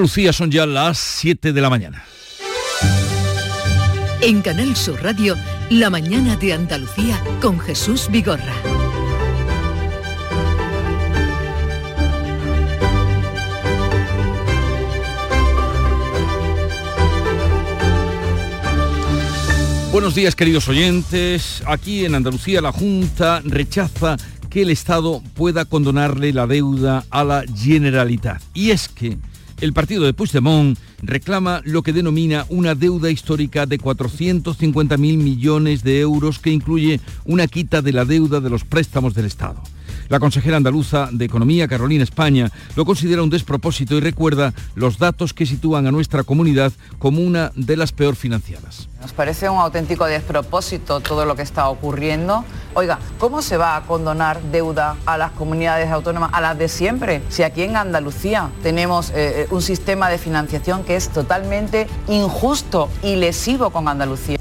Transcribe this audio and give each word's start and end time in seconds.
Lucía 0.00 0.32
son 0.32 0.50
ya 0.50 0.66
las 0.66 0.98
7 0.98 1.52
de 1.52 1.60
la 1.60 1.70
mañana. 1.70 2.04
En 4.20 4.42
Canal 4.42 4.74
Sur 4.76 5.02
Radio, 5.02 5.36
La 5.70 5.90
mañana 5.90 6.36
de 6.36 6.52
Andalucía 6.52 7.22
con 7.40 7.58
Jesús 7.60 8.08
Vigorra. 8.10 8.54
Buenos 19.92 20.14
días 20.14 20.34
queridos 20.36 20.68
oyentes. 20.68 21.62
Aquí 21.66 22.04
en 22.04 22.14
Andalucía 22.14 22.60
la 22.60 22.70
Junta 22.70 23.40
rechaza 23.44 24.16
que 24.50 24.62
el 24.62 24.70
Estado 24.70 25.22
pueda 25.34 25.64
condonarle 25.64 26.32
la 26.32 26.46
deuda 26.46 27.04
a 27.10 27.24
la 27.24 27.44
Generalitat. 27.56 28.42
Y 28.52 28.72
es 28.72 28.88
que 28.88 29.16
el 29.60 29.72
partido 29.72 30.04
de 30.04 30.12
Puigdemont 30.12 30.78
reclama 31.02 31.62
lo 31.64 31.82
que 31.82 31.92
denomina 31.92 32.46
una 32.48 32.74
deuda 32.74 33.10
histórica 33.10 33.66
de 33.66 33.78
450.000 33.78 34.98
millones 34.98 35.82
de 35.82 36.00
euros 36.00 36.38
que 36.38 36.50
incluye 36.50 37.00
una 37.24 37.46
quita 37.46 37.82
de 37.82 37.92
la 37.92 38.04
deuda 38.04 38.40
de 38.40 38.50
los 38.50 38.64
préstamos 38.64 39.14
del 39.14 39.26
Estado. 39.26 39.62
La 40.08 40.20
consejera 40.20 40.56
andaluza 40.56 41.08
de 41.10 41.24
Economía, 41.24 41.66
Carolina 41.66 42.04
España, 42.04 42.50
lo 42.76 42.84
considera 42.84 43.22
un 43.22 43.30
despropósito 43.30 43.96
y 43.96 44.00
recuerda 44.00 44.52
los 44.74 44.98
datos 44.98 45.34
que 45.34 45.46
sitúan 45.46 45.86
a 45.86 45.92
nuestra 45.92 46.22
comunidad 46.22 46.72
como 46.98 47.22
una 47.22 47.50
de 47.56 47.76
las 47.76 47.92
peor 47.92 48.14
financiadas. 48.14 48.88
Nos 49.00 49.12
parece 49.12 49.48
un 49.48 49.58
auténtico 49.58 50.04
despropósito 50.06 51.00
todo 51.00 51.24
lo 51.24 51.34
que 51.34 51.42
está 51.42 51.68
ocurriendo. 51.68 52.44
Oiga, 52.74 52.98
¿cómo 53.18 53.42
se 53.42 53.56
va 53.56 53.76
a 53.76 53.82
condonar 53.82 54.40
deuda 54.42 54.96
a 55.06 55.18
las 55.18 55.32
comunidades 55.32 55.90
autónomas, 55.90 56.30
a 56.32 56.40
las 56.40 56.58
de 56.58 56.68
siempre? 56.68 57.22
Si 57.28 57.42
aquí 57.42 57.62
en 57.62 57.76
Andalucía 57.76 58.50
tenemos 58.62 59.10
eh, 59.10 59.14
eh, 59.16 59.46
un 59.50 59.62
sistema 59.62 60.08
de 60.08 60.18
financiación 60.18 60.84
que 60.84 60.96
es 60.96 61.08
totalmente 61.08 61.88
injusto 62.08 62.88
y 63.02 63.16
lesivo 63.16 63.70
con 63.70 63.88
Andalucía. 63.88 64.38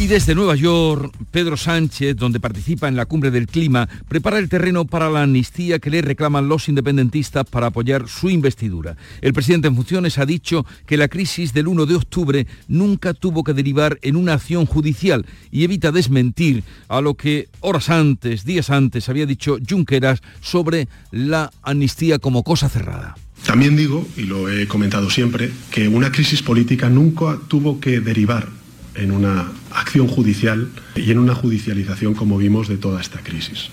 Y 0.00 0.06
desde 0.06 0.36
Nueva 0.36 0.54
York, 0.54 1.12
Pedro 1.32 1.56
Sánchez, 1.56 2.14
donde 2.14 2.38
participa 2.38 2.86
en 2.86 2.94
la 2.94 3.06
cumbre 3.06 3.32
del 3.32 3.48
clima, 3.48 3.88
prepara 4.06 4.38
el 4.38 4.48
terreno 4.48 4.84
para 4.84 5.10
la 5.10 5.24
amnistía 5.24 5.80
que 5.80 5.90
le 5.90 6.02
reclaman 6.02 6.46
los 6.46 6.68
independentistas 6.68 7.44
para 7.46 7.66
apoyar 7.66 8.08
su 8.08 8.30
investidura. 8.30 8.96
El 9.20 9.32
presidente 9.32 9.66
en 9.66 9.74
funciones 9.74 10.18
ha 10.18 10.24
dicho 10.24 10.64
que 10.86 10.96
la 10.96 11.08
crisis 11.08 11.52
del 11.52 11.66
1 11.66 11.84
de 11.86 11.96
octubre 11.96 12.46
nunca 12.68 13.12
tuvo 13.12 13.42
que 13.42 13.54
derivar 13.54 13.98
en 14.02 14.14
una 14.14 14.34
acción 14.34 14.66
judicial 14.66 15.26
y 15.50 15.64
evita 15.64 15.90
desmentir 15.90 16.62
a 16.86 17.00
lo 17.00 17.14
que 17.14 17.48
horas 17.58 17.90
antes, 17.90 18.44
días 18.44 18.70
antes, 18.70 19.08
había 19.08 19.26
dicho 19.26 19.58
Junqueras 19.68 20.22
sobre 20.40 20.86
la 21.10 21.50
amnistía 21.64 22.20
como 22.20 22.44
cosa 22.44 22.68
cerrada. 22.68 23.16
También 23.44 23.76
digo, 23.76 24.06
y 24.16 24.22
lo 24.22 24.48
he 24.48 24.68
comentado 24.68 25.10
siempre, 25.10 25.50
que 25.72 25.88
una 25.88 26.12
crisis 26.12 26.40
política 26.40 26.88
nunca 26.88 27.36
tuvo 27.48 27.80
que 27.80 27.98
derivar 27.98 28.57
en 28.98 29.12
una 29.12 29.50
acción 29.72 30.08
judicial 30.08 30.70
y 30.94 31.10
en 31.10 31.18
una 31.18 31.34
judicialización, 31.34 32.14
como 32.14 32.38
vimos, 32.38 32.68
de 32.68 32.76
toda 32.76 33.00
esta 33.00 33.20
crisis. 33.20 33.70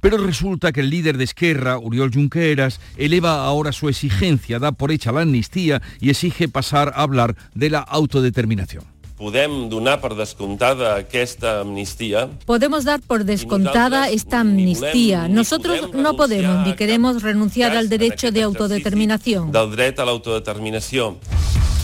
Pero 0.00 0.18
resulta 0.18 0.72
que 0.72 0.80
el 0.80 0.90
líder 0.90 1.18
de 1.18 1.24
Esquerra, 1.24 1.78
Uriol 1.78 2.10
Junqueras, 2.12 2.80
eleva 2.96 3.44
ahora 3.44 3.72
su 3.72 3.88
exigencia, 3.88 4.58
da 4.58 4.72
por 4.72 4.90
hecha 4.92 5.12
la 5.12 5.22
amnistía 5.22 5.82
y 6.00 6.10
exige 6.10 6.48
pasar 6.48 6.92
a 6.94 7.02
hablar 7.02 7.36
de 7.54 7.70
la 7.70 7.80
autodeterminación. 7.80 8.84
Podemos 9.16 9.84
dar 9.84 10.00
por 10.00 10.16
descontada 10.16 10.98
esta 11.12 11.60
amnistía. 11.60 12.28
Podemos 12.46 12.84
dar 12.84 13.00
por 13.00 13.24
descontada 13.24 14.10
esta 14.10 14.40
amnistía. 14.40 15.28
Nosotros 15.28 15.94
no 15.94 16.16
podemos 16.16 16.66
ni 16.66 16.74
queremos 16.74 17.22
renunciar 17.22 17.76
al 17.76 17.88
derecho 17.88 18.32
de 18.32 18.42
autodeterminación. 18.42 19.52
Del 19.52 19.70
derecho 19.70 20.02
a 20.02 20.04
la 20.06 20.10
autodeterminación. 20.10 21.18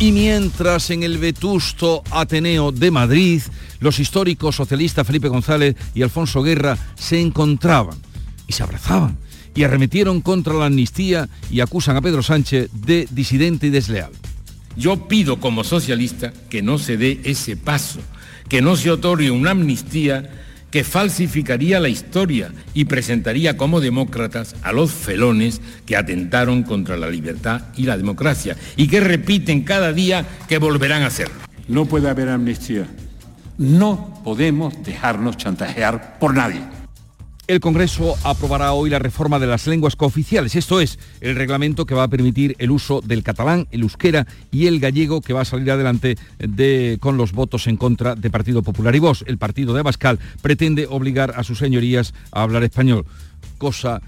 Y 0.01 0.13
mientras 0.13 0.89
en 0.89 1.03
el 1.03 1.19
vetusto 1.19 2.03
Ateneo 2.11 2.73
de 2.73 2.91
Madrid, 2.91 3.43
los 3.81 3.99
históricos 3.99 4.57
socialistas 4.57 5.07
Felipe 5.07 5.29
González 5.29 5.77
y 5.95 6.01
Alfonso 6.01 6.43
Guerra 6.43 6.79
se 6.95 7.21
encontraban 7.21 7.99
y 8.47 8.55
se 8.55 8.63
abrazaban 8.63 9.19
y 9.55 9.63
arremetieron 9.63 10.23
contra 10.23 10.55
la 10.55 10.67
amnistía 10.67 11.29
y 11.51 11.61
acusan 11.61 11.99
a 11.99 12.01
Pedro 12.01 12.23
Sánchez 12.23 12.71
de 12.73 13.09
disidente 13.11 13.67
y 13.67 13.71
desleal. 13.71 14.11
Yo 14.75 15.07
pido 15.07 15.39
como 15.39 15.65
socialista 15.65 16.33
que 16.49 16.63
no 16.63 16.79
se 16.79 16.97
dé 16.97 17.21
ese 17.25 17.59
paso, 17.59 18.01
que 18.49 18.63
no 18.63 18.77
se 18.77 18.91
otorgue 18.91 19.31
una 19.31 19.51
amnistía 19.51 20.31
que 20.71 20.85
falsificaría 20.85 21.81
la 21.81 21.89
historia 21.89 22.53
y 22.75 22.85
presentaría 22.85 23.57
como 23.57 23.81
demócratas 23.81 24.55
a 24.63 24.73
los 24.73 24.93
felones 24.93 25.61
que 25.87 25.97
atentaron 25.97 26.63
contra 26.63 26.97
la 26.97 27.09
libertad 27.09 27.63
y 27.77 27.85
la 27.85 27.97
democracia 27.97 28.57
y 28.77 28.89
que 28.89 29.01
repiten 29.01 29.63
cada 29.63 29.93
día 29.93 30.25
que 30.49 30.59
volverán 30.59 31.03
a 31.03 31.07
hacerlo. 31.07 31.35
No 31.69 31.87
puede 31.87 32.09
haber 32.09 32.29
amnistía. 32.29 32.87
No 33.59 34.21
podemos 34.25 34.83
dejarnos 34.83 35.37
chantajear 35.37 36.19
por 36.19 36.35
nadie. 36.35 36.80
El 37.51 37.59
Congreso 37.59 38.15
aprobará 38.23 38.75
hoy 38.75 38.91
la 38.91 39.01
reforma 39.01 39.41
de 39.41 39.49
las 39.49 39.67
lenguas 39.67 39.97
cooficiales, 39.97 40.55
esto 40.55 40.81
es, 40.81 41.01
el 41.21 41.35
reglamento 41.35 41.85
que 41.85 41.97
va 41.97 42.05
a 42.05 42.09
permitir 42.09 42.55
el 42.61 42.71
uso 42.71 43.01
del 43.01 43.25
catalán, 43.25 43.67
el 43.73 43.81
euskera 43.81 44.29
y 44.53 44.69
el 44.69 44.79
gallego 44.79 45.21
que 45.21 45.33
va 45.33 45.41
a 45.41 45.45
salir 45.45 45.69
adelante 45.73 46.17
con 47.01 47.17
los 47.17 47.33
votos 47.33 47.67
en 47.67 47.77
contra 47.77 48.15
de 48.15 48.31
Partido 48.31 48.63
Popular 48.63 48.95
y 48.95 49.01
Vox. 49.01 49.25
El 49.27 49.37
partido 49.37 49.75
de 49.75 49.81
Abascal 49.81 50.21
pretende 50.41 50.87
obligar 50.89 51.33
a 51.37 51.43
sus 51.43 51.59
señorías 51.59 52.15
a 52.31 52.43
hablar 52.43 52.63
español, 52.63 53.05
cosa 53.59 54.01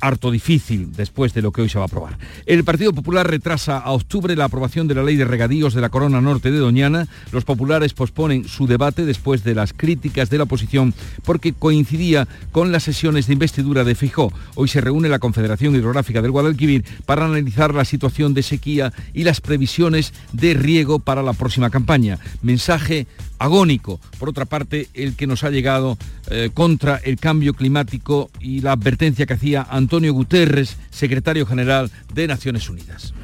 harto 0.00 0.30
difícil 0.30 0.92
después 0.92 1.34
de 1.34 1.42
lo 1.42 1.52
que 1.52 1.62
hoy 1.62 1.68
se 1.68 1.78
va 1.78 1.84
a 1.84 1.86
aprobar. 1.86 2.18
El 2.46 2.64
Partido 2.64 2.92
Popular 2.92 3.28
retrasa 3.28 3.78
a 3.78 3.92
octubre 3.92 4.36
la 4.36 4.46
aprobación 4.46 4.88
de 4.88 4.94
la 4.94 5.02
ley 5.02 5.16
de 5.16 5.24
regadíos 5.24 5.74
de 5.74 5.80
la 5.80 5.88
Corona 5.88 6.20
Norte 6.20 6.50
de 6.50 6.58
Doñana. 6.58 7.08
Los 7.32 7.44
populares 7.44 7.94
posponen 7.94 8.46
su 8.46 8.66
debate 8.66 9.04
después 9.04 9.44
de 9.44 9.54
las 9.54 9.72
críticas 9.72 10.30
de 10.30 10.38
la 10.38 10.44
oposición 10.44 10.94
porque 11.24 11.52
coincidía 11.52 12.28
con 12.52 12.72
las 12.72 12.82
sesiones 12.82 13.26
de 13.26 13.34
investidura 13.34 13.84
de 13.84 13.94
Fijó. 13.94 14.32
Hoy 14.54 14.68
se 14.68 14.80
reúne 14.80 15.08
la 15.08 15.18
Confederación 15.18 15.74
Hidrográfica 15.74 16.22
del 16.22 16.30
Guadalquivir 16.30 16.84
para 17.06 17.24
analizar 17.24 17.74
la 17.74 17.84
situación 17.84 18.34
de 18.34 18.42
sequía 18.42 18.92
y 19.12 19.24
las 19.24 19.40
previsiones 19.40 20.12
de 20.32 20.54
riego 20.54 20.98
para 20.98 21.22
la 21.22 21.32
próxima 21.32 21.70
campaña. 21.70 22.18
Mensaje 22.42 23.06
agónico, 23.40 23.98
por 24.18 24.28
otra 24.28 24.44
parte, 24.44 24.88
el 24.94 25.16
que 25.16 25.26
nos 25.26 25.42
ha 25.42 25.50
llegado 25.50 25.98
eh, 26.30 26.50
contra 26.54 26.98
el 26.98 27.16
cambio 27.16 27.54
climático 27.54 28.30
y 28.38 28.60
la 28.60 28.72
advertencia 28.72 29.26
que 29.26 29.32
hacía 29.32 29.66
Antonio 29.68 30.12
Guterres, 30.12 30.76
secretario 30.90 31.46
general 31.46 31.90
de 32.14 32.28
Naciones 32.28 32.68
Unidas. 32.68 33.14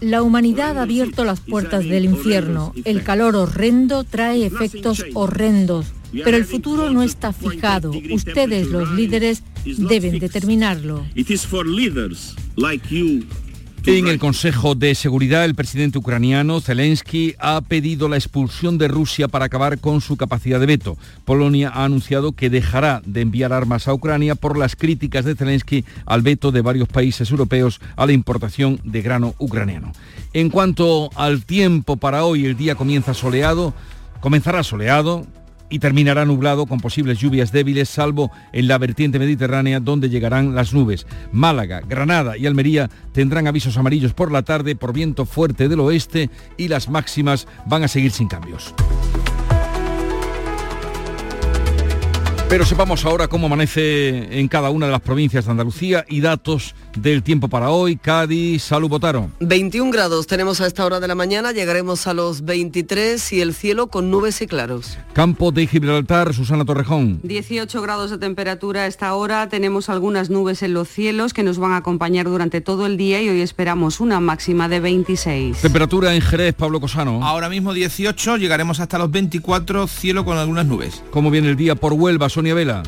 La 0.00 0.22
humanidad 0.22 0.78
ha 0.78 0.82
abierto 0.82 1.24
las 1.24 1.40
puertas 1.40 1.84
del 1.84 2.04
infierno. 2.04 2.72
El 2.84 3.02
calor 3.02 3.36
horrendo 3.36 4.04
trae 4.04 4.46
efectos 4.46 5.04
horrendos, 5.14 5.86
pero 6.12 6.36
el 6.36 6.44
futuro 6.44 6.90
no 6.90 7.02
está 7.02 7.32
fijado. 7.32 7.92
Ustedes, 8.10 8.68
los 8.68 8.90
líderes, 8.92 9.42
deben 9.64 10.18
determinarlo. 10.18 11.04
En 13.90 14.06
el 14.06 14.18
Consejo 14.18 14.74
de 14.74 14.94
Seguridad, 14.94 15.46
el 15.46 15.54
presidente 15.54 15.96
ucraniano 15.96 16.60
Zelensky 16.60 17.34
ha 17.38 17.62
pedido 17.62 18.06
la 18.10 18.16
expulsión 18.16 18.76
de 18.76 18.86
Rusia 18.86 19.28
para 19.28 19.46
acabar 19.46 19.78
con 19.78 20.02
su 20.02 20.18
capacidad 20.18 20.60
de 20.60 20.66
veto. 20.66 20.98
Polonia 21.24 21.70
ha 21.74 21.86
anunciado 21.86 22.32
que 22.32 22.50
dejará 22.50 23.00
de 23.06 23.22
enviar 23.22 23.54
armas 23.54 23.88
a 23.88 23.94
Ucrania 23.94 24.34
por 24.34 24.58
las 24.58 24.76
críticas 24.76 25.24
de 25.24 25.36
Zelensky 25.36 25.86
al 26.04 26.20
veto 26.20 26.52
de 26.52 26.60
varios 26.60 26.86
países 26.86 27.30
europeos 27.30 27.80
a 27.96 28.04
la 28.04 28.12
importación 28.12 28.78
de 28.84 29.00
grano 29.00 29.34
ucraniano. 29.38 29.92
En 30.34 30.50
cuanto 30.50 31.08
al 31.14 31.46
tiempo 31.46 31.96
para 31.96 32.26
hoy, 32.26 32.44
el 32.44 32.58
día 32.58 32.74
comienza 32.74 33.14
soleado, 33.14 33.72
comenzará 34.20 34.64
soleado, 34.64 35.26
y 35.70 35.78
terminará 35.78 36.24
nublado 36.24 36.66
con 36.66 36.80
posibles 36.80 37.18
lluvias 37.18 37.52
débiles, 37.52 37.88
salvo 37.88 38.30
en 38.52 38.68
la 38.68 38.78
vertiente 38.78 39.18
mediterránea 39.18 39.80
donde 39.80 40.10
llegarán 40.10 40.54
las 40.54 40.72
nubes. 40.72 41.06
Málaga, 41.32 41.82
Granada 41.86 42.36
y 42.36 42.46
Almería 42.46 42.90
tendrán 43.12 43.46
avisos 43.46 43.76
amarillos 43.76 44.14
por 44.14 44.32
la 44.32 44.42
tarde 44.42 44.76
por 44.76 44.92
viento 44.92 45.26
fuerte 45.26 45.68
del 45.68 45.80
oeste 45.80 46.30
y 46.56 46.68
las 46.68 46.88
máximas 46.88 47.46
van 47.66 47.84
a 47.84 47.88
seguir 47.88 48.12
sin 48.12 48.28
cambios. 48.28 48.74
Pero 52.48 52.64
sepamos 52.64 53.04
ahora 53.04 53.28
cómo 53.28 53.46
amanece 53.46 54.40
en 54.40 54.48
cada 54.48 54.70
una 54.70 54.86
de 54.86 54.92
las 54.92 55.02
provincias 55.02 55.44
de 55.44 55.50
Andalucía 55.50 56.06
y 56.08 56.22
datos 56.22 56.74
del 57.02 57.22
tiempo 57.22 57.48
para 57.48 57.70
hoy. 57.70 57.96
Cádiz, 57.96 58.62
salud, 58.62 58.88
Botaro. 58.88 59.30
21 59.40 59.90
grados 59.90 60.26
tenemos 60.26 60.60
a 60.60 60.66
esta 60.66 60.84
hora 60.84 61.00
de 61.00 61.08
la 61.08 61.14
mañana, 61.14 61.52
llegaremos 61.52 62.06
a 62.06 62.14
los 62.14 62.44
23 62.44 63.32
y 63.32 63.40
el 63.40 63.54
cielo 63.54 63.88
con 63.88 64.10
nubes 64.10 64.40
y 64.42 64.46
claros. 64.46 64.98
Campo 65.12 65.52
de 65.52 65.66
Gibraltar, 65.66 66.34
Susana 66.34 66.64
Torrejón. 66.64 67.20
18 67.22 67.82
grados 67.82 68.10
de 68.10 68.18
temperatura 68.18 68.82
a 68.82 68.86
esta 68.86 69.14
hora, 69.14 69.48
tenemos 69.48 69.88
algunas 69.88 70.30
nubes 70.30 70.62
en 70.62 70.74
los 70.74 70.88
cielos 70.88 71.32
que 71.32 71.42
nos 71.42 71.58
van 71.58 71.72
a 71.72 71.78
acompañar 71.78 72.26
durante 72.26 72.60
todo 72.60 72.86
el 72.86 72.96
día 72.96 73.20
y 73.22 73.28
hoy 73.28 73.40
esperamos 73.40 74.00
una 74.00 74.20
máxima 74.20 74.68
de 74.68 74.80
26. 74.80 75.58
Temperatura 75.58 76.14
en 76.14 76.20
Jerez, 76.20 76.54
Pablo 76.54 76.80
Cosano. 76.80 77.24
Ahora 77.24 77.48
mismo 77.48 77.72
18, 77.72 78.36
llegaremos 78.36 78.80
hasta 78.80 78.98
los 78.98 79.10
24, 79.10 79.86
cielo 79.86 80.24
con 80.24 80.38
algunas 80.38 80.66
nubes. 80.66 81.02
¿Cómo 81.10 81.30
viene 81.30 81.50
el 81.50 81.56
día 81.56 81.74
por 81.74 81.92
Huelva? 81.92 82.28
Sonia 82.28 82.54
Vela. 82.54 82.82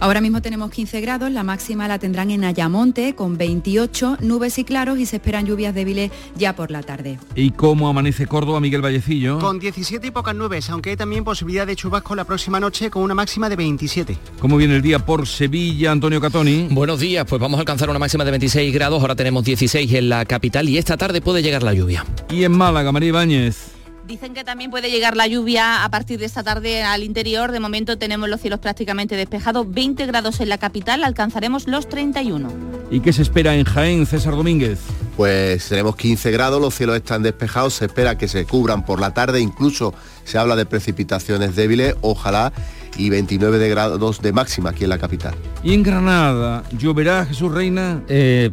Ahora 0.00 0.20
mismo 0.20 0.40
tenemos 0.40 0.70
15 0.70 1.00
grados, 1.00 1.32
la 1.32 1.42
máxima 1.42 1.88
la 1.88 1.98
tendrán 1.98 2.30
en 2.30 2.44
Ayamonte 2.44 3.16
con 3.16 3.36
28 3.36 4.18
nubes 4.20 4.56
y 4.58 4.64
claros 4.64 4.98
y 5.00 5.06
se 5.06 5.16
esperan 5.16 5.44
lluvias 5.44 5.74
débiles 5.74 6.12
ya 6.36 6.54
por 6.54 6.70
la 6.70 6.82
tarde. 6.82 7.18
¿Y 7.34 7.50
cómo 7.50 7.88
amanece 7.88 8.28
Córdoba, 8.28 8.60
Miguel 8.60 8.80
Vallecillo? 8.80 9.40
Con 9.40 9.58
17 9.58 10.06
y 10.06 10.10
pocas 10.12 10.36
nubes, 10.36 10.70
aunque 10.70 10.90
hay 10.90 10.96
también 10.96 11.24
posibilidad 11.24 11.66
de 11.66 11.74
chubasco 11.74 12.14
la 12.14 12.24
próxima 12.24 12.60
noche 12.60 12.90
con 12.90 13.02
una 13.02 13.14
máxima 13.14 13.48
de 13.48 13.56
27. 13.56 14.16
¿Cómo 14.38 14.56
viene 14.56 14.76
el 14.76 14.82
día 14.82 15.00
por 15.00 15.26
Sevilla, 15.26 15.90
Antonio 15.90 16.20
Catoni? 16.20 16.68
Buenos 16.70 17.00
días, 17.00 17.26
pues 17.28 17.40
vamos 17.40 17.58
a 17.58 17.62
alcanzar 17.62 17.90
una 17.90 17.98
máxima 17.98 18.24
de 18.24 18.30
26 18.30 18.72
grados, 18.72 19.00
ahora 19.00 19.16
tenemos 19.16 19.42
16 19.42 19.92
en 19.94 20.08
la 20.08 20.24
capital 20.26 20.68
y 20.68 20.78
esta 20.78 20.96
tarde 20.96 21.20
puede 21.20 21.42
llegar 21.42 21.64
la 21.64 21.74
lluvia. 21.74 22.04
Y 22.30 22.44
en 22.44 22.52
Málaga, 22.52 22.92
María 22.92 23.08
Ibáñez. 23.08 23.77
Dicen 24.08 24.32
que 24.32 24.42
también 24.42 24.70
puede 24.70 24.90
llegar 24.90 25.18
la 25.18 25.26
lluvia 25.26 25.84
a 25.84 25.90
partir 25.90 26.18
de 26.18 26.24
esta 26.24 26.42
tarde 26.42 26.82
al 26.82 27.02
interior. 27.02 27.52
De 27.52 27.60
momento 27.60 27.98
tenemos 27.98 28.26
los 28.26 28.40
cielos 28.40 28.58
prácticamente 28.58 29.16
despejados. 29.16 29.70
20 29.70 30.06
grados 30.06 30.40
en 30.40 30.48
la 30.48 30.56
capital, 30.56 31.04
alcanzaremos 31.04 31.68
los 31.68 31.90
31. 31.90 32.50
¿Y 32.90 33.00
qué 33.00 33.12
se 33.12 33.20
espera 33.20 33.54
en 33.54 33.66
Jaén, 33.66 34.06
César 34.06 34.34
Domínguez? 34.34 34.78
Pues 35.14 35.68
tenemos 35.68 35.94
15 35.94 36.30
grados, 36.30 36.58
los 36.58 36.74
cielos 36.74 36.96
están 36.96 37.22
despejados, 37.22 37.74
se 37.74 37.84
espera 37.84 38.16
que 38.16 38.28
se 38.28 38.46
cubran 38.46 38.82
por 38.82 38.98
la 38.98 39.12
tarde, 39.12 39.40
incluso 39.40 39.92
se 40.24 40.38
habla 40.38 40.56
de 40.56 40.64
precipitaciones 40.64 41.54
débiles, 41.54 41.94
ojalá 42.00 42.54
y 42.98 43.08
29 43.08 43.58
de 43.58 43.68
grados 43.70 44.20
de 44.20 44.32
máxima 44.32 44.70
aquí 44.70 44.84
en 44.84 44.90
la 44.90 44.98
capital. 44.98 45.34
¿Y 45.62 45.72
en 45.72 45.82
Granada 45.82 46.64
lloverá 46.76 47.24
Jesús 47.24 47.52
Reina? 47.52 48.02
Eh, 48.08 48.50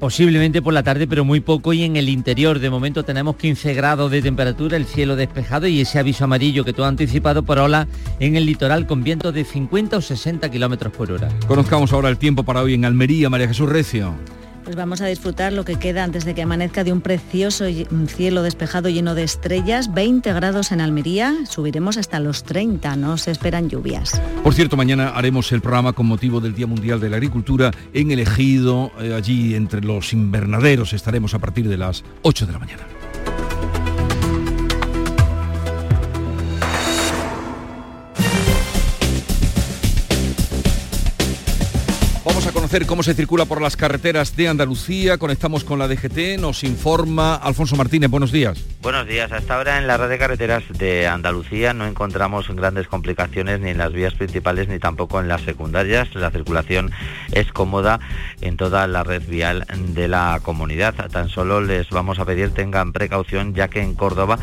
posiblemente 0.00 0.62
por 0.62 0.74
la 0.74 0.82
tarde, 0.82 1.06
pero 1.06 1.24
muy 1.24 1.40
poco 1.40 1.72
y 1.72 1.84
en 1.84 1.96
el 1.96 2.08
interior. 2.08 2.58
De 2.58 2.70
momento 2.70 3.04
tenemos 3.04 3.36
15 3.36 3.74
grados 3.74 4.10
de 4.10 4.22
temperatura, 4.22 4.76
el 4.76 4.86
cielo 4.86 5.14
despejado 5.14 5.66
y 5.66 5.80
ese 5.80 5.98
aviso 5.98 6.24
amarillo 6.24 6.64
que 6.64 6.72
tú 6.72 6.82
has 6.82 6.88
anticipado 6.88 7.42
por 7.42 7.58
ola 7.58 7.86
en 8.18 8.36
el 8.36 8.46
litoral 8.46 8.86
con 8.86 9.04
vientos 9.04 9.34
de 9.34 9.44
50 9.44 9.98
o 9.98 10.00
60 10.00 10.50
kilómetros 10.50 10.92
por 10.92 11.12
hora. 11.12 11.28
Conozcamos 11.46 11.92
ahora 11.92 12.08
el 12.08 12.16
tiempo 12.16 12.42
para 12.42 12.62
hoy 12.62 12.74
en 12.74 12.84
Almería, 12.84 13.28
María 13.28 13.48
Jesús 13.48 13.68
Recio. 13.68 14.14
Pues 14.64 14.76
vamos 14.76 15.02
a 15.02 15.06
disfrutar 15.06 15.52
lo 15.52 15.64
que 15.66 15.76
queda 15.76 16.04
antes 16.04 16.24
de 16.24 16.34
que 16.34 16.40
amanezca 16.40 16.84
de 16.84 16.92
un 16.92 17.02
precioso 17.02 17.66
cielo 18.06 18.42
despejado 18.42 18.88
lleno 18.88 19.14
de 19.14 19.22
estrellas, 19.22 19.92
20 19.92 20.32
grados 20.32 20.72
en 20.72 20.80
Almería, 20.80 21.34
subiremos 21.46 21.98
hasta 21.98 22.18
los 22.18 22.44
30, 22.44 22.96
no 22.96 23.18
se 23.18 23.30
esperan 23.30 23.68
lluvias. 23.68 24.20
Por 24.42 24.54
cierto, 24.54 24.78
mañana 24.78 25.10
haremos 25.10 25.52
el 25.52 25.60
programa 25.60 25.92
con 25.92 26.06
motivo 26.06 26.40
del 26.40 26.54
Día 26.54 26.66
Mundial 26.66 26.98
de 26.98 27.10
la 27.10 27.16
Agricultura 27.16 27.72
en 27.92 28.10
el 28.10 28.20
Ejido, 28.20 28.90
eh, 29.00 29.12
allí 29.12 29.54
entre 29.54 29.82
los 29.82 30.14
invernaderos 30.14 30.94
estaremos 30.94 31.34
a 31.34 31.38
partir 31.38 31.68
de 31.68 31.76
las 31.76 32.02
8 32.22 32.46
de 32.46 32.52
la 32.52 32.58
mañana. 32.58 32.93
Vamos 42.24 42.46
a 42.46 42.52
conocer 42.52 42.86
cómo 42.86 43.02
se 43.02 43.12
circula 43.12 43.44
por 43.44 43.60
las 43.60 43.76
carreteras 43.76 44.34
de 44.34 44.48
Andalucía. 44.48 45.18
Conectamos 45.18 45.62
con 45.62 45.78
la 45.78 45.88
DGT. 45.88 46.40
Nos 46.40 46.64
informa 46.64 47.34
Alfonso 47.34 47.76
Martínez. 47.76 48.08
Buenos 48.08 48.32
días. 48.32 48.64
Buenos 48.80 49.06
días. 49.06 49.30
Hasta 49.30 49.56
ahora 49.56 49.76
en 49.76 49.86
la 49.86 49.98
red 49.98 50.08
de 50.08 50.16
carreteras 50.16 50.64
de 50.70 51.06
Andalucía 51.06 51.74
no 51.74 51.86
encontramos 51.86 52.48
grandes 52.48 52.88
complicaciones 52.88 53.60
ni 53.60 53.68
en 53.68 53.78
las 53.78 53.92
vías 53.92 54.14
principales 54.14 54.68
ni 54.68 54.78
tampoco 54.78 55.20
en 55.20 55.28
las 55.28 55.42
secundarias. 55.42 56.14
La 56.14 56.30
circulación 56.30 56.92
es 57.32 57.52
cómoda 57.52 58.00
en 58.40 58.56
toda 58.56 58.86
la 58.86 59.04
red 59.04 59.22
vial 59.28 59.66
de 59.88 60.08
la 60.08 60.40
comunidad. 60.42 60.94
Tan 61.10 61.28
solo 61.28 61.60
les 61.60 61.90
vamos 61.90 62.18
a 62.20 62.24
pedir 62.24 62.54
tengan 62.54 62.94
precaución 62.94 63.52
ya 63.52 63.68
que 63.68 63.82
en 63.82 63.94
Córdoba 63.94 64.38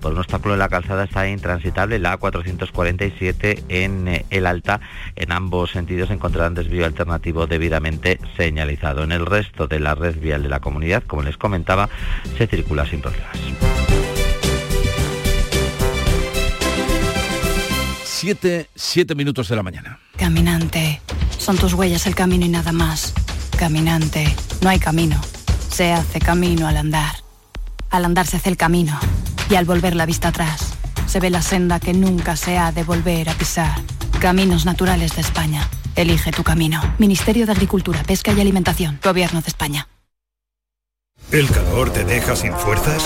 por 0.00 0.12
un 0.12 0.18
obstáculo 0.18 0.52
en 0.52 0.60
la 0.60 0.68
calzada 0.68 1.04
está 1.04 1.26
intransitable, 1.28 1.98
la 1.98 2.18
A447 2.18 3.64
en 3.70 4.06
eh, 4.06 4.26
el 4.28 4.44
Alta. 4.44 4.80
En 5.16 5.32
ambos 5.32 5.70
sentidos 5.70 6.10
encontrarán 6.10 6.52
desvío 6.52 6.84
alternativo 6.84 7.23
debidamente 7.32 8.18
señalizado. 8.36 9.02
En 9.02 9.12
el 9.12 9.26
resto 9.26 9.66
de 9.66 9.80
la 9.80 9.94
red 9.94 10.18
vial 10.18 10.42
de 10.42 10.48
la 10.48 10.60
comunidad, 10.60 11.02
como 11.04 11.22
les 11.22 11.36
comentaba, 11.36 11.88
se 12.36 12.46
circula 12.46 12.86
sin 12.86 13.00
problemas. 13.00 13.36
Siete, 18.04 18.68
siete 18.74 19.14
minutos 19.14 19.48
de 19.48 19.56
la 19.56 19.62
mañana. 19.62 19.98
Caminante, 20.16 21.00
son 21.38 21.56
tus 21.56 21.74
huellas 21.74 22.06
el 22.06 22.14
camino 22.14 22.46
y 22.46 22.48
nada 22.48 22.72
más. 22.72 23.12
Caminante, 23.58 24.34
no 24.62 24.70
hay 24.70 24.78
camino. 24.78 25.20
Se 25.70 25.92
hace 25.92 26.20
camino 26.20 26.66
al 26.66 26.76
andar. 26.76 27.16
Al 27.90 28.04
andar 28.04 28.26
se 28.26 28.38
hace 28.38 28.48
el 28.48 28.56
camino 28.56 28.98
y 29.50 29.56
al 29.56 29.64
volver 29.64 29.94
la 29.94 30.06
vista 30.06 30.28
atrás 30.28 30.74
se 31.06 31.20
ve 31.20 31.30
la 31.30 31.42
senda 31.42 31.80
que 31.80 31.92
nunca 31.92 32.36
se 32.36 32.58
ha 32.58 32.72
de 32.72 32.82
volver 32.82 33.28
a 33.28 33.34
pisar. 33.34 33.80
Caminos 34.24 34.64
Naturales 34.64 35.14
de 35.16 35.20
España. 35.20 35.68
Elige 35.96 36.32
tu 36.32 36.44
camino. 36.44 36.80
Ministerio 36.96 37.44
de 37.44 37.52
Agricultura, 37.52 38.02
Pesca 38.04 38.32
y 38.32 38.40
Alimentación. 38.40 38.98
Gobierno 39.04 39.42
de 39.42 39.48
España. 39.48 39.86
¿El 41.30 41.46
calor 41.50 41.92
te 41.92 42.04
deja 42.04 42.34
sin 42.34 42.54
fuerzas? 42.54 43.04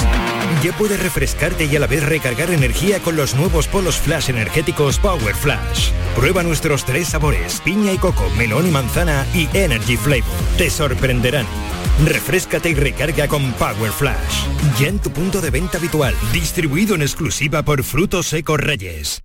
Ya 0.63 0.73
puedes 0.79 1.03
refrescarte 1.03 1.65
y 1.65 1.75
a 1.75 1.81
la 1.81 1.89
vez 1.89 2.05
recargar 2.05 2.53
energía 2.53 3.01
con 3.01 3.17
los 3.17 3.35
nuevos 3.35 3.67
polos 3.67 3.97
flash 3.97 4.31
energéticos 4.31 5.01
Power 5.01 5.35
Flash. 5.35 5.91
Prueba 6.15 6.45
nuestros 6.45 6.85
tres 6.85 7.09
sabores, 7.09 7.63
piña 7.63 7.93
y 7.93 7.99
coco, 7.99 8.31
melón 8.39 8.69
y 8.69 8.71
manzana 8.71 9.27
y 9.35 9.49
Energy 9.55 9.97
Flavor. 9.97 10.23
Te 10.57 10.71
sorprenderán. 10.71 11.47
Refrescate 12.05 12.71
y 12.71 12.75
recarga 12.77 13.27
con 13.27 13.53
Power 13.55 13.91
Flash. 13.91 14.45
Ya 14.79 14.87
en 14.87 15.01
tu 15.01 15.11
punto 15.11 15.41
de 15.41 15.51
venta 15.51 15.79
habitual, 15.79 16.15
distribuido 16.33 16.95
en 16.95 17.03
exclusiva 17.03 17.65
por 17.65 17.83
Frutos 17.83 18.29
Secos 18.29 18.61
Reyes. 18.61 19.25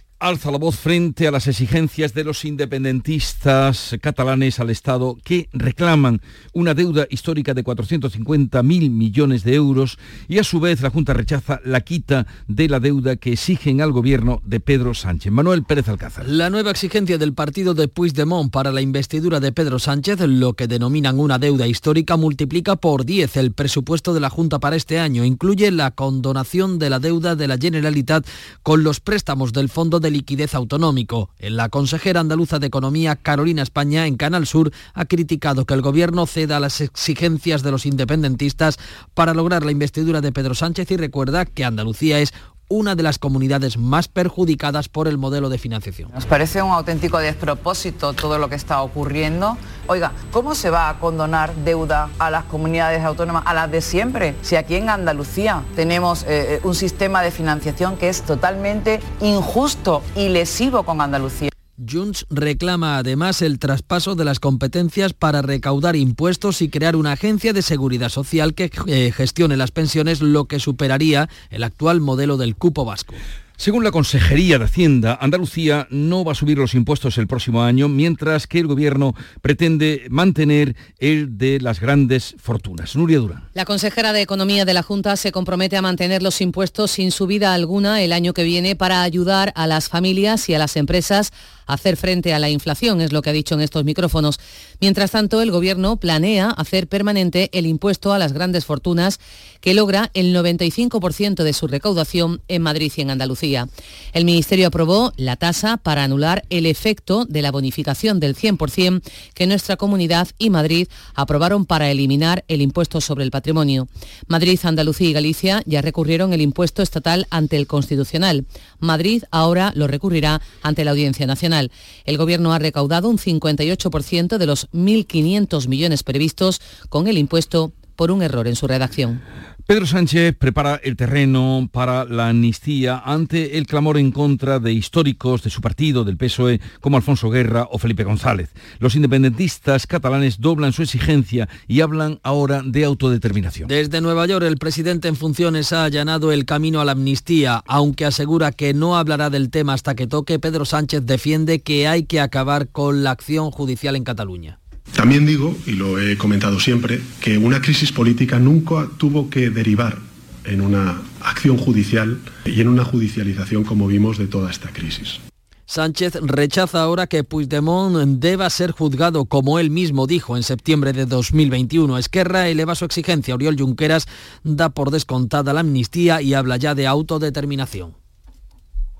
alza 0.21 0.51
la 0.51 0.59
voz 0.59 0.75
frente 0.77 1.27
a 1.27 1.31
las 1.31 1.47
exigencias 1.47 2.13
de 2.13 2.23
los 2.23 2.45
independentistas 2.45 3.95
catalanes 4.01 4.59
al 4.59 4.69
Estado 4.69 5.17
que 5.23 5.49
reclaman 5.51 6.21
una 6.53 6.75
deuda 6.75 7.07
histórica 7.09 7.55
de 7.55 7.63
450.000 7.63 8.63
millones 8.91 9.43
de 9.43 9.55
euros 9.55 9.97
y 10.27 10.37
a 10.37 10.43
su 10.43 10.59
vez 10.59 10.81
la 10.81 10.91
Junta 10.91 11.13
rechaza 11.13 11.59
la 11.65 11.81
quita 11.81 12.27
de 12.47 12.69
la 12.69 12.79
deuda 12.79 13.15
que 13.15 13.33
exigen 13.33 13.81
al 13.81 13.91
gobierno 13.91 14.43
de 14.45 14.59
Pedro 14.59 14.93
Sánchez. 14.93 15.31
Manuel 15.31 15.63
Pérez 15.63 15.89
Alcázar. 15.89 16.29
La 16.29 16.51
nueva 16.51 16.69
exigencia 16.69 17.17
del 17.17 17.33
partido 17.33 17.73
de 17.73 17.87
Puigdemont 17.87 18.51
para 18.51 18.71
la 18.71 18.81
investidura 18.81 19.39
de 19.39 19.51
Pedro 19.51 19.79
Sánchez, 19.79 20.19
lo 20.27 20.53
que 20.53 20.67
denominan 20.67 21.19
una 21.19 21.39
deuda 21.39 21.65
histórica, 21.65 22.15
multiplica 22.15 22.75
por 22.75 23.05
10 23.05 23.37
el 23.37 23.53
presupuesto 23.53 24.13
de 24.13 24.19
la 24.19 24.29
Junta 24.29 24.59
para 24.59 24.75
este 24.75 24.99
año. 24.99 25.25
Incluye 25.25 25.71
la 25.71 25.89
condonación 25.89 26.77
de 26.77 26.91
la 26.91 26.99
deuda 26.99 27.35
de 27.35 27.47
la 27.47 27.57
Generalitat 27.57 28.27
con 28.61 28.83
los 28.83 28.99
préstamos 28.99 29.51
del 29.51 29.69
Fondo 29.69 29.99
de 29.99 30.10
liquidez 30.11 30.53
autonómico. 30.53 31.29
La 31.39 31.69
consejera 31.69 32.19
andaluza 32.19 32.59
de 32.59 32.67
Economía, 32.67 33.15
Carolina 33.15 33.63
España, 33.63 34.07
en 34.07 34.17
Canal 34.17 34.45
Sur, 34.45 34.71
ha 34.93 35.05
criticado 35.05 35.65
que 35.65 35.73
el 35.73 35.81
gobierno 35.81 36.25
ceda 36.27 36.57
a 36.57 36.59
las 36.59 36.81
exigencias 36.81 37.63
de 37.63 37.71
los 37.71 37.85
independentistas 37.85 38.77
para 39.13 39.33
lograr 39.33 39.65
la 39.65 39.71
investidura 39.71 40.21
de 40.21 40.31
Pedro 40.31 40.55
Sánchez 40.55 40.91
y 40.91 40.97
recuerda 40.97 41.45
que 41.45 41.65
Andalucía 41.65 42.19
es 42.19 42.33
una 42.71 42.95
de 42.95 43.03
las 43.03 43.19
comunidades 43.19 43.77
más 43.77 44.07
perjudicadas 44.07 44.87
por 44.87 45.09
el 45.09 45.17
modelo 45.17 45.49
de 45.49 45.57
financiación. 45.57 46.09
Nos 46.13 46.25
parece 46.25 46.61
un 46.61 46.71
auténtico 46.71 47.19
despropósito 47.19 48.13
todo 48.13 48.37
lo 48.37 48.47
que 48.47 48.55
está 48.55 48.81
ocurriendo. 48.81 49.57
Oiga, 49.87 50.13
¿cómo 50.31 50.55
se 50.55 50.69
va 50.69 50.89
a 50.89 50.99
condonar 50.99 51.53
deuda 51.53 52.09
a 52.17 52.31
las 52.31 52.45
comunidades 52.45 53.03
autónomas, 53.03 53.43
a 53.45 53.53
las 53.53 53.69
de 53.69 53.81
siempre? 53.81 54.35
Si 54.41 54.55
aquí 54.55 54.75
en 54.75 54.89
Andalucía 54.89 55.63
tenemos 55.75 56.23
eh, 56.27 56.61
un 56.63 56.73
sistema 56.73 57.21
de 57.21 57.31
financiación 57.31 57.97
que 57.97 58.07
es 58.07 58.21
totalmente 58.21 59.01
injusto 59.19 60.01
y 60.15 60.29
lesivo 60.29 60.83
con 60.83 61.01
Andalucía. 61.01 61.50
Junts 61.77 62.25
reclama 62.29 62.97
además 62.97 63.41
el 63.41 63.59
traspaso 63.59 64.15
de 64.15 64.25
las 64.25 64.39
competencias 64.39 65.13
para 65.13 65.41
recaudar 65.41 65.95
impuestos 65.95 66.61
y 66.61 66.69
crear 66.69 66.95
una 66.95 67.13
agencia 67.13 67.53
de 67.53 67.61
seguridad 67.61 68.09
social 68.09 68.53
que 68.53 68.71
eh, 68.87 69.11
gestione 69.11 69.57
las 69.57 69.71
pensiones, 69.71 70.21
lo 70.21 70.45
que 70.45 70.59
superaría 70.59 71.29
el 71.49 71.63
actual 71.63 72.01
modelo 72.01 72.37
del 72.37 72.55
cupo 72.55 72.85
vasco. 72.85 73.13
Según 73.61 73.83
la 73.83 73.91
Consejería 73.91 74.57
de 74.57 74.65
Hacienda, 74.65 75.19
Andalucía 75.21 75.85
no 75.91 76.23
va 76.23 76.31
a 76.31 76.35
subir 76.35 76.57
los 76.57 76.73
impuestos 76.73 77.19
el 77.19 77.27
próximo 77.27 77.61
año, 77.61 77.87
mientras 77.87 78.47
que 78.47 78.57
el 78.57 78.65
Gobierno 78.65 79.13
pretende 79.43 80.07
mantener 80.09 80.75
el 80.97 81.37
de 81.37 81.61
las 81.61 81.79
grandes 81.79 82.33
fortunas. 82.39 82.95
Nuria 82.95 83.19
Durán. 83.19 83.43
La 83.53 83.65
consejera 83.65 84.13
de 84.13 84.23
Economía 84.23 84.65
de 84.65 84.73
la 84.73 84.81
Junta 84.81 85.15
se 85.15 85.31
compromete 85.31 85.77
a 85.77 85.83
mantener 85.83 86.23
los 86.23 86.41
impuestos 86.41 86.89
sin 86.89 87.11
subida 87.11 87.53
alguna 87.53 88.01
el 88.01 88.13
año 88.13 88.33
que 88.33 88.43
viene 88.43 88.75
para 88.75 89.03
ayudar 89.03 89.53
a 89.55 89.67
las 89.67 89.89
familias 89.89 90.49
y 90.49 90.55
a 90.55 90.57
las 90.57 90.75
empresas 90.75 91.31
hacer 91.73 91.97
frente 91.97 92.33
a 92.33 92.39
la 92.39 92.49
inflación, 92.49 93.01
es 93.01 93.11
lo 93.11 93.21
que 93.21 93.29
ha 93.29 93.33
dicho 93.33 93.55
en 93.55 93.61
estos 93.61 93.83
micrófonos. 93.83 94.39
Mientras 94.79 95.11
tanto, 95.11 95.41
el 95.41 95.51
Gobierno 95.51 95.97
planea 95.97 96.49
hacer 96.49 96.87
permanente 96.87 97.49
el 97.53 97.65
impuesto 97.65 98.13
a 98.13 98.19
las 98.19 98.33
grandes 98.33 98.65
fortunas 98.65 99.19
que 99.59 99.73
logra 99.73 100.09
el 100.13 100.35
95% 100.35 101.43
de 101.43 101.53
su 101.53 101.67
recaudación 101.67 102.41
en 102.47 102.61
Madrid 102.61 102.91
y 102.95 103.01
en 103.01 103.11
Andalucía. 103.11 103.69
El 104.13 104.25
Ministerio 104.25 104.67
aprobó 104.67 105.13
la 105.17 105.35
tasa 105.35 105.77
para 105.77 106.03
anular 106.03 106.43
el 106.49 106.65
efecto 106.65 107.25
de 107.25 107.41
la 107.41 107.51
bonificación 107.51 108.19
del 108.19 108.35
100% 108.35 109.01
que 109.33 109.47
nuestra 109.47 109.77
comunidad 109.77 110.27
y 110.37 110.49
Madrid 110.49 110.87
aprobaron 111.13 111.65
para 111.65 111.91
eliminar 111.91 112.43
el 112.47 112.61
impuesto 112.61 113.01
sobre 113.01 113.23
el 113.23 113.31
patrimonio. 113.31 113.87
Madrid, 114.27 114.59
Andalucía 114.63 115.09
y 115.09 115.13
Galicia 115.13 115.61
ya 115.65 115.81
recurrieron 115.81 116.33
el 116.33 116.41
impuesto 116.41 116.81
estatal 116.81 117.27
ante 117.29 117.57
el 117.57 117.67
Constitucional. 117.67 118.45
Madrid 118.79 119.23
ahora 119.31 119.71
lo 119.75 119.87
recurrirá 119.87 120.41
ante 120.63 120.83
la 120.83 120.91
Audiencia 120.91 121.27
Nacional. 121.27 121.60
El 122.05 122.17
Gobierno 122.17 122.53
ha 122.53 122.59
recaudado 122.59 123.09
un 123.09 123.17
58% 123.17 124.37
de 124.37 124.45
los 124.45 124.69
1.500 124.71 125.67
millones 125.67 126.03
previstos 126.03 126.61
con 126.89 127.07
el 127.07 127.17
impuesto 127.17 127.73
por 128.01 128.09
un 128.09 128.23
error 128.23 128.47
en 128.47 128.55
su 128.55 128.65
redacción. 128.65 129.21
Pedro 129.67 129.85
Sánchez 129.85 130.35
prepara 130.35 130.81
el 130.83 130.95
terreno 130.95 131.69
para 131.71 132.03
la 132.03 132.29
amnistía 132.29 132.99
ante 133.05 133.59
el 133.59 133.67
clamor 133.67 133.99
en 133.99 134.11
contra 134.11 134.57
de 134.57 134.73
históricos 134.73 135.43
de 135.43 135.51
su 135.51 135.61
partido, 135.61 136.03
del 136.03 136.17
PSOE, 136.17 136.61
como 136.79 136.97
Alfonso 136.97 137.29
Guerra 137.29 137.67
o 137.69 137.77
Felipe 137.77 138.03
González. 138.03 138.55
Los 138.79 138.95
independentistas 138.95 139.85
catalanes 139.85 140.41
doblan 140.41 140.73
su 140.73 140.81
exigencia 140.81 141.47
y 141.67 141.81
hablan 141.81 142.19
ahora 142.23 142.63
de 142.65 142.85
autodeterminación. 142.85 143.67
Desde 143.67 144.01
Nueva 144.01 144.25
York, 144.25 144.45
el 144.47 144.57
presidente 144.57 145.07
en 145.07 145.15
funciones 145.15 145.71
ha 145.71 145.83
allanado 145.83 146.31
el 146.31 146.45
camino 146.45 146.81
a 146.81 146.85
la 146.85 146.93
amnistía, 146.93 147.61
aunque 147.67 148.05
asegura 148.05 148.51
que 148.51 148.73
no 148.73 148.97
hablará 148.97 149.29
del 149.29 149.51
tema 149.51 149.73
hasta 149.73 149.93
que 149.93 150.07
toque. 150.07 150.39
Pedro 150.39 150.65
Sánchez 150.65 151.05
defiende 151.05 151.61
que 151.61 151.87
hay 151.87 152.05
que 152.05 152.19
acabar 152.19 152.69
con 152.69 153.03
la 153.03 153.11
acción 153.11 153.51
judicial 153.51 153.95
en 153.95 154.05
Cataluña. 154.05 154.60
También 154.95 155.25
digo, 155.25 155.57
y 155.65 155.71
lo 155.71 155.99
he 155.99 156.17
comentado 156.17 156.59
siempre, 156.59 157.01
que 157.21 157.37
una 157.37 157.61
crisis 157.61 157.91
política 157.91 158.39
nunca 158.39 158.87
tuvo 158.97 159.29
que 159.29 159.49
derivar 159.49 159.97
en 160.45 160.61
una 160.61 161.01
acción 161.21 161.57
judicial 161.57 162.19
y 162.45 162.61
en 162.61 162.67
una 162.67 162.83
judicialización 162.83 163.63
como 163.63 163.87
vimos 163.87 164.17
de 164.17 164.27
toda 164.27 164.51
esta 164.51 164.69
crisis. 164.69 165.19
Sánchez 165.65 166.15
rechaza 166.21 166.81
ahora 166.81 167.07
que 167.07 167.23
Puigdemont 167.23 168.19
deba 168.19 168.49
ser 168.49 168.71
juzgado, 168.71 169.23
como 169.23 169.57
él 169.57 169.69
mismo 169.69 170.05
dijo 170.05 170.35
en 170.35 170.43
septiembre 170.43 170.91
de 170.91 171.05
2021. 171.05 171.97
Esquerra 171.97 172.49
eleva 172.49 172.75
su 172.75 172.83
exigencia. 172.83 173.35
Oriol 173.35 173.55
Junqueras 173.57 174.05
da 174.43 174.67
por 174.67 174.91
descontada 174.91 175.53
la 175.53 175.61
amnistía 175.61 176.21
y 176.21 176.33
habla 176.33 176.57
ya 176.57 176.75
de 176.75 176.87
autodeterminación. 176.87 178.00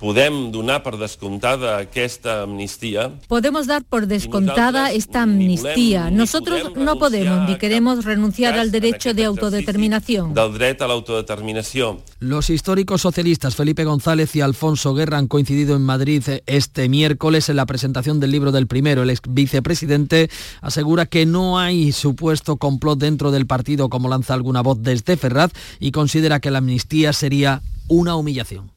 Podemos 0.01 0.65
dar 0.65 0.81
por 0.81 0.97
descontada 0.97 1.83
esta 1.93 2.41
amnistía. 2.41 3.11
Podemos 3.27 3.67
dar 3.67 3.83
por 3.83 4.07
descontada 4.07 4.91
esta 4.91 5.21
amnistía. 5.21 6.09
Nosotros 6.09 6.75
no 6.75 6.97
podemos 6.97 7.47
ni 7.47 7.55
queremos 7.59 8.03
renunciar 8.03 8.57
al 8.57 8.71
derecho 8.71 9.13
de 9.13 9.25
autodeterminación. 9.25 10.33
Del 10.33 10.53
derecho 10.53 10.85
a 10.85 10.87
la 10.87 10.95
autodeterminación. 10.95 11.99
Los 12.19 12.49
históricos 12.49 13.01
socialistas 13.01 13.55
Felipe 13.55 13.83
González 13.83 14.35
y 14.35 14.41
Alfonso 14.41 14.95
Guerra 14.95 15.19
han 15.19 15.27
coincidido 15.27 15.75
en 15.75 15.83
Madrid 15.83 16.23
este 16.47 16.89
miércoles 16.89 17.49
en 17.49 17.57
la 17.57 17.67
presentación 17.67 18.19
del 18.19 18.31
libro 18.31 18.51
del 18.51 18.65
primero. 18.65 19.03
El 19.03 19.11
ex 19.11 19.21
vicepresidente 19.29 20.31
asegura 20.61 21.05
que 21.05 21.27
no 21.27 21.59
hay 21.59 21.91
supuesto 21.91 22.57
complot 22.57 22.97
dentro 22.97 23.29
del 23.29 23.45
partido 23.45 23.87
como 23.89 24.09
lanza 24.09 24.33
alguna 24.33 24.61
voz 24.61 24.81
desde 24.81 25.15
Ferraz 25.15 25.51
y 25.79 25.91
considera 25.91 26.39
que 26.39 26.49
la 26.49 26.57
amnistía 26.57 27.13
sería 27.13 27.61
una 27.87 28.15
humillación. 28.15 28.71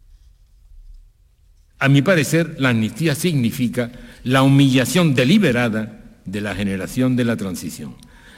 A 1.85 1.89
mi 1.91 2.01
parecer, 2.01 2.57
la 2.61 2.71
amnistía 2.71 3.15
significa 3.15 3.93
la 4.23 4.43
humillación 4.43 5.15
deliberada 5.15 6.01
de 6.25 6.41
la 6.41 6.55
generación 6.55 7.15
de 7.15 7.27
la 7.27 7.37
transición, 7.37 7.97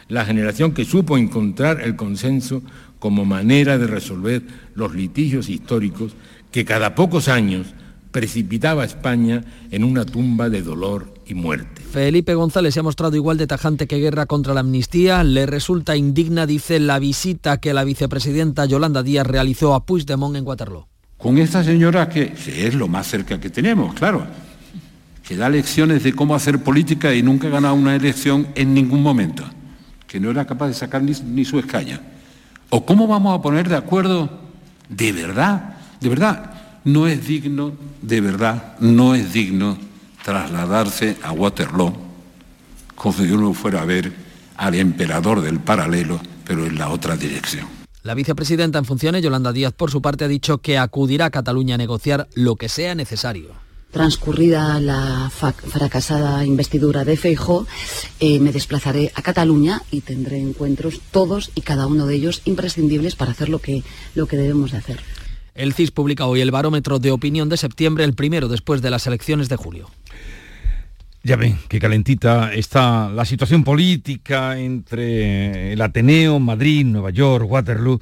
la 0.08 0.24
generación 0.24 0.72
que 0.72 0.84
supo 0.84 1.16
encontrar 1.16 1.80
el 1.80 1.94
consenso 1.94 2.64
como 2.98 3.24
manera 3.24 3.78
de 3.78 3.86
resolver 3.86 4.42
los 4.74 4.96
litigios 4.96 5.48
históricos 5.48 6.16
que 6.50 6.64
cada 6.64 6.96
pocos 6.96 7.28
años 7.28 7.68
precipitaba 8.10 8.82
a 8.82 8.86
España 8.86 9.44
en 9.70 9.84
una 9.84 10.04
tumba 10.04 10.48
de 10.50 10.62
dolor 10.62 11.14
y 11.24 11.34
muerte. 11.34 11.82
Felipe 11.82 12.34
González 12.34 12.74
se 12.74 12.80
ha 12.80 12.82
mostrado 12.82 13.14
igual 13.14 13.38
de 13.38 13.46
tajante 13.46 13.86
que 13.86 14.00
guerra 14.00 14.26
contra 14.26 14.54
la 14.54 14.60
amnistía. 14.60 15.22
Le 15.22 15.46
resulta 15.46 15.94
indigna, 15.94 16.46
dice, 16.46 16.80
la 16.80 16.98
visita 16.98 17.60
que 17.60 17.74
la 17.74 17.84
vicepresidenta 17.84 18.66
Yolanda 18.66 19.04
Díaz 19.04 19.24
realizó 19.24 19.72
a 19.74 19.86
Puigdemont 19.86 20.34
en 20.34 20.44
Waterloo 20.44 20.88
con 21.18 21.38
esta 21.38 21.64
señora 21.64 22.08
que, 22.08 22.34
es 22.46 22.74
lo 22.74 22.88
más 22.88 23.06
cerca 23.06 23.40
que 23.40 23.50
tenemos, 23.50 23.94
claro, 23.94 24.26
que 25.26 25.36
da 25.36 25.48
lecciones 25.48 26.02
de 26.02 26.12
cómo 26.12 26.34
hacer 26.34 26.62
política 26.62 27.14
y 27.14 27.22
nunca 27.22 27.48
ha 27.48 27.50
ganado 27.50 27.74
una 27.74 27.96
elección 27.96 28.48
en 28.54 28.74
ningún 28.74 29.02
momento, 29.02 29.44
que 30.06 30.20
no 30.20 30.30
era 30.30 30.44
capaz 30.44 30.68
de 30.68 30.74
sacar 30.74 31.02
ni, 31.02 31.44
su 31.44 31.58
escaña. 31.58 32.00
¿O 32.70 32.84
cómo 32.84 33.06
vamos 33.06 33.38
a 33.38 33.42
poner 33.42 33.68
de 33.68 33.76
acuerdo 33.76 34.40
de 34.88 35.12
verdad? 35.12 35.76
De 36.00 36.08
verdad, 36.08 36.50
no 36.84 37.06
es 37.06 37.26
digno, 37.26 37.72
de 38.02 38.20
verdad, 38.20 38.74
no 38.80 39.14
es 39.14 39.32
digno 39.32 39.78
trasladarse 40.22 41.16
a 41.22 41.32
Waterloo 41.32 42.06
como 42.96 43.14
si 43.14 43.30
uno 43.30 43.52
fuera 43.52 43.82
a 43.82 43.84
ver 43.84 44.12
al 44.56 44.74
emperador 44.74 45.42
del 45.42 45.60
paralelo, 45.60 46.18
pero 46.44 46.66
en 46.66 46.78
la 46.78 46.88
otra 46.88 47.16
dirección. 47.16 47.75
La 48.06 48.14
vicepresidenta 48.14 48.78
en 48.78 48.84
funciones, 48.84 49.20
Yolanda 49.20 49.52
Díaz, 49.52 49.72
por 49.72 49.90
su 49.90 50.00
parte, 50.00 50.24
ha 50.24 50.28
dicho 50.28 50.58
que 50.58 50.78
acudirá 50.78 51.24
a 51.24 51.30
Cataluña 51.30 51.74
a 51.74 51.78
negociar 51.78 52.28
lo 52.34 52.54
que 52.54 52.68
sea 52.68 52.94
necesario. 52.94 53.48
Transcurrida 53.90 54.78
la 54.78 55.28
fracasada 55.28 56.44
investidura 56.44 57.04
de 57.04 57.16
Feijó, 57.16 57.66
eh, 58.20 58.38
me 58.38 58.52
desplazaré 58.52 59.10
a 59.16 59.22
Cataluña 59.22 59.82
y 59.90 60.02
tendré 60.02 60.38
encuentros 60.38 61.00
todos 61.10 61.50
y 61.56 61.62
cada 61.62 61.88
uno 61.88 62.06
de 62.06 62.14
ellos 62.14 62.42
imprescindibles 62.44 63.16
para 63.16 63.32
hacer 63.32 63.48
lo 63.48 63.58
que, 63.58 63.82
lo 64.14 64.26
que 64.26 64.36
debemos 64.36 64.70
de 64.70 64.78
hacer. 64.78 65.00
El 65.56 65.72
CIS 65.72 65.90
publica 65.90 66.26
hoy 66.26 66.42
el 66.42 66.52
barómetro 66.52 67.00
de 67.00 67.10
opinión 67.10 67.48
de 67.48 67.56
septiembre, 67.56 68.04
el 68.04 68.14
primero 68.14 68.46
después 68.46 68.82
de 68.82 68.90
las 68.90 69.08
elecciones 69.08 69.48
de 69.48 69.56
julio. 69.56 69.90
Ya 71.26 71.34
ven, 71.34 71.58
qué 71.68 71.80
calentita 71.80 72.54
está 72.54 73.08
la 73.08 73.24
situación 73.24 73.64
política 73.64 74.56
entre 74.60 75.72
el 75.72 75.82
Ateneo, 75.82 76.38
Madrid, 76.38 76.86
Nueva 76.86 77.10
York, 77.10 77.50
Waterloo. 77.50 77.98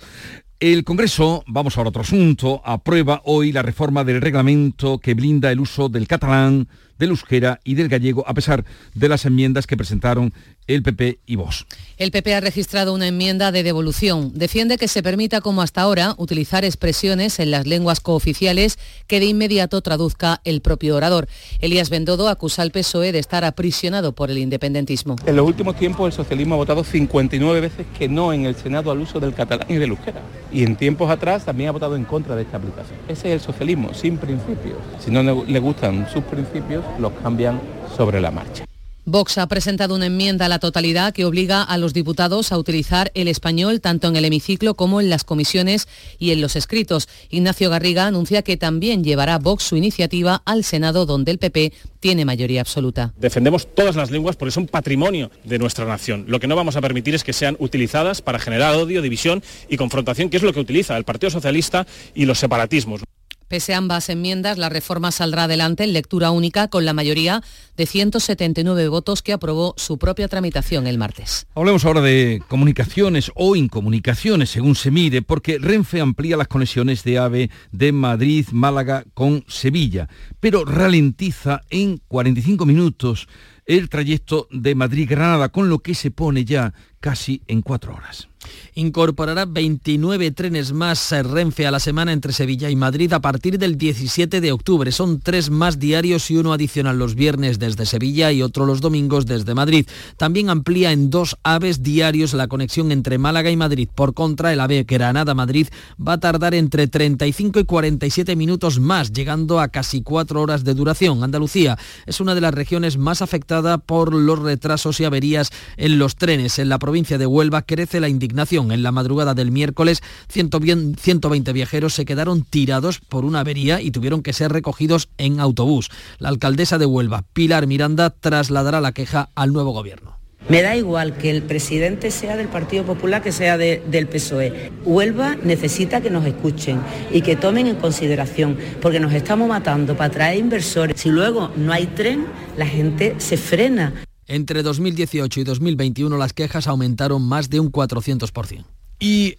El 0.61 0.85
Congreso, 0.85 1.43
vamos 1.47 1.75
ahora 1.78 1.88
a 1.88 1.88
otro 1.88 2.02
asunto, 2.02 2.61
aprueba 2.66 3.23
hoy 3.25 3.50
la 3.50 3.62
reforma 3.62 4.04
del 4.04 4.21
reglamento 4.21 4.99
que 4.99 5.14
blinda 5.14 5.50
el 5.50 5.61
uso 5.61 5.88
del 5.88 6.07
catalán, 6.07 6.69
del 6.99 7.11
euskera 7.11 7.61
y 7.65 7.75
del 7.75 7.89
gallego, 7.89 8.25
a 8.27 8.35
pesar 8.35 8.65
de 8.95 9.09
las 9.09 9.25
enmiendas 9.25 9.67
que 9.67 9.77
presentaron 9.77 10.33
el 10.67 10.83
PP 10.83 11.19
y 11.27 11.37
vos. 11.37 11.67
El 11.99 12.11
PP 12.11 12.35
ha 12.35 12.41
registrado 12.41 12.95
una 12.95 13.07
enmienda 13.07 13.53
de 13.53 13.63
devolución. 13.63 14.33
Defiende 14.35 14.79
que 14.79 14.89
se 14.89 15.03
permita, 15.03 15.41
como 15.41 15.63
hasta 15.63 15.83
ahora, 15.83 16.15
utilizar 16.17 16.65
expresiones 16.65 17.39
en 17.39 17.51
las 17.51 17.67
lenguas 17.67 18.01
cooficiales 18.01 18.79
que 19.07 19.21
de 19.21 19.27
inmediato 19.27 19.83
traduzca 19.83 20.41
el 20.45 20.63
propio 20.63 20.97
orador. 20.97 21.29
Elías 21.61 21.91
Bendodo 21.91 22.29
acusa 22.29 22.63
al 22.63 22.71
PSOE 22.71 23.13
de 23.13 23.19
estar 23.19 23.45
aprisionado 23.45 24.15
por 24.15 24.31
el 24.31 24.39
independentismo. 24.39 25.17
En 25.27 25.37
los 25.37 25.47
últimos 25.47 25.77
tiempos 25.77 26.07
el 26.07 26.13
socialismo 26.13 26.55
ha 26.55 26.59
votado 26.59 26.83
59 26.83 27.61
veces 27.61 27.87
que 27.99 28.09
no 28.09 28.33
en 28.33 28.47
el 28.47 28.55
Senado 28.55 28.91
al 28.91 29.01
uso 29.01 29.21
del 29.21 29.35
catalán 29.35 29.67
y 29.69 29.75
del 29.75 29.91
euskera. 29.91 30.23
Y 30.53 30.63
en 30.63 30.77
tiempos 30.77 31.11
atrás 31.11 31.45
también 31.45 31.69
ha 31.69 31.73
votado 31.73 31.97
en 31.97 32.05
contra 32.05 32.37
de 32.37 32.43
esta 32.43 32.57
aplicación. 32.57 32.99
Ese 33.09 33.29
es 33.29 33.35
el 33.35 33.41
socialismo, 33.41 33.93
sin 33.93 34.17
principios. 34.17 34.79
Si 34.99 35.11
no 35.11 35.23
le 35.23 35.59
gustan 35.59 36.09
sus 36.13 36.25
principios, 36.25 36.84
los 36.99 37.12
cambian 37.23 37.61
sobre 37.97 38.21
la 38.21 38.31
marcha. 38.31 38.64
Vox 39.07 39.37
ha 39.37 39.47
presentado 39.47 39.95
una 39.95 40.07
enmienda 40.07 40.47
a 40.47 40.49
la 40.49 40.59
totalidad 40.59 41.12
que 41.12 41.26
obliga 41.26 41.62
a 41.62 41.76
los 41.76 41.93
diputados 41.93 42.53
a 42.53 42.59
utilizar 42.59 43.11
el 43.14 43.29
español 43.29 43.83
tanto 43.83 44.09
en 44.09 44.17
el 44.17 44.25
hemiciclo 44.25 44.75
como 44.76 44.99
en 44.99 45.11
las 45.11 45.25
comisiones 45.25 45.88
y 46.19 46.31
en 46.31 46.41
los 46.41 46.57
escritos. 46.57 47.07
Ignacio 47.29 47.69
Garriga 47.69 48.07
anuncia 48.07 48.41
que 48.41 48.57
también 48.57 49.05
llevará 49.05 49.38
Vox 49.38 49.64
su 49.64 49.76
iniciativa 49.76 50.41
al 50.47 50.64
Senado 50.64 51.05
donde 51.05 51.33
el 51.33 51.38
PP 51.38 51.75
tiene 52.00 52.25
mayoría 52.25 52.62
absoluta. 52.62 53.12
Defendemos 53.19 53.75
todas 53.75 53.95
las 53.95 54.11
lenguas 54.11 54.37
porque 54.37 54.53
son 54.53 54.67
patrimonio 54.69 55.31
de 55.45 55.59
nuestra 55.59 55.85
nación. 55.85 56.25
Lo 56.26 56.41
que 56.41 56.47
no 56.47 56.57
vamos 56.57 56.76
a 56.76 56.81
permitir 56.81 57.14
es 57.14 57.25
que 57.25 57.35
sean 57.35 57.57
utilizadas 57.59 58.23
para 58.23 58.38
generar 58.38 58.75
odio, 58.75 59.03
división 59.03 59.43
y 59.69 59.76
confrontación, 59.76 60.31
que 60.31 60.38
es 60.38 60.43
lo 60.43 60.55
que 60.55 60.61
utiliza 60.61 60.97
el 60.97 61.05
Partido 61.05 61.31
Socialista 61.31 61.87
y 62.14 62.25
los 62.25 62.38
separatismos. 62.38 63.03
Pese 63.49 63.75
a 63.75 63.79
ambas 63.79 64.09
enmiendas, 64.09 64.59
la 64.59 64.69
reforma 64.69 65.13
saldrá 65.13 65.45
adelante 65.45 65.85
en 65.85 65.93
lectura 65.93 66.31
única 66.31 66.69
con 66.69 66.85
la 66.85 66.93
mayoría 66.93 67.43
de 67.77 67.87
179 67.87 68.89
votos 68.89 69.23
que 69.23 69.33
aprobó 69.33 69.75
su 69.77 69.99
propia 69.99 70.29
tramitación 70.29 70.87
el 70.87 70.99
martes. 70.99 71.47
Hablemos 71.55 71.85
ahora 71.85 72.01
de 72.01 72.43
comunicaciones 72.49 73.31
o 73.35 73.57
incomunicaciones, 73.57 74.51
según 74.51 74.75
se 74.75 74.91
mire, 74.91 75.23
porque 75.23 75.59
Renfe 75.59 76.01
amplía 76.01 76.37
las 76.37 76.49
conexiones 76.49 77.05
de 77.05 77.19
AVE 77.19 77.51
de 77.73 77.93
Madrid, 77.93 78.47
Málaga 78.53 79.05
con 79.15 79.45
Sevilla, 79.49 80.09
pero 80.41 80.65
ralentiza 80.65 81.61
en 81.71 82.01
45 82.09 82.67
minutos 82.67 83.29
el 83.67 83.89
trayecto 83.89 84.47
de 84.51 84.75
Madrid-Granada, 84.75 85.49
con 85.49 85.69
lo 85.69 85.79
que 85.79 85.95
se 85.95 86.11
pone 86.11 86.45
ya 86.45 86.75
casi 87.01 87.43
en 87.47 87.63
cuatro 87.63 87.95
horas 87.95 88.29
incorporará 88.75 89.45
29 89.45 90.31
trenes 90.33 90.73
más 90.73 91.13
Renfe 91.13 91.67
a 91.67 91.71
la 91.71 91.81
semana 91.81 92.13
entre 92.13 92.33
Sevilla 92.33 92.71
y 92.71 92.77
Madrid 92.77 93.13
a 93.13 93.21
partir 93.21 93.59
del 93.59 93.79
17 93.79 94.41
de 94.41 94.53
octubre. 94.53 94.93
Son 94.93 95.21
tres 95.21 95.51
más 95.51 95.79
diarios 95.79 96.31
y 96.31 96.37
uno 96.37 96.53
adicional 96.53 96.99
los 96.99 97.15
viernes 97.15 97.59
desde 97.59 97.87
Sevilla 97.87 98.33
y 98.33 98.43
otro 98.43 98.67
los 98.67 98.81
domingos 98.81 99.27
desde 99.27 99.55
Madrid. 99.55 99.87
También 100.17 100.51
amplía 100.51 100.93
en 100.93 101.11
dos 101.11 101.37
aves 101.43 101.83
diarios 101.83 102.35
la 102.35 102.49
conexión 102.49 102.93
entre 102.93 103.19
Málaga 103.19 103.51
y 103.51 103.57
Madrid. 103.57 103.89
Por 103.95 104.15
contra, 104.15 104.53
el 104.53 104.61
ave 104.61 104.85
Granada-Madrid 104.85 105.69
va 105.97 106.15
a 106.15 106.21
tardar 106.21 106.55
entre 106.55 106.87
35 106.87 107.61
y 107.61 107.65
47 107.65 108.37
minutos 108.37 108.81
más, 108.81 109.13
llegando 109.13 109.61
a 109.61 109.69
casi 109.69 110.03
cuatro 110.03 110.43
horas 110.43 110.65
de 110.65 110.75
duración. 110.75 111.23
Andalucía 111.23 111.79
es 112.07 112.21
una 112.21 112.35
de 112.35 112.41
las 112.41 112.55
regiones 112.55 112.99
más 112.99 113.23
afectada 113.23 113.79
por 113.79 114.13
los 114.15 114.39
retrasos 114.39 115.01
y 115.01 115.05
averías 115.05 115.51
en 115.77 115.99
los 115.99 116.17
trenes. 116.17 116.59
En 116.59 116.69
la 116.69 116.79
provincia 116.79 117.19
de 117.19 117.27
Huelva 117.27 117.63
crece 117.63 118.01
la 118.01 118.09
indignación 118.09 118.34
en 118.37 118.83
la 118.83 118.93
madrugada 118.93 119.35
del 119.35 119.50
miércoles, 119.53 120.03
120 120.29 121.53
viajeros 121.53 121.95
se 121.95 122.05
quedaron 122.05 122.43
tirados 122.43 123.00
por 123.00 123.25
una 123.25 123.41
avería 123.41 123.81
y 123.81 123.91
tuvieron 123.91 124.23
que 124.23 124.33
ser 124.33 124.53
recogidos 124.53 125.09
en 125.19 125.41
autobús. 125.41 125.91
La 126.19 126.29
alcaldesa 126.31 126.79
de 126.79 126.87
Huelva, 126.87 127.25
Pilar 127.33 127.67
Miranda, 127.67 128.11
trasladará 128.11 128.81
la 128.81 128.93
queja 128.93 129.31
al 129.35 129.53
nuevo 129.53 129.71
gobierno. 129.71 130.19
Me 130.49 130.61
da 130.61 130.76
igual 130.76 131.17
que 131.17 131.31
el 131.31 131.43
presidente 131.43 132.11
sea 132.11 132.37
del 132.37 132.49
Partido 132.49 132.85
Popular 132.85 133.23
que 133.23 133.33
sea 133.33 133.57
del 133.57 134.07
PSOE. 134.07 134.73
Huelva 134.85 135.37
necesita 135.43 136.03
que 136.03 136.11
nos 136.11 136.26
escuchen 136.26 136.81
y 137.11 137.23
que 137.23 137.37
tomen 137.37 137.67
en 137.67 137.76
consideración, 137.76 138.59
porque 138.83 139.00
nos 139.00 139.14
estamos 139.14 139.49
matando 139.49 139.97
para 139.97 140.11
traer 140.11 140.38
inversores. 140.38 141.00
Si 141.00 141.09
luego 141.09 141.50
no 141.57 141.73
hay 141.73 141.87
tren, 141.87 142.26
la 142.59 142.67
gente 142.67 143.14
se 143.19 143.38
frena. 143.38 143.95
Entre 144.26 144.62
2018 144.62 145.40
y 145.40 145.45
2021 145.45 146.16
las 146.16 146.33
quejas 146.33 146.66
aumentaron 146.66 147.23
más 147.23 147.50
de 147.50 147.61
un 147.61 147.71
400%. 147.71 148.64
Y 149.00 149.37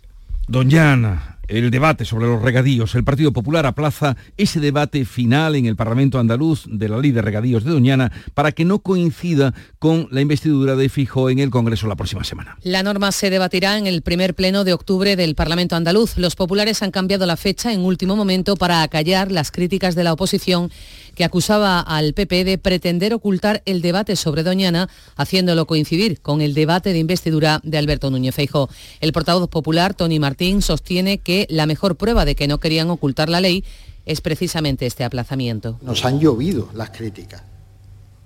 Doñana, 0.47 1.39
el 1.47 1.71
debate 1.71 2.05
sobre 2.05 2.27
los 2.27 2.39
regadíos. 2.39 2.93
El 2.93 3.03
Partido 3.03 3.31
Popular 3.31 3.65
aplaza 3.65 4.15
ese 4.37 4.59
debate 4.59 5.03
final 5.05 5.55
en 5.55 5.65
el 5.65 5.75
Parlamento 5.75 6.19
andaluz 6.19 6.65
de 6.67 6.87
la 6.87 6.99
ley 6.99 7.11
de 7.11 7.23
regadíos 7.23 7.63
de 7.63 7.71
Doñana 7.71 8.11
para 8.35 8.51
que 8.51 8.63
no 8.63 8.79
coincida 8.79 9.55
con 9.79 10.07
la 10.11 10.21
investidura 10.21 10.75
de 10.75 10.87
Fijo 10.87 11.31
en 11.31 11.39
el 11.39 11.49
Congreso 11.49 11.87
la 11.87 11.95
próxima 11.95 12.23
semana. 12.23 12.57
La 12.61 12.83
norma 12.83 13.11
se 13.11 13.31
debatirá 13.31 13.79
en 13.79 13.87
el 13.87 14.03
primer 14.03 14.35
pleno 14.35 14.63
de 14.63 14.73
octubre 14.73 15.15
del 15.15 15.33
Parlamento 15.33 15.75
andaluz. 15.75 16.15
Los 16.17 16.35
populares 16.35 16.83
han 16.83 16.91
cambiado 16.91 17.25
la 17.25 17.37
fecha 17.37 17.73
en 17.73 17.81
último 17.81 18.15
momento 18.15 18.55
para 18.55 18.83
acallar 18.83 19.31
las 19.31 19.51
críticas 19.51 19.95
de 19.95 20.03
la 20.03 20.13
oposición 20.13 20.69
que 21.15 21.23
acusaba 21.23 21.79
al 21.79 22.13
PP 22.13 22.43
de 22.43 22.57
pretender 22.57 23.13
ocultar 23.13 23.63
el 23.65 23.81
debate 23.81 24.15
sobre 24.15 24.43
Doñana, 24.43 24.89
haciéndolo 25.15 25.65
coincidir 25.65 26.21
con 26.21 26.41
el 26.41 26.53
debate 26.53 26.93
de 26.93 26.99
investidura 26.99 27.61
de 27.63 27.77
Alberto 27.77 28.11
Núñez 28.11 28.35
Feijo. 28.35 28.69
El 28.99 29.13
portavoz 29.13 29.49
popular, 29.49 29.93
Tony 29.93 30.19
Martín, 30.19 30.61
sostiene 30.61 31.17
que 31.19 31.47
la 31.49 31.65
mejor 31.65 31.95
prueba 31.95 32.25
de 32.25 32.35
que 32.35 32.47
no 32.47 32.59
querían 32.59 32.89
ocultar 32.89 33.29
la 33.29 33.41
ley 33.41 33.63
es 34.05 34.21
precisamente 34.21 34.85
este 34.85 35.03
aplazamiento. 35.03 35.79
Nos 35.81 36.05
han 36.05 36.19
llovido 36.19 36.69
las 36.73 36.91
críticas. 36.91 37.41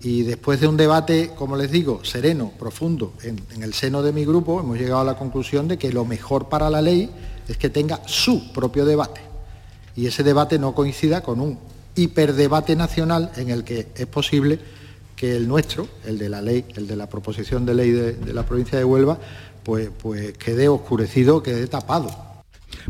Y 0.02 0.24
después 0.24 0.62
de 0.62 0.68
un 0.68 0.78
debate, 0.78 1.32
como 1.36 1.58
les 1.58 1.72
digo, 1.72 2.04
sereno, 2.06 2.54
profundo, 2.58 3.14
en, 3.22 3.42
en, 3.54 3.64
el 3.64 3.74
seno 3.74 4.02
de 4.02 4.14
mi 4.14 4.24
grupo, 4.24 4.62
hemos 4.62 4.78
llegado 4.78 5.02
a 5.02 5.04
la 5.04 5.18
conclusión 5.18 5.68
de 5.68 5.78
que 5.78 5.92
lo 5.92 6.06
mejor 6.06 6.48
para 6.48 6.70
la 6.70 6.82
ley 6.82 7.10
es 7.50 7.58
que 7.58 7.70
tenga 7.70 8.02
su 8.06 8.54
propio 8.54 8.86
debate. 8.86 9.22
Y 9.98 10.08
ese 10.08 10.24
debate 10.24 10.58
no 10.58 10.74
coincida 10.74 11.22
con 11.22 11.42
un 11.42 11.60
hiperdebate 11.96 12.76
nacional 12.76 13.32
en 13.36 13.50
el 13.50 13.64
que 13.64 13.88
es 13.96 14.06
posible 14.06 14.60
que 15.16 15.36
el 15.36 15.48
nuestro, 15.48 15.88
el 16.06 16.18
de 16.18 16.30
la 16.30 16.42
ley, 16.42 16.66
el 16.76 16.88
de 16.88 16.96
la 16.96 17.10
proposición 17.10 17.66
de 17.66 17.74
ley 17.74 17.92
de, 17.92 18.14
de 18.14 18.34
la 18.34 18.46
provincia 18.46 18.78
de 18.78 18.86
Huelva, 18.86 19.20
pues, 19.64 19.90
pues 20.02 20.38
quede 20.38 20.70
oscurecido, 20.70 21.44
quede 21.44 21.68
tapado. 21.68 22.29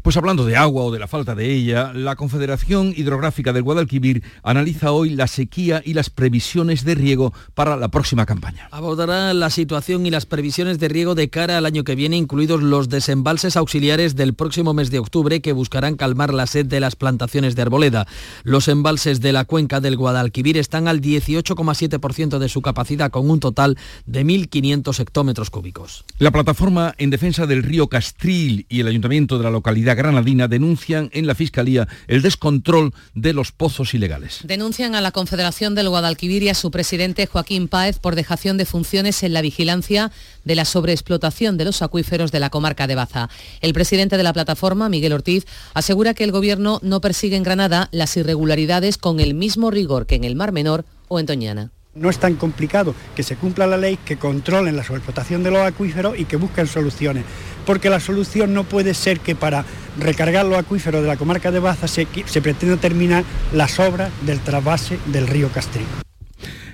Pues 0.02 0.18
hablando 0.18 0.46
de 0.46 0.56
agua 0.56 0.84
o 0.84 0.92
de 0.92 1.00
la 1.00 1.08
falta 1.08 1.36
de 1.36 1.54
ella, 1.54 1.94
la 1.94 2.16
Confederación 2.16 2.94
Hidrográfica 2.96 3.54
del 3.54 3.64
Guadalquivir 3.64 4.24
analiza 4.44 4.92
hoy 4.92 5.10
la 5.12 5.28
sequía 5.28 5.82
y 5.84 5.94
las 5.94 6.10
previsiones 6.10 6.84
de 6.84 6.96
riego 6.96 7.34
para 7.54 7.76
la 7.78 7.90
próxima 7.90 8.26
campaña. 8.26 8.68
Abordará 8.72 9.34
la 9.34 9.50
situación 9.50 10.06
y 10.06 10.12
las 10.12 10.26
previsiones 10.26 10.80
de 10.80 10.88
riego 10.88 11.16
de 11.16 11.30
cara 11.30 11.58
al 11.58 11.66
año 11.66 11.84
que 11.84 11.96
viene, 11.96 12.18
incluidos 12.18 12.62
los 12.62 12.90
desembalses 12.90 13.58
auxiliares 13.58 14.16
del 14.16 14.34
próximo 14.34 14.74
mes 14.74 14.92
de 14.92 15.00
octubre 15.00 15.42
que 15.42 15.54
buscarán 15.54 15.96
calmar 15.96 16.34
la 16.34 16.48
sed 16.48 16.66
de 16.66 16.80
las 16.80 16.96
plantaciones 16.96 17.56
de 17.56 17.62
arboleda. 17.62 18.08
Los 18.44 18.68
embalses 18.68 19.22
de 19.22 19.34
la 19.34 19.46
cuenca 19.46 19.80
del 19.80 19.98
Guadalquivir 19.98 20.58
están 20.58 20.88
al 20.88 21.02
18,7% 21.02 22.40
de 22.40 22.50
su 22.50 22.62
capacidad 22.62 23.12
con 23.12 23.30
un 23.30 23.40
total 23.40 23.78
de 24.06 24.26
1.500 24.26 25.00
hectómetros 25.00 25.50
cúbicos. 25.50 26.06
La 26.18 26.32
plataforma 26.32 26.94
en 26.98 27.10
defensa 27.10 27.46
del 27.46 27.64
río 27.64 27.88
Castril 27.88 28.66
y 28.70 28.82
el 28.82 28.88
ayuntamiento 28.88 29.38
de 29.38 29.44
la 29.44 29.50
localidad 29.50 29.79
granadina 29.84 30.48
denuncian 30.48 31.10
en 31.14 31.28
la 31.28 31.36
Fiscalía 31.36 31.88
el 32.08 32.22
descontrol 32.22 32.94
de 33.14 33.34
los 33.34 33.52
pozos 33.52 33.94
ilegales. 33.94 34.40
Denuncian 34.44 34.96
a 34.96 35.02
la 35.02 35.12
Confederación 35.12 35.76
del 35.76 35.90
Guadalquivir 35.90 36.44
y 36.44 36.50
a 36.50 36.54
su 36.54 36.72
presidente 36.72 37.26
Joaquín 37.28 37.68
Páez 37.68 38.00
por 38.00 38.16
dejación 38.16 38.58
de 38.58 38.66
funciones 38.66 39.24
en 39.24 39.34
la 39.34 39.42
vigilancia 39.42 40.12
de 40.44 40.56
la 40.56 40.66
sobreexplotación 40.66 41.58
de 41.58 41.66
los 41.66 41.82
acuíferos 41.82 42.32
de 42.32 42.40
la 42.40 42.50
comarca 42.50 42.88
de 42.88 42.96
Baza. 42.96 43.30
El 43.62 43.74
presidente 43.74 44.18
de 44.18 44.24
la 44.24 44.34
plataforma, 44.34 44.90
Miguel 44.90 45.14
Ortiz, 45.14 45.46
asegura 45.74 46.14
que 46.14 46.24
el 46.24 46.32
Gobierno 46.32 46.80
no 46.82 47.02
persigue 47.02 47.36
en 47.36 47.44
Granada 47.44 47.90
las 47.92 48.16
irregularidades 48.18 48.98
con 48.98 49.20
el 49.20 49.34
mismo 49.34 49.72
rigor 49.72 50.06
que 50.06 50.16
en 50.16 50.24
el 50.24 50.36
Mar 50.36 50.52
Menor 50.52 50.86
o 51.08 51.20
en 51.20 51.26
Toñana. 51.26 51.72
No 51.96 52.10
es 52.10 52.20
tan 52.20 52.36
complicado 52.36 52.94
que 53.16 53.24
se 53.24 53.36
cumpla 53.36 53.66
la 53.66 53.76
ley, 53.76 53.98
que 54.06 54.18
controlen 54.18 54.78
la 54.78 54.84
sobreexplotación 54.84 55.44
de 55.44 55.52
los 55.52 55.62
acuíferos 55.62 56.18
y 56.18 56.26
que 56.26 56.38
busquen 56.38 56.68
soluciones. 56.68 57.26
Porque 57.70 57.92
la 57.92 58.00
solución 58.00 58.56
no 58.56 58.64
puede 58.64 58.96
ser 58.96 59.20
que 59.20 59.36
para 59.36 59.64
recargar 60.00 60.44
los 60.44 60.58
acuíferos 60.58 61.04
de 61.04 61.08
la 61.08 61.18
comarca 61.18 61.52
de 61.52 61.60
Baza 61.60 61.88
se, 61.88 62.08
pretenda 62.42 62.78
terminar 62.78 63.24
las 63.54 63.80
obras 63.80 64.10
del 64.26 64.40
trasvase 64.40 64.98
del 65.06 65.28
río 65.28 65.50
Castrillo. 65.50 66.09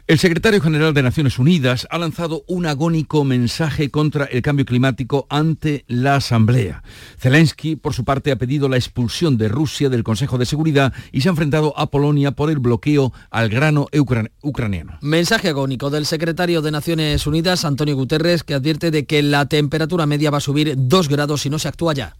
El 0.07 0.19
secretario 0.19 0.61
general 0.61 0.93
de 0.93 1.01
Naciones 1.01 1.39
Unidas 1.39 1.87
ha 1.89 1.97
lanzado 1.97 2.43
un 2.45 2.67
agónico 2.67 3.23
mensaje 3.23 3.89
contra 3.89 4.25
el 4.25 4.43
cambio 4.43 4.63
climático 4.63 5.25
ante 5.31 5.83
la 5.87 6.17
Asamblea. 6.17 6.83
Zelensky, 7.17 7.75
por 7.75 7.95
su 7.95 8.05
parte, 8.05 8.31
ha 8.31 8.35
pedido 8.35 8.69
la 8.69 8.77
expulsión 8.77 9.35
de 9.35 9.47
Rusia 9.47 9.89
del 9.89 10.03
Consejo 10.03 10.37
de 10.37 10.45
Seguridad 10.45 10.93
y 11.11 11.21
se 11.21 11.29
ha 11.29 11.31
enfrentado 11.31 11.73
a 11.75 11.89
Polonia 11.89 12.33
por 12.33 12.51
el 12.51 12.59
bloqueo 12.59 13.13
al 13.31 13.49
grano 13.49 13.87
ucraniano. 14.43 14.99
Mensaje 15.01 15.49
agónico 15.49 15.89
del 15.89 16.05
secretario 16.05 16.61
de 16.61 16.69
Naciones 16.69 17.25
Unidas, 17.25 17.65
Antonio 17.65 17.95
Guterres, 17.95 18.43
que 18.43 18.53
advierte 18.53 18.91
de 18.91 19.07
que 19.07 19.23
la 19.23 19.47
temperatura 19.47 20.05
media 20.05 20.29
va 20.29 20.37
a 20.37 20.41
subir 20.41 20.75
dos 20.77 21.09
grados 21.09 21.41
si 21.41 21.49
no 21.49 21.57
se 21.57 21.67
actúa 21.67 21.95
ya. 21.95 22.15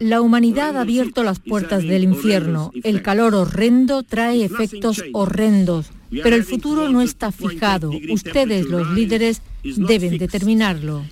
La 0.00 0.22
humanidad 0.22 0.78
ha 0.78 0.80
abierto 0.80 1.22
las 1.22 1.40
puertas 1.40 1.82
del 1.82 2.04
infierno. 2.04 2.72
El 2.82 3.02
calor 3.02 3.34
horrendo 3.34 4.02
trae 4.02 4.44
efectos 4.44 5.04
horrendos, 5.12 5.90
pero 6.10 6.34
el 6.36 6.44
futuro 6.44 6.90
no 6.90 7.02
está 7.02 7.30
fijado. 7.30 7.92
Ustedes, 8.08 8.66
los 8.66 8.90
líderes, 8.94 9.42
deben 9.62 10.16
determinarlo. 10.16 11.04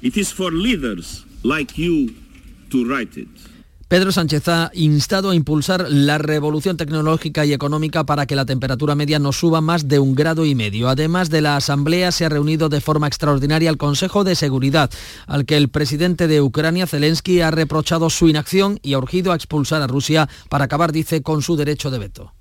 Pedro 3.89 4.13
Sánchez 4.13 4.47
ha 4.49 4.71
instado 4.75 5.31
a 5.31 5.35
impulsar 5.35 5.87
la 5.89 6.19
revolución 6.19 6.77
tecnológica 6.77 7.47
y 7.47 7.55
económica 7.55 8.05
para 8.05 8.27
que 8.27 8.37
la 8.37 8.45
temperatura 8.45 8.95
media 8.95 9.19
no 9.19 9.33
suba 9.33 9.63
más 9.63 9.89
de 9.89 9.99
un 9.99 10.15
grado 10.15 10.45
y 10.45 10.55
medio. 10.55 10.91
Además 10.91 11.31
de 11.31 11.41
la 11.41 11.57
Asamblea, 11.57 12.13
se 12.13 12.27
ha 12.27 12.29
reunido 12.29 12.69
de 12.69 12.83
forma 12.83 13.07
extraordinaria 13.07 13.71
el 13.71 13.79
Consejo 13.79 14.25
de 14.25 14.35
Seguridad, 14.35 14.91
al 15.27 15.47
que 15.47 15.57
el 15.57 15.71
presidente 15.71 16.29
de 16.29 16.43
Ucrania, 16.43 16.87
Zelensky, 16.87 17.41
ha 17.41 17.51
reprochado 17.51 18.11
su 18.11 18.29
inacción 18.29 18.79
y 18.83 18.93
ha 18.93 18.99
urgido 18.99 19.33
a 19.33 19.37
expulsar 19.37 19.81
a 19.81 19.87
Rusia 19.87 20.29
para 20.51 20.67
acabar, 20.67 20.93
dice, 20.93 21.23
con 21.23 21.41
su 21.41 21.57
derecho 21.57 21.91
de 21.91 21.99
veto. 21.99 22.38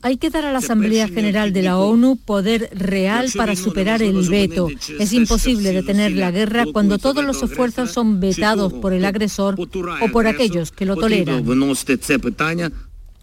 Hay 0.00 0.16
que 0.16 0.30
dar 0.30 0.44
a 0.44 0.52
la 0.52 0.58
Asamblea 0.58 1.08
General 1.08 1.52
de 1.52 1.62
la 1.62 1.78
ONU 1.78 2.16
poder 2.16 2.70
real 2.72 3.28
para 3.36 3.56
superar 3.56 4.00
el 4.00 4.28
veto. 4.28 4.68
Es 4.98 5.12
imposible 5.12 5.72
detener 5.72 6.12
la 6.12 6.30
guerra 6.30 6.66
cuando 6.72 6.98
todos 6.98 7.24
los 7.24 7.42
esfuerzos 7.42 7.90
son 7.90 8.20
vetados 8.20 8.72
por 8.74 8.92
el 8.92 9.04
agresor 9.04 9.56
o 9.58 10.08
por 10.12 10.26
aquellos 10.28 10.70
que 10.70 10.86
lo 10.86 10.94
toleran. 10.96 11.44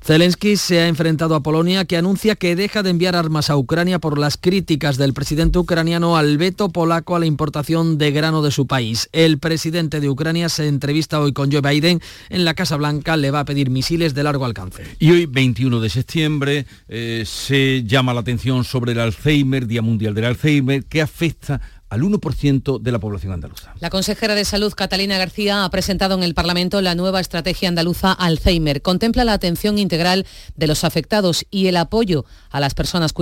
Zelensky 0.05 0.55
se 0.55 0.81
ha 0.81 0.87
enfrentado 0.87 1.33
a 1.33 1.41
Polonia 1.41 1.83
que 1.85 1.97
anuncia 1.97 2.35
que 2.35 2.55
deja 2.55 2.83
de 2.83 2.91
enviar 2.91 3.15
armas 3.15 3.49
a 3.49 3.57
Ucrania 3.57 3.97
por 3.97 4.19
las 4.19 4.37
críticas 4.37 4.97
del 4.97 5.15
presidente 5.15 5.57
ucraniano 5.57 6.15
al 6.15 6.37
veto 6.37 6.69
polaco 6.69 7.15
a 7.15 7.19
la 7.19 7.25
importación 7.25 7.97
de 7.97 8.11
grano 8.11 8.43
de 8.43 8.51
su 8.51 8.67
país. 8.67 9.09
El 9.13 9.39
presidente 9.39 9.99
de 9.99 10.07
Ucrania 10.07 10.47
se 10.49 10.67
entrevista 10.67 11.19
hoy 11.19 11.33
con 11.33 11.51
Joe 11.51 11.61
Biden 11.61 12.01
en 12.29 12.45
la 12.45 12.53
Casa 12.53 12.77
Blanca, 12.77 13.17
le 13.17 13.31
va 13.31 13.39
a 13.39 13.45
pedir 13.45 13.71
misiles 13.71 14.13
de 14.13 14.21
largo 14.21 14.45
alcance. 14.45 14.83
Y 14.99 15.09
hoy, 15.09 15.25
21 15.25 15.79
de 15.79 15.89
septiembre, 15.89 16.67
eh, 16.87 17.23
se 17.25 17.83
llama 17.83 18.13
la 18.13 18.19
atención 18.19 18.63
sobre 18.63 18.91
el 18.91 18.99
Alzheimer, 18.99 19.65
Día 19.65 19.81
Mundial 19.81 20.13
del 20.13 20.25
Alzheimer, 20.25 20.85
que 20.85 21.01
afecta 21.01 21.61
al 21.89 22.01
1% 22.01 22.79
de 22.79 22.91
la 22.91 22.99
población 22.99 23.33
andaluza. 23.33 23.73
La 23.79 23.89
consejera 23.89 24.35
de 24.35 24.45
Salud, 24.45 24.73
Catalina 24.73 25.17
García, 25.17 25.63
ha 25.63 25.69
presentado 25.69 26.15
en 26.15 26.23
el 26.23 26.33
Parlamento 26.33 26.81
la 26.81 26.95
nueva 26.95 27.19
estrategia 27.19 27.69
andaluza 27.69 28.11
Alzheimer. 28.11 28.81
Contempla 28.81 29.23
la 29.23 29.33
atención 29.33 29.77
integral 29.77 30.25
de 30.55 30.67
los 30.67 30.83
afectados 30.83 31.45
y 31.51 31.67
el 31.67 31.77
apoyo 31.77 32.25
a 32.49 32.59
las 32.59 32.73
personas 32.73 33.13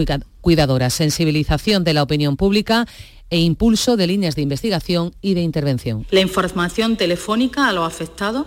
cuidadoras, 0.41 0.93
sensibilización 0.93 1.83
de 1.83 1.93
la 1.93 2.03
opinión 2.03 2.37
pública 2.37 2.87
e 3.29 3.39
impulso 3.39 3.97
de 3.97 4.07
líneas 4.07 4.35
de 4.35 4.43
investigación 4.43 5.13
y 5.21 5.33
de 5.33 5.41
intervención. 5.41 6.05
La 6.11 6.21
información 6.21 6.97
telefónica 6.97 7.67
a 7.67 7.73
los 7.73 7.87
afectados 7.87 8.45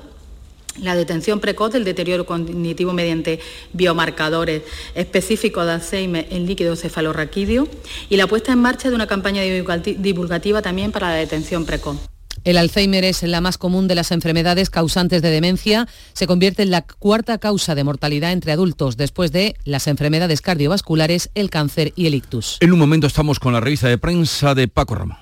la 0.80 0.94
detención 0.94 1.40
precoz 1.40 1.72
del 1.72 1.84
deterioro 1.84 2.26
cognitivo 2.26 2.92
mediante 2.92 3.40
biomarcadores 3.72 4.62
específicos 4.94 5.66
de 5.66 5.72
Alzheimer 5.72 6.26
en 6.30 6.46
líquido 6.46 6.76
cefalorraquídeo 6.76 7.68
y 8.08 8.16
la 8.16 8.26
puesta 8.26 8.52
en 8.52 8.60
marcha 8.60 8.88
de 8.88 8.94
una 8.94 9.06
campaña 9.06 9.42
divulgativa 9.42 10.62
también 10.62 10.92
para 10.92 11.08
la 11.08 11.14
detención 11.14 11.64
precoz. 11.64 11.98
El 12.44 12.58
Alzheimer 12.58 13.02
es 13.02 13.24
la 13.24 13.40
más 13.40 13.58
común 13.58 13.88
de 13.88 13.96
las 13.96 14.12
enfermedades 14.12 14.70
causantes 14.70 15.20
de 15.20 15.30
demencia. 15.30 15.88
Se 16.12 16.28
convierte 16.28 16.62
en 16.62 16.70
la 16.70 16.82
cuarta 16.82 17.38
causa 17.38 17.74
de 17.74 17.82
mortalidad 17.82 18.30
entre 18.30 18.52
adultos 18.52 18.96
después 18.96 19.32
de 19.32 19.56
las 19.64 19.88
enfermedades 19.88 20.42
cardiovasculares, 20.42 21.30
el 21.34 21.50
cáncer 21.50 21.92
y 21.96 22.06
el 22.06 22.14
ictus. 22.14 22.58
En 22.60 22.72
un 22.72 22.78
momento 22.78 23.08
estamos 23.08 23.40
con 23.40 23.52
la 23.52 23.60
revista 23.60 23.88
de 23.88 23.98
prensa 23.98 24.54
de 24.54 24.68
Paco 24.68 24.94
Ramón. 24.94 25.18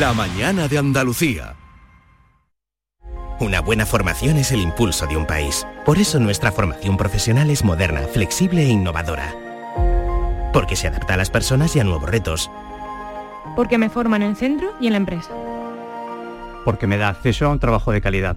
La 0.00 0.12
mañana 0.12 0.66
de 0.66 0.78
Andalucía. 0.78 1.54
Una 3.40 3.60
buena 3.60 3.86
formación 3.86 4.36
es 4.36 4.50
el 4.50 4.60
impulso 4.60 5.06
de 5.06 5.16
un 5.16 5.24
país. 5.24 5.64
Por 5.84 5.98
eso 5.98 6.18
nuestra 6.18 6.50
formación 6.50 6.96
profesional 6.96 7.50
es 7.50 7.62
moderna, 7.62 8.00
flexible 8.12 8.62
e 8.62 8.68
innovadora. 8.68 9.32
Porque 10.52 10.74
se 10.74 10.88
adapta 10.88 11.14
a 11.14 11.16
las 11.16 11.30
personas 11.30 11.76
y 11.76 11.80
a 11.80 11.84
nuevos 11.84 12.10
retos. 12.10 12.50
Porque 13.54 13.78
me 13.78 13.90
forma 13.90 14.16
en 14.16 14.22
el 14.22 14.34
centro 14.34 14.74
y 14.80 14.88
en 14.88 14.94
la 14.94 14.96
empresa. 14.96 15.30
Porque 16.64 16.88
me 16.88 16.98
da 16.98 17.10
acceso 17.10 17.46
a 17.46 17.50
un 17.50 17.60
trabajo 17.60 17.92
de 17.92 18.00
calidad. 18.00 18.34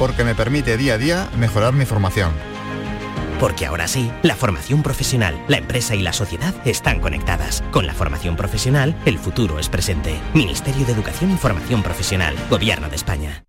Porque 0.00 0.24
me 0.24 0.34
permite 0.34 0.76
día 0.76 0.94
a 0.94 0.98
día 0.98 1.28
mejorar 1.38 1.72
mi 1.72 1.84
formación. 1.84 2.32
Porque 3.38 3.66
ahora 3.66 3.86
sí, 3.86 4.10
la 4.22 4.34
formación 4.34 4.82
profesional, 4.82 5.40
la 5.46 5.58
empresa 5.58 5.94
y 5.94 6.02
la 6.02 6.12
sociedad 6.12 6.54
están 6.64 6.98
conectadas. 6.98 7.62
Con 7.70 7.86
la 7.86 7.94
formación 7.94 8.34
profesional, 8.34 8.96
el 9.04 9.18
futuro 9.18 9.60
es 9.60 9.68
presente. 9.68 10.18
Ministerio 10.34 10.84
de 10.86 10.92
Educación 10.92 11.30
y 11.30 11.36
Formación 11.36 11.84
Profesional, 11.84 12.34
Gobierno 12.50 12.88
de 12.88 12.96
España. 12.96 13.45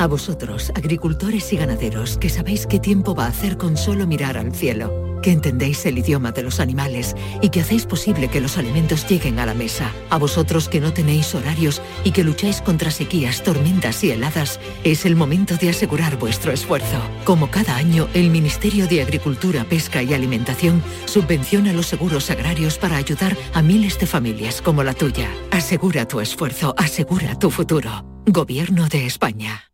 A 0.00 0.06
vosotros, 0.06 0.72
agricultores 0.74 1.52
y 1.52 1.58
ganaderos, 1.58 2.16
que 2.16 2.30
sabéis 2.30 2.66
qué 2.66 2.78
tiempo 2.78 3.14
va 3.14 3.26
a 3.26 3.28
hacer 3.28 3.58
con 3.58 3.76
solo 3.76 4.06
mirar 4.06 4.38
al 4.38 4.54
cielo, 4.54 5.20
que 5.22 5.30
entendéis 5.30 5.84
el 5.84 5.98
idioma 5.98 6.32
de 6.32 6.42
los 6.42 6.58
animales 6.58 7.14
y 7.42 7.50
que 7.50 7.60
hacéis 7.60 7.84
posible 7.84 8.28
que 8.28 8.40
los 8.40 8.56
alimentos 8.56 9.06
lleguen 9.06 9.38
a 9.38 9.44
la 9.44 9.52
mesa. 9.52 9.92
A 10.08 10.16
vosotros 10.16 10.70
que 10.70 10.80
no 10.80 10.94
tenéis 10.94 11.34
horarios 11.34 11.82
y 12.02 12.12
que 12.12 12.24
lucháis 12.24 12.62
contra 12.62 12.90
sequías, 12.90 13.42
tormentas 13.42 14.02
y 14.02 14.10
heladas, 14.10 14.58
es 14.84 15.04
el 15.04 15.16
momento 15.16 15.58
de 15.58 15.68
asegurar 15.68 16.18
vuestro 16.18 16.50
esfuerzo. 16.50 16.98
Como 17.24 17.50
cada 17.50 17.76
año, 17.76 18.08
el 18.14 18.30
Ministerio 18.30 18.86
de 18.86 19.02
Agricultura, 19.02 19.64
Pesca 19.64 20.02
y 20.02 20.14
Alimentación 20.14 20.82
subvenciona 21.04 21.74
los 21.74 21.88
seguros 21.88 22.30
agrarios 22.30 22.78
para 22.78 22.96
ayudar 22.96 23.36
a 23.52 23.60
miles 23.60 23.98
de 23.98 24.06
familias 24.06 24.62
como 24.62 24.82
la 24.82 24.94
tuya. 24.94 25.28
Asegura 25.50 26.08
tu 26.08 26.20
esfuerzo, 26.20 26.74
asegura 26.78 27.38
tu 27.38 27.50
futuro. 27.50 28.06
Gobierno 28.24 28.88
de 28.88 29.04
España. 29.04 29.69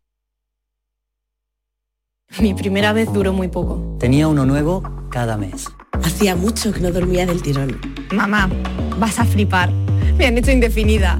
Mi 2.38 2.52
primera 2.52 2.92
vez 2.92 3.10
duró 3.12 3.32
muy 3.32 3.48
poco. 3.48 3.96
Tenía 3.98 4.28
uno 4.28 4.44
nuevo 4.44 4.82
cada 5.10 5.38
mes. 5.38 5.68
Hacía 6.02 6.36
mucho 6.36 6.72
que 6.72 6.80
no 6.80 6.92
dormía 6.92 7.24
del 7.24 7.40
tirón. 7.40 7.80
Mamá, 8.12 8.50
vas 8.98 9.18
a 9.18 9.24
flipar. 9.24 9.72
Me 10.18 10.26
han 10.26 10.36
hecho 10.36 10.50
indefinida. 10.50 11.18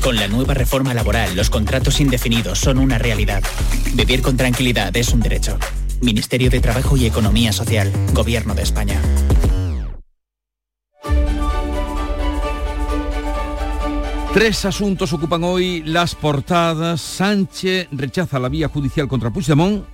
Con 0.00 0.16
la 0.16 0.26
nueva 0.26 0.54
reforma 0.54 0.94
laboral, 0.94 1.36
los 1.36 1.50
contratos 1.50 2.00
indefinidos 2.00 2.58
son 2.58 2.78
una 2.78 2.98
realidad. 2.98 3.42
Vivir 3.94 4.22
con 4.22 4.36
tranquilidad 4.36 4.96
es 4.96 5.12
un 5.12 5.20
derecho. 5.20 5.58
Ministerio 6.00 6.48
de 6.50 6.60
Trabajo 6.60 6.96
y 6.96 7.06
Economía 7.06 7.52
Social, 7.52 7.92
Gobierno 8.12 8.54
de 8.54 8.62
España. 8.62 9.00
Tres 14.32 14.64
asuntos 14.64 15.12
ocupan 15.12 15.44
hoy 15.44 15.82
las 15.84 16.14
portadas. 16.14 17.00
Sánchez 17.00 17.88
rechaza 17.92 18.38
la 18.38 18.48
vía 18.48 18.68
judicial 18.68 19.06
contra 19.08 19.30
Puigdemont 19.30 19.93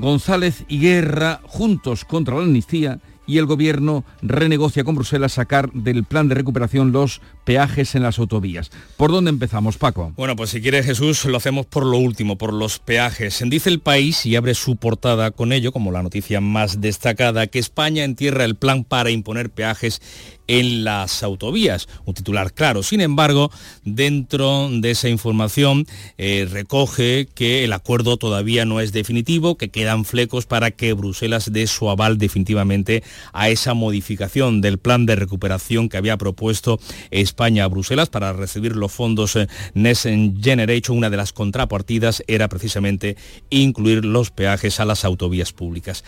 González 0.00 0.64
y 0.68 0.80
Guerra 0.80 1.40
juntos 1.44 2.04
contra 2.04 2.36
la 2.36 2.42
amnistía 2.42 3.00
y 3.30 3.38
el 3.38 3.46
gobierno 3.46 4.04
renegocia 4.22 4.82
con 4.82 4.96
Bruselas 4.96 5.34
sacar 5.34 5.70
del 5.72 6.02
plan 6.02 6.26
de 6.28 6.34
recuperación 6.34 6.90
los 6.90 7.20
peajes 7.44 7.94
en 7.94 8.02
las 8.02 8.18
autovías. 8.18 8.72
¿Por 8.96 9.12
dónde 9.12 9.30
empezamos, 9.30 9.78
Paco? 9.78 10.12
Bueno, 10.16 10.34
pues 10.34 10.50
si 10.50 10.60
quiere 10.60 10.82
Jesús, 10.82 11.24
lo 11.26 11.36
hacemos 11.36 11.66
por 11.66 11.86
lo 11.86 11.98
último, 11.98 12.36
por 12.36 12.52
los 12.52 12.80
peajes. 12.80 13.40
Dice 13.46 13.70
el 13.70 13.78
país 13.78 14.26
y 14.26 14.34
abre 14.34 14.54
su 14.54 14.74
portada 14.76 15.30
con 15.30 15.52
ello, 15.52 15.70
como 15.70 15.92
la 15.92 16.02
noticia 16.02 16.40
más 16.40 16.80
destacada, 16.80 17.46
que 17.46 17.60
España 17.60 18.02
entierra 18.02 18.44
el 18.44 18.56
plan 18.56 18.82
para 18.82 19.10
imponer 19.10 19.50
peajes 19.50 20.02
en 20.50 20.82
las 20.82 21.22
autovías. 21.22 21.88
Un 22.06 22.14
titular 22.14 22.52
claro. 22.52 22.82
Sin 22.82 23.00
embargo, 23.00 23.52
dentro 23.84 24.68
de 24.68 24.90
esa 24.90 25.08
información 25.08 25.86
eh, 26.18 26.48
recoge 26.50 27.28
que 27.32 27.62
el 27.62 27.72
acuerdo 27.72 28.16
todavía 28.16 28.64
no 28.64 28.80
es 28.80 28.90
definitivo, 28.90 29.56
que 29.56 29.68
quedan 29.68 30.04
flecos 30.04 30.46
para 30.46 30.72
que 30.72 30.92
Bruselas 30.92 31.52
dé 31.52 31.68
su 31.68 31.88
aval 31.88 32.18
definitivamente 32.18 33.04
a 33.32 33.48
esa 33.48 33.74
modificación 33.74 34.60
del 34.60 34.78
plan 34.78 35.06
de 35.06 35.14
recuperación 35.14 35.88
que 35.88 35.98
había 35.98 36.16
propuesto 36.16 36.80
España 37.12 37.62
a 37.62 37.68
Bruselas 37.68 38.08
para 38.08 38.32
recibir 38.32 38.74
los 38.74 38.90
fondos 38.90 39.36
eh, 39.36 39.46
Next 39.74 40.08
Generation. 40.42 40.98
Una 40.98 41.10
de 41.10 41.16
las 41.16 41.32
contrapartidas 41.32 42.24
era 42.26 42.48
precisamente 42.48 43.16
incluir 43.50 44.04
los 44.04 44.32
peajes 44.32 44.80
a 44.80 44.84
las 44.84 45.04
autovías 45.04 45.52
públicas. 45.52 46.02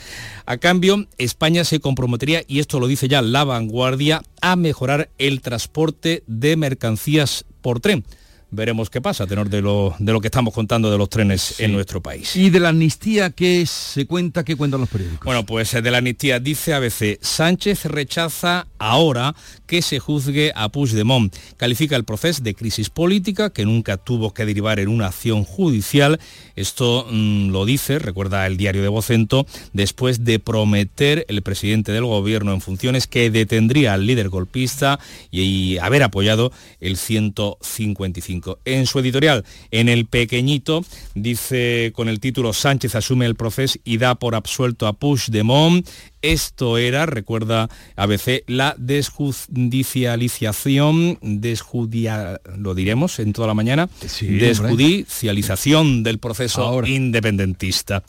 A 0.47 0.57
cambio, 0.57 1.07
España 1.17 1.63
se 1.63 1.79
comprometería, 1.79 2.43
y 2.49 2.59
esto 2.59 2.81
lo 2.81 2.89
dice 2.89 3.07
ya 3.07 3.23
la 3.23 3.45
vanguardia, 3.45 4.21
a 4.43 4.57
mejorar 4.57 5.09
el 5.17 5.41
transporte 5.41 6.23
de 6.27 6.57
mercancías 6.57 7.47
por 7.63 7.81
tren 7.81 8.05
veremos 8.53 8.91
qué 8.91 9.01
pasa, 9.01 9.25
a 9.25 9.27
tenor 9.27 9.49
de 9.49 9.63
lo, 9.63 9.95
de 9.99 10.13
lo 10.13 10.21
que 10.21 10.29
estamos 10.29 10.55
contando 10.55 10.91
de 10.91 10.99
los 10.99 11.09
trenes 11.09 11.59
en 11.59 11.73
nuestro 11.73 12.01
país. 12.01 12.37
¿Y 12.37 12.51
de 12.51 12.61
la 12.61 12.69
amnistía 12.69 13.31
qué 13.31 13.65
se 13.67 14.07
cuenta, 14.07 14.45
qué 14.45 14.55
cuentan 14.55 14.81
los 14.81 14.91
periódicos? 14.91 15.25
Bueno, 15.25 15.45
pues 15.45 15.73
eh, 15.75 15.83
de 15.83 15.91
la 15.91 15.99
amnistía 15.99 16.39
dice 16.39 16.75
ABC, 16.75 17.19
Sánchez 17.21 17.87
rechaza 17.87 18.67
ahora 18.79 19.35
que 19.67 19.81
se 19.81 19.99
juzgue 19.99 20.53
a 20.55 20.69
Puigdemont. 20.69 21.35
Califica 21.57 21.97
el 21.97 22.05
proceso 22.05 22.43
de 22.43 22.55
crisis 22.55 22.91
política 22.91 23.51
que 23.51 23.65
nunca 23.65 23.97
tuvo 23.97 24.35
que 24.35 24.45
derivar 24.45 24.79
en 24.81 24.89
una 24.89 25.07
acción 25.07 25.45
judicial. 25.45 26.21
Esto 26.55 27.07
mm, 27.11 27.51
lo 27.51 27.65
dice, 27.65 27.99
recuerda 27.99 28.47
el 28.47 28.59
diario 28.59 28.83
de 28.83 28.89
Vocento, 28.89 29.47
después 29.73 30.25
de 30.25 30.39
prometer 30.39 31.25
el 31.29 31.41
presidente 31.43 31.91
del 31.93 32.05
gobierno 32.05 32.53
en 32.53 32.61
funciones 32.61 33.07
que 33.07 33.31
detendría 33.31 33.95
al 33.95 34.07
líder 34.07 34.29
golpista 34.29 35.01
y 35.31 35.79
haber 35.79 36.03
apoyado 36.03 36.53
el 36.81 36.99
155 36.99 38.42
en 38.65 38.87
su 38.87 38.99
editorial, 38.99 39.45
en 39.71 39.89
el 39.89 40.07
pequeñito, 40.07 40.85
dice 41.15 41.93
con 41.95 42.09
el 42.09 42.21
título 42.21 42.53
Sánchez 42.53 42.95
asume 42.95 43.27
el 43.27 43.35
proceso 43.35 43.79
y 43.85 43.99
da 43.99 44.15
por 44.15 44.35
absuelto 44.35 44.87
a 44.87 44.93
Puigdemont. 44.93 45.89
Esto 46.23 46.79
era, 46.79 47.05
recuerda 47.05 47.69
ABC, 47.97 48.45
la 48.47 48.75
desjudicialización, 48.79 51.19
desjudia, 51.21 52.41
lo 52.57 52.77
diremos 52.77 53.19
en 53.19 53.33
toda 53.33 53.49
la 53.49 53.55
mañana, 53.55 53.89
desjudicialización 54.21 56.05
del 56.05 56.21
proceso 56.21 56.87
independentista. 56.87 58.05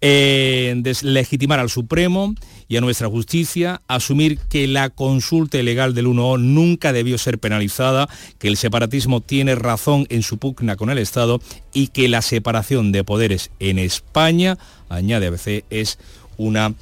Eh, 0.00 0.72
deslegitimar 0.78 1.60
al 1.60 1.68
Supremo 1.68 2.34
y 2.66 2.78
a 2.78 2.80
nuestra 2.80 3.08
justicia, 3.08 3.82
asumir 3.88 4.38
que 4.38 4.66
la 4.66 4.88
consulta 4.88 5.58
ilegal 5.58 5.92
del 5.92 6.06
1O 6.06 6.40
nunca 6.40 6.94
debió 6.94 7.18
ser 7.18 7.38
penalizada, 7.38 8.08
que 8.38 8.48
el 8.48 8.56
separatismo 8.56 9.20
tiene 9.20 9.54
razón 9.54 10.06
en 10.08 10.22
su 10.22 10.38
pugna 10.38 10.76
con 10.76 10.88
el 10.88 10.96
Estado 10.96 11.42
y 11.74 11.88
que 11.88 12.08
la 12.08 12.22
separación 12.22 12.92
de 12.92 13.04
poderes 13.04 13.50
en 13.58 13.78
España, 13.78 14.56
añade 14.88 15.26
ABC, 15.26 15.64
es 15.68 15.98
una 16.36 16.74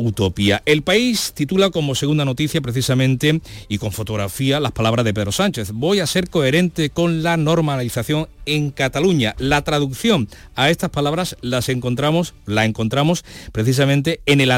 utopía. 0.00 0.62
El 0.66 0.82
país 0.82 1.32
titula 1.34 1.70
como 1.70 1.94
segunda 1.94 2.24
noticia 2.24 2.60
precisamente 2.60 3.40
y 3.68 3.78
con 3.78 3.92
fotografía 3.92 4.60
las 4.60 4.72
palabras 4.72 5.04
de 5.04 5.14
Pedro 5.14 5.32
Sánchez. 5.32 5.72
Voy 5.72 6.00
a 6.00 6.06
ser 6.06 6.28
coherente 6.28 6.90
con 6.90 7.22
la 7.22 7.36
normalización 7.36 8.28
en 8.46 8.70
Cataluña. 8.70 9.34
La 9.38 9.62
traducción 9.62 10.28
a 10.54 10.70
estas 10.70 10.90
palabras 10.90 11.36
las 11.40 11.68
encontramos, 11.68 12.34
la 12.46 12.64
encontramos 12.64 13.24
precisamente 13.52 14.20
en 14.26 14.40
el, 14.40 14.50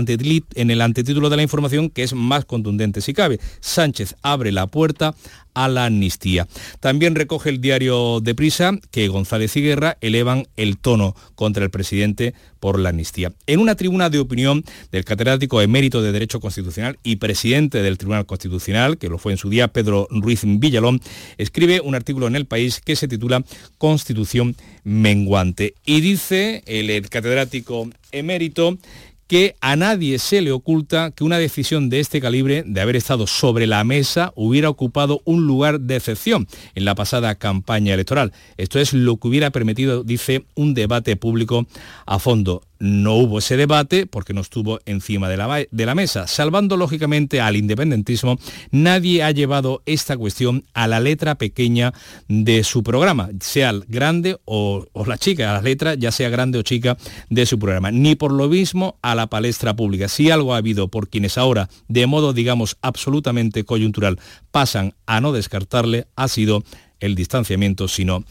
en 0.55 0.71
el 0.71 0.81
antetítulo 0.81 1.31
de 1.31 1.37
la 1.37 1.43
información 1.43 1.91
que 1.91 2.03
es 2.03 2.15
más 2.15 2.45
contundente 2.45 3.01
si 3.01 3.15
cabe. 3.15 3.41
Sánchez 3.61 4.17
abre 4.23 4.53
la 4.53 4.67
puerta 4.67 5.15
a 5.55 5.69
la 5.69 5.87
amnistía. 5.87 6.49
También 6.81 7.15
recoge 7.15 7.51
el 7.51 7.61
diario 7.61 8.21
de 8.21 8.35
Prisa 8.35 8.73
que 8.91 9.09
González 9.09 9.57
y 9.57 9.63
Guerra 9.63 9.99
elevan 10.01 10.49
el 10.57 10.79
tono 10.79 11.15
contra 11.35 11.65
el 11.65 11.71
presidente 11.71 12.35
por 12.61 12.79
la 12.79 12.91
amnistía. 12.91 13.33
En 13.47 13.61
una 13.61 13.75
tribuna 13.75 14.09
de 14.09 14.21
opinión 14.21 14.65
del 14.93 15.05
catedrático 15.05 15.61
emérito 15.61 16.01
de 16.01 16.13
Derecho 16.13 16.41
Constitucional 16.41 16.99
y 17.03 17.17
presidente 17.17 17.83
del 17.83 17.99
Tribunal 17.99 18.25
Constitucional, 18.25 18.99
que 18.99 19.09
lo 19.09 19.19
fue 19.19 19.33
en 19.33 19.39
su 19.39 19.51
día 19.51 19.69
Pedro 19.69 20.07
Ruiz 20.11 20.43
Villalón, 20.45 21.01
escribe 21.39 21.81
un 21.81 21.95
artículo 21.95 22.29
en 22.29 22.37
El 22.37 22.47
País 22.47 22.81
que 22.81 22.97
se 22.97 23.09
titula 23.09 23.45
Constitución 23.83 24.55
menguante. 24.85 25.75
Y 25.85 26.03
dice 26.03 26.63
el 26.67 27.09
catedrático 27.09 27.91
emérito 28.13 28.79
que 29.27 29.57
a 29.61 29.75
nadie 29.75 30.21
se 30.21 30.41
le 30.41 30.53
oculta 30.53 31.11
que 31.11 31.25
una 31.25 31.39
decisión 31.39 31.91
de 31.91 31.99
este 31.99 32.21
calibre, 32.21 32.63
de 32.65 32.81
haber 32.81 32.95
estado 32.95 33.27
sobre 33.27 33.67
la 33.67 33.83
mesa, 33.83 34.33
hubiera 34.37 34.69
ocupado 34.69 35.21
un 35.25 35.49
lugar 35.49 35.81
de 35.81 35.97
excepción 35.97 36.47
en 36.77 36.85
la 36.85 36.95
pasada 36.95 37.35
campaña 37.35 37.95
electoral. 37.95 38.33
Esto 38.57 38.79
es 38.79 38.93
lo 38.93 39.17
que 39.17 39.27
hubiera 39.27 39.51
permitido, 39.51 40.05
dice, 40.05 40.45
un 40.55 40.75
debate 40.75 41.17
público 41.17 41.67
a 42.07 42.21
fondo. 42.21 42.63
No 42.83 43.15
hubo 43.15 43.39
ese 43.39 43.57
debate 43.57 44.07
porque 44.09 44.35
no 44.35 44.41
estuvo 44.41 44.81
encima 44.87 45.29
de 45.29 45.37
la, 45.37 45.65
de 45.71 45.87
la, 45.87 45.95
mesa. 45.95 46.27
Salvando 46.27 46.77
lógicamente 46.77 47.41
al 47.41 47.55
independentismo, 47.55 48.39
nadie 48.73 49.23
ha 49.23 49.31
llevado 49.31 49.85
esta 49.87 50.17
cuestión 50.17 50.65
a 50.75 50.89
la 50.89 50.99
letra 50.99 51.37
pequeña 51.37 51.93
de 52.27 52.65
su 52.65 52.83
programa, 52.83 53.31
sea 53.39 53.73
grande 53.87 54.37
o, 54.47 54.85
o 54.93 55.07
la 55.07 55.17
chica, 55.17 55.51
a 55.51 55.53
la 55.53 55.63
letra, 55.63 55.95
ya 55.95 56.11
sea 56.11 56.29
grande 56.29 56.59
o 56.59 56.63
chica 56.63 56.97
de 57.31 57.47
su 57.47 57.57
programa. 57.57 57.93
Ni 57.93 58.17
por 58.17 58.33
lo 58.33 58.49
mismo 58.49 58.99
a 59.01 59.15
la 59.15 59.29
palestra 59.29 59.77
pública. 59.77 60.09
Si 60.09 60.33
algo 60.33 60.53
ha 60.53 60.57
habido 60.57 60.89
por 60.89 61.09
quienes 61.09 61.39
ahora, 61.39 61.69
de 61.87 62.09
modo 62.09 62.33
digamos 62.33 62.79
absolutamente 62.83 63.63
coyuntural, 63.63 64.19
pasan 64.51 64.95
a 65.07 65.21
no 65.21 65.31
descartarle, 65.31 66.09
ha 66.17 66.27
sido 66.27 66.65
el 67.03 67.17
distanciamiento, 67.17 67.89
sino 67.89 68.25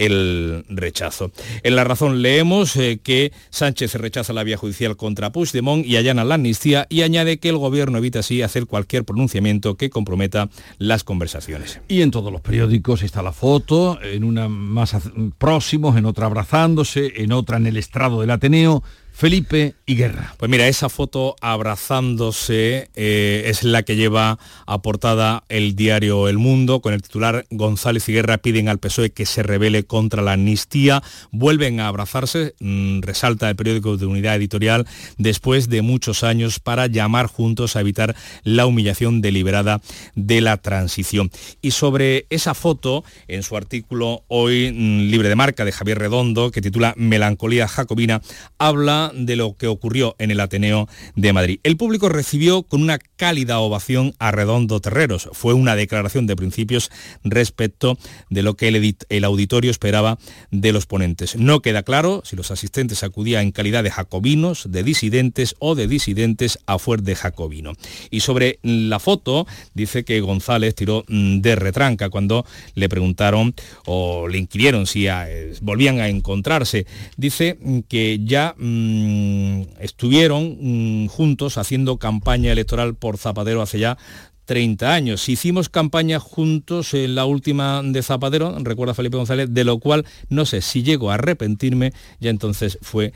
el 0.00 0.64
rechazo. 0.68 1.30
En 1.62 1.76
la 1.76 1.84
razón 1.84 2.22
leemos 2.22 2.76
eh, 2.76 3.00
que 3.02 3.32
Sánchez 3.50 3.94
rechaza 3.96 4.32
la 4.32 4.44
vía 4.44 4.56
judicial 4.56 4.96
contra 4.96 5.30
Puigdemont 5.30 5.84
y 5.84 5.96
allana 5.96 6.24
la 6.24 6.36
amnistía 6.36 6.86
y 6.88 7.02
añade 7.02 7.38
que 7.38 7.50
el 7.50 7.58
gobierno 7.58 7.98
evita 7.98 8.20
así 8.20 8.42
hacer 8.42 8.66
cualquier 8.66 9.04
pronunciamiento 9.04 9.76
que 9.76 9.90
comprometa 9.90 10.48
las 10.78 11.04
conversaciones. 11.04 11.80
Y 11.88 12.02
en 12.02 12.10
todos 12.10 12.32
los 12.32 12.40
periódicos 12.40 13.02
está 13.02 13.22
la 13.22 13.32
foto, 13.32 13.98
en 14.02 14.24
una 14.24 14.48
más 14.48 14.96
próximos, 15.38 15.96
en 15.96 16.06
otra 16.06 16.26
abrazándose, 16.26 17.12
en 17.16 17.32
otra 17.32 17.58
en 17.58 17.66
el 17.66 17.76
estrado 17.76 18.20
del 18.20 18.30
Ateneo. 18.30 18.82
Felipe 19.20 19.74
y 19.84 19.96
Guerra. 19.96 20.34
Pues 20.38 20.50
mira, 20.50 20.66
esa 20.66 20.88
foto 20.88 21.36
abrazándose 21.42 22.88
eh, 22.94 23.42
es 23.48 23.64
la 23.64 23.82
que 23.82 23.94
lleva 23.94 24.38
aportada 24.64 25.44
el 25.50 25.76
diario 25.76 26.26
El 26.26 26.38
Mundo 26.38 26.80
con 26.80 26.94
el 26.94 27.02
titular 27.02 27.44
González 27.50 28.08
y 28.08 28.14
Guerra 28.14 28.38
piden 28.38 28.70
al 28.70 28.78
PSOE 28.78 29.10
que 29.10 29.26
se 29.26 29.42
revele 29.42 29.84
contra 29.84 30.22
la 30.22 30.32
amnistía. 30.32 31.02
Vuelven 31.32 31.80
a 31.80 31.88
abrazarse, 31.88 32.54
mm, 32.60 33.02
resalta 33.02 33.50
el 33.50 33.56
periódico 33.56 33.98
de 33.98 34.06
Unidad 34.06 34.36
Editorial, 34.36 34.86
después 35.18 35.68
de 35.68 35.82
muchos 35.82 36.24
años 36.24 36.58
para 36.58 36.86
llamar 36.86 37.26
juntos 37.26 37.76
a 37.76 37.80
evitar 37.80 38.16
la 38.42 38.64
humillación 38.64 39.20
deliberada 39.20 39.82
de 40.14 40.40
la 40.40 40.56
transición. 40.56 41.30
Y 41.60 41.72
sobre 41.72 42.24
esa 42.30 42.54
foto, 42.54 43.04
en 43.28 43.42
su 43.42 43.54
artículo 43.54 44.24
hoy 44.28 44.72
mm, 44.72 45.10
libre 45.10 45.28
de 45.28 45.36
marca 45.36 45.66
de 45.66 45.72
Javier 45.72 45.98
Redondo, 45.98 46.50
que 46.50 46.62
titula 46.62 46.94
Melancolía 46.96 47.68
Jacobina, 47.68 48.22
habla 48.56 49.09
de 49.14 49.36
lo 49.36 49.56
que 49.56 49.66
ocurrió 49.66 50.16
en 50.18 50.30
el 50.30 50.40
Ateneo 50.40 50.88
de 51.16 51.32
Madrid. 51.32 51.60
El 51.62 51.76
público 51.76 52.08
recibió 52.08 52.62
con 52.62 52.82
una 52.82 52.98
cálida 52.98 53.60
ovación 53.60 54.14
a 54.18 54.30
Redondo 54.30 54.80
Terreros. 54.80 55.28
Fue 55.32 55.54
una 55.54 55.76
declaración 55.76 56.26
de 56.26 56.36
principios 56.36 56.90
respecto 57.24 57.98
de 58.28 58.42
lo 58.42 58.54
que 58.54 58.68
el, 58.68 58.96
el 59.08 59.24
auditorio 59.24 59.70
esperaba 59.70 60.18
de 60.50 60.72
los 60.72 60.86
ponentes. 60.86 61.36
No 61.36 61.60
queda 61.60 61.82
claro 61.82 62.22
si 62.24 62.36
los 62.36 62.50
asistentes 62.50 63.02
acudían 63.02 63.42
en 63.42 63.52
calidad 63.52 63.84
de 63.84 63.90
jacobinos, 63.90 64.70
de 64.70 64.82
disidentes 64.82 65.54
o 65.58 65.74
de 65.74 65.86
disidentes 65.86 66.58
a 66.66 66.78
fuer 66.78 67.02
de 67.02 67.16
jacobino. 67.16 67.72
Y 68.10 68.20
sobre 68.20 68.58
la 68.62 68.98
foto 68.98 69.46
dice 69.74 70.04
que 70.04 70.20
González 70.20 70.74
tiró 70.74 71.04
mm, 71.08 71.40
de 71.40 71.56
retranca 71.56 72.10
cuando 72.10 72.44
le 72.74 72.88
preguntaron 72.88 73.54
o 73.86 74.28
le 74.28 74.38
inquirieron 74.38 74.86
si 74.86 75.06
eh, 75.08 75.52
volvían 75.60 76.00
a 76.00 76.08
encontrarse. 76.08 76.86
Dice 77.16 77.58
que 77.88 78.20
ya 78.24 78.54
mm, 78.56 78.99
Mm, 79.00 79.62
estuvieron 79.80 80.58
mm, 80.60 81.06
juntos 81.08 81.58
haciendo 81.58 81.98
campaña 81.98 82.52
electoral 82.52 82.94
por 82.94 83.16
Zapatero 83.16 83.62
hace 83.62 83.78
ya 83.78 83.96
30 84.44 84.92
años. 84.92 85.28
Hicimos 85.28 85.68
campaña 85.68 86.18
juntos 86.18 86.92
en 86.94 87.14
la 87.14 87.24
última 87.24 87.82
de 87.82 88.02
Zapatero, 88.02 88.56
recuerda 88.60 88.94
Felipe 88.94 89.16
González, 89.16 89.48
de 89.52 89.64
lo 89.64 89.78
cual 89.78 90.04
no 90.28 90.44
sé 90.44 90.60
si 90.60 90.82
llego 90.82 91.10
a 91.10 91.14
arrepentirme, 91.14 91.92
ya 92.18 92.30
entonces 92.30 92.78
fue 92.82 93.12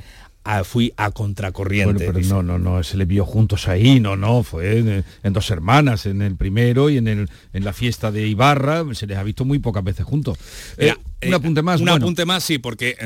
fui 0.65 0.93
a 0.97 1.11
contracorriente. 1.11 2.07
pero 2.07 2.21
no, 2.27 2.43
no, 2.43 2.59
no, 2.59 2.83
se 2.83 2.99
le 2.99 3.07
vio 3.07 3.25
juntos 3.25 3.67
ahí, 3.67 3.99
no, 3.99 4.15
no, 4.15 4.43
fue 4.43 5.05
en, 5.23 5.33
dos 5.33 5.51
hermanas, 5.51 6.05
en 6.05 6.21
el 6.21 6.37
primero 6.37 6.91
y 6.91 6.99
en, 6.99 7.09
el, 7.09 7.31
en 7.53 7.65
la 7.65 7.73
fiesta 7.73 8.13
de 8.13 8.29
Ibarra, 8.29 8.85
se 8.93 9.07
les 9.07 9.17
ha 9.17 9.23
visto 9.23 9.47
muy 9.47 9.59
pocas 9.59 9.83
veces 9.83 10.05
juntos. 10.05 10.39
Eh, 10.77 10.95
un 11.23 11.33
eh, 11.33 11.37
apunte 11.37 11.63
más. 11.63 11.81
Un 11.81 11.89
apunte 11.89 12.25
más, 12.25 12.45
sí, 12.45 12.59
porque 12.59 12.97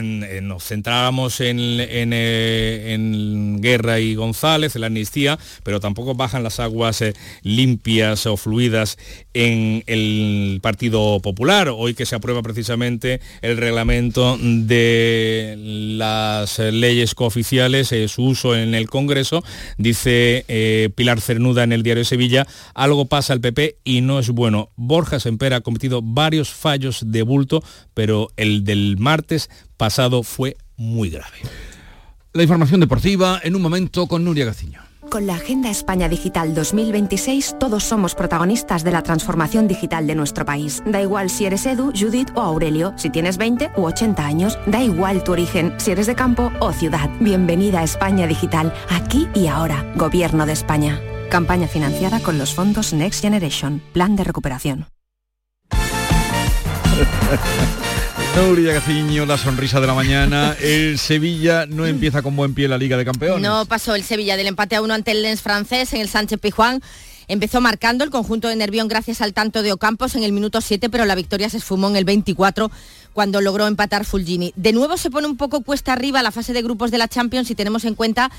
nos 0.42 0.64
centrábamos 0.64 1.40
en, 1.40 1.59
eh, 1.61 2.94
en, 2.94 3.61
Guerra 3.61 4.01
y 4.01 4.14
González, 4.14 4.75
en 4.75 4.81
la 4.83 4.87
amnistía, 4.87 5.38
pero 5.62 5.81
tampoco 5.81 6.14
bajan 6.14 6.42
las 6.42 6.61
aguas 6.61 7.05
limpias 7.42 8.27
o 8.27 8.37
fluidas 8.37 8.99
en 9.35 9.85
el 9.87 10.61
Partido 10.62 11.21
Popular, 11.21 11.68
hoy 11.68 11.94
que 11.94 12.07
se 12.07 12.16
aprueba 12.16 12.42
precisamente 12.42 13.21
el 13.42 13.57
reglamento 13.57 14.38
de 14.40 15.57
las 15.97 16.59
leyes 16.59 17.14
oficiales, 17.16 17.92
eh, 17.92 18.09
su 18.09 18.25
uso 18.25 18.57
en 18.57 18.75
el 18.75 18.88
Congreso. 18.88 19.44
Dice 19.77 20.44
eh, 20.49 20.90
Pilar 20.94 21.21
Cernuda 21.21 21.64
en 21.64 21.73
el 21.73 21.83
diario 21.83 22.03
de 22.03 22.05
Sevilla, 22.05 22.47
algo 22.75 23.07
pasa 23.07 23.33
al 23.33 23.40
PP 23.40 23.79
y 23.85 24.01
no 24.01 24.18
es 24.18 24.31
bueno. 24.31 24.71
Borja 24.77 25.21
Semper 25.21 25.55
ha 25.55 25.61
cometido 25.61 26.01
varios 26.03 26.51
fallos 26.51 27.03
de 27.07 27.23
bulto, 27.23 27.62
pero 27.99 28.29
el 28.37 28.63
del 28.63 28.97
martes 28.97 29.51
pasado 29.77 30.23
fue 30.23 30.57
muy 30.77 31.11
grave. 31.11 31.39
La 32.33 32.45
información 32.45 32.79
deportiva 32.79 33.41
en 33.43 33.57
un 33.57 33.63
momento 33.63 34.07
con 34.07 34.23
Nuria 34.23 34.45
Gaciño. 34.45 34.83
Con 35.11 35.27
la 35.27 35.35
Agenda 35.35 35.69
España 35.69 36.09
Digital 36.09 36.55
2026 36.55 37.57
todos 37.59 37.83
somos 37.83 38.15
protagonistas 38.15 38.85
de 38.85 38.93
la 38.93 39.03
transformación 39.03 39.67
digital 39.67 40.07
de 40.07 40.15
nuestro 40.15 40.45
país. 40.45 40.81
Da 40.87 41.03
igual 41.03 41.29
si 41.29 41.47
eres 41.47 41.67
Edu, 41.67 41.93
Judith 41.93 42.31
o 42.37 42.43
Aurelio, 42.43 42.95
si 42.97 43.11
tienes 43.11 43.37
20 43.37 43.73
u 43.77 43.87
80 43.87 44.25
años, 44.25 44.57
da 44.69 44.81
igual 44.81 45.25
tu 45.25 45.33
origen, 45.33 45.75
si 45.79 45.91
eres 45.91 46.07
de 46.07 46.15
campo 46.15 46.53
o 46.61 46.73
ciudad. 46.73 47.11
Bienvenida 47.19 47.81
a 47.81 47.83
España 47.83 48.29
Digital, 48.29 48.73
aquí 48.91 49.27
y 49.35 49.49
ahora. 49.49 49.85
Gobierno 49.97 50.47
de 50.47 50.53
España. 50.53 51.01
Campaña 51.31 51.67
financiada 51.67 52.21
con 52.21 52.39
los 52.39 52.55
fondos 52.55 52.93
Next 52.93 53.23
Generation, 53.23 53.83
Plan 53.93 54.15
de 54.15 54.23
Recuperación. 54.23 54.87
Nuria 58.38 58.81
la 59.27 59.37
sonrisa 59.37 59.81
de 59.81 59.87
la 59.88 59.94
mañana. 59.94 60.57
El 60.61 60.96
Sevilla 61.01 61.66
no 61.66 61.87
empieza 61.87 62.22
con 62.22 62.37
buen 62.37 62.55
pie 62.55 62.68
la 62.68 62.79
Liga 62.79 62.96
de 62.96 63.05
Campeones. 63.05 63.42
No 63.42 63.66
pasó 63.66 63.96
el 63.96 64.05
Sevilla 64.05 64.37
del 64.37 64.46
empate 64.46 64.77
a 64.77 64.83
uno 64.83 64.94
ante 64.94 65.11
el 65.11 65.22
Lens 65.22 65.42
francés 65.42 65.92
en 65.92 66.01
el 66.01 66.09
Sánchez 66.09 66.38
Pijuán. 66.38 66.81
Empezó 67.27 67.61
marcando 67.61 68.05
el 68.05 68.11
conjunto 68.11 68.46
de 68.46 68.55
Nervión 68.55 68.87
gracias 68.87 69.22
al 69.22 69.35
tanto 69.35 69.62
de 69.62 69.72
Ocampos 69.72 70.14
en 70.14 70.22
el 70.22 70.31
minuto 70.31 70.61
7, 70.61 70.88
pero 70.88 71.05
la 71.05 71.16
victoria 71.16 71.51
se 71.51 71.57
esfumó 71.57 71.88
en 71.88 71.96
el 71.96 72.05
24 72.05 72.70
cuando 73.12 73.40
logró 73.40 73.66
empatar 73.66 74.05
Fulgini. 74.05 74.53
De 74.55 74.72
nuevo 74.72 74.96
se 74.96 75.11
pone 75.11 75.27
un 75.27 75.37
poco 75.37 75.62
cuesta 75.62 75.92
arriba 75.92 76.22
la 76.22 76.31
fase 76.31 76.53
de 76.53 76.62
grupos 76.62 76.92
de 76.92 76.98
la 76.98 77.09
Champions 77.09 77.48
si 77.48 77.57
tenemos 77.57 77.85
en 77.85 77.96
cuenta 77.96 78.31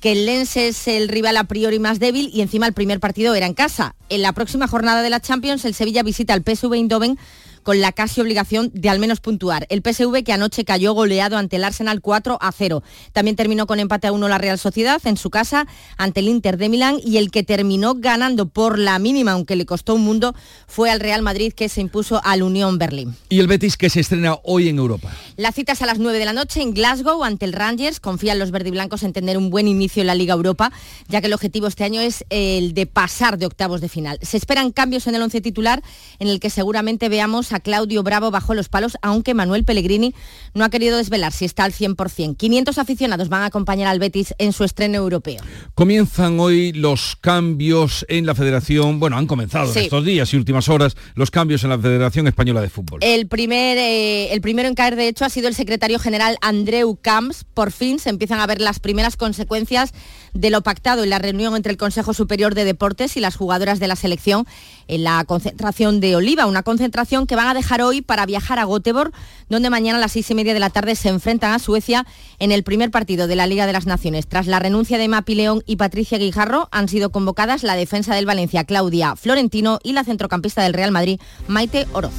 que 0.00 0.12
el 0.12 0.26
Lens 0.26 0.58
es 0.58 0.86
el 0.86 1.08
rival 1.08 1.38
a 1.38 1.44
priori 1.44 1.78
más 1.78 1.98
débil 1.98 2.30
y 2.32 2.42
encima 2.42 2.66
el 2.66 2.74
primer 2.74 3.00
partido 3.00 3.34
era 3.34 3.46
en 3.46 3.54
casa. 3.54 3.94
En 4.10 4.20
la 4.20 4.32
próxima 4.32 4.68
jornada 4.68 5.00
de 5.00 5.08
la 5.08 5.20
Champions 5.20 5.64
el 5.64 5.72
Sevilla 5.72 6.02
visita 6.02 6.34
al 6.34 6.42
PSV 6.42 6.74
Eindhoven 6.74 7.18
con 7.66 7.80
la 7.80 7.90
casi 7.90 8.20
obligación 8.20 8.70
de 8.74 8.88
al 8.88 9.00
menos 9.00 9.18
puntuar. 9.18 9.66
El 9.70 9.82
PSV 9.82 10.22
que 10.22 10.32
anoche 10.32 10.64
cayó 10.64 10.92
goleado 10.92 11.36
ante 11.36 11.56
el 11.56 11.64
Arsenal 11.64 12.00
4 12.00 12.38
a 12.40 12.52
0. 12.52 12.84
También 13.12 13.34
terminó 13.34 13.66
con 13.66 13.80
empate 13.80 14.06
a 14.06 14.12
1 14.12 14.28
la 14.28 14.38
Real 14.38 14.56
Sociedad 14.56 15.02
en 15.04 15.16
su 15.16 15.30
casa 15.30 15.66
ante 15.96 16.20
el 16.20 16.28
Inter 16.28 16.58
de 16.58 16.68
Milán 16.68 17.00
y 17.04 17.16
el 17.16 17.32
que 17.32 17.42
terminó 17.42 17.96
ganando 17.96 18.46
por 18.46 18.78
la 18.78 19.00
mínima, 19.00 19.32
aunque 19.32 19.56
le 19.56 19.66
costó 19.66 19.96
un 19.96 20.02
mundo, 20.02 20.32
fue 20.68 20.90
al 20.90 21.00
Real 21.00 21.22
Madrid 21.22 21.52
que 21.52 21.68
se 21.68 21.80
impuso 21.80 22.20
al 22.22 22.44
Unión 22.44 22.78
Berlín. 22.78 23.16
Y 23.30 23.40
el 23.40 23.48
Betis 23.48 23.76
que 23.76 23.90
se 23.90 23.98
estrena 23.98 24.36
hoy 24.44 24.68
en 24.68 24.78
Europa. 24.78 25.10
La 25.34 25.50
cita 25.50 25.72
es 25.72 25.82
a 25.82 25.86
las 25.86 25.98
9 25.98 26.20
de 26.20 26.24
la 26.24 26.32
noche 26.32 26.62
en 26.62 26.72
Glasgow 26.72 27.24
ante 27.24 27.46
el 27.46 27.52
Rangers. 27.52 27.98
Confían 27.98 28.38
los 28.38 28.52
verdiblancos 28.52 29.02
en 29.02 29.12
tener 29.12 29.36
un 29.38 29.50
buen 29.50 29.66
inicio 29.66 30.02
en 30.02 30.06
la 30.06 30.14
Liga 30.14 30.34
Europa, 30.34 30.70
ya 31.08 31.20
que 31.20 31.26
el 31.26 31.32
objetivo 31.32 31.66
este 31.66 31.82
año 31.82 32.00
es 32.00 32.24
el 32.30 32.74
de 32.74 32.86
pasar 32.86 33.38
de 33.38 33.46
octavos 33.46 33.80
de 33.80 33.88
final. 33.88 34.20
Se 34.22 34.36
esperan 34.36 34.70
cambios 34.70 35.08
en 35.08 35.16
el 35.16 35.22
once 35.22 35.40
titular 35.40 35.82
en 36.20 36.28
el 36.28 36.38
que 36.38 36.48
seguramente 36.48 37.08
veamos 37.08 37.52
a 37.52 37.55
Claudio 37.60 38.02
Bravo 38.02 38.30
bajo 38.30 38.54
los 38.54 38.68
palos, 38.68 38.96
aunque 39.02 39.34
Manuel 39.34 39.64
Pellegrini 39.64 40.14
no 40.54 40.64
ha 40.64 40.70
querido 40.70 40.96
desvelar 40.96 41.32
si 41.32 41.44
está 41.44 41.64
al 41.64 41.72
100%. 41.72 42.36
500 42.36 42.78
aficionados 42.78 43.28
van 43.28 43.42
a 43.42 43.46
acompañar 43.46 43.88
al 43.88 43.98
Betis 43.98 44.34
en 44.38 44.52
su 44.52 44.64
estreno 44.64 44.96
europeo. 44.96 45.40
Comienzan 45.74 46.40
hoy 46.40 46.72
los 46.72 47.16
cambios 47.20 48.04
en 48.08 48.26
la 48.26 48.34
Federación, 48.34 48.98
bueno, 49.00 49.16
han 49.16 49.26
comenzado 49.26 49.72
Sí. 49.72 49.80
estos 49.80 50.04
días 50.04 50.32
y 50.32 50.36
últimas 50.36 50.68
horas 50.68 50.96
los 51.14 51.30
cambios 51.30 51.64
en 51.64 51.70
la 51.70 51.78
Federación 51.78 52.26
Española 52.26 52.60
de 52.60 52.68
Fútbol. 52.70 53.00
El, 53.02 53.26
primer, 53.28 53.76
eh, 53.78 54.32
el 54.32 54.40
primero 54.40 54.68
en 54.68 54.74
caer, 54.74 54.96
de 54.96 55.08
hecho, 55.08 55.24
ha 55.24 55.28
sido 55.30 55.48
el 55.48 55.54
secretario 55.54 55.98
general 55.98 56.36
Andreu 56.40 56.96
Camps. 57.00 57.44
Por 57.44 57.72
fin 57.72 57.98
se 57.98 58.10
empiezan 58.10 58.40
a 58.40 58.46
ver 58.46 58.60
las 58.60 58.80
primeras 58.80 59.16
consecuencias 59.16 59.92
de 60.36 60.50
lo 60.50 60.62
pactado 60.62 61.04
en 61.04 61.10
la 61.10 61.18
reunión 61.18 61.56
entre 61.56 61.72
el 61.72 61.78
Consejo 61.78 62.14
Superior 62.14 62.54
de 62.54 62.64
Deportes 62.64 63.16
y 63.16 63.20
las 63.20 63.36
jugadoras 63.36 63.78
de 63.78 63.88
la 63.88 63.96
selección 63.96 64.46
en 64.88 65.04
la 65.04 65.24
concentración 65.24 66.00
de 66.00 66.16
Oliva, 66.16 66.46
una 66.46 66.62
concentración 66.62 67.26
que 67.26 67.36
van 67.36 67.48
a 67.48 67.54
dejar 67.54 67.82
hoy 67.82 68.02
para 68.02 68.26
viajar 68.26 68.58
a 68.58 68.66
Göteborg, 68.66 69.12
donde 69.48 69.70
mañana 69.70 69.98
a 69.98 70.00
las 70.00 70.12
seis 70.12 70.30
y 70.30 70.34
media 70.34 70.54
de 70.54 70.60
la 70.60 70.70
tarde 70.70 70.94
se 70.94 71.08
enfrentan 71.08 71.52
a 71.52 71.58
Suecia 71.58 72.06
en 72.38 72.52
el 72.52 72.62
primer 72.62 72.90
partido 72.90 73.26
de 73.26 73.36
la 73.36 73.46
Liga 73.46 73.66
de 73.66 73.72
las 73.72 73.86
Naciones. 73.86 74.26
Tras 74.26 74.46
la 74.46 74.58
renuncia 74.58 74.98
de 74.98 75.08
Mapi 75.08 75.34
León 75.34 75.62
y 75.66 75.76
Patricia 75.76 76.18
Guijarro, 76.18 76.68
han 76.70 76.88
sido 76.88 77.10
convocadas 77.10 77.62
la 77.62 77.76
defensa 77.76 78.14
del 78.14 78.26
Valencia, 78.26 78.64
Claudia 78.64 79.16
Florentino, 79.16 79.78
y 79.82 79.92
la 79.92 80.04
centrocampista 80.04 80.62
del 80.62 80.74
Real 80.74 80.92
Madrid, 80.92 81.20
Maite 81.48 81.86
Oroz. 81.92 82.12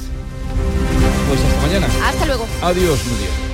Pues 1.28 1.40
hasta 1.40 1.66
mañana. 1.66 1.86
Hasta 2.04 2.26
luego. 2.26 2.46
Adiós, 2.62 2.98
Nuria. 3.06 3.47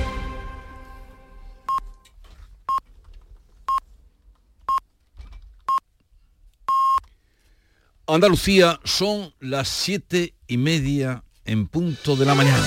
Andalucía 8.07 8.79
son 8.83 9.33
las 9.39 9.67
siete 9.67 10.35
y 10.47 10.57
media 10.57 11.23
en 11.43 11.67
punto 11.67 12.15
de 12.15 12.25
la 12.25 12.35
mañana. 12.35 12.63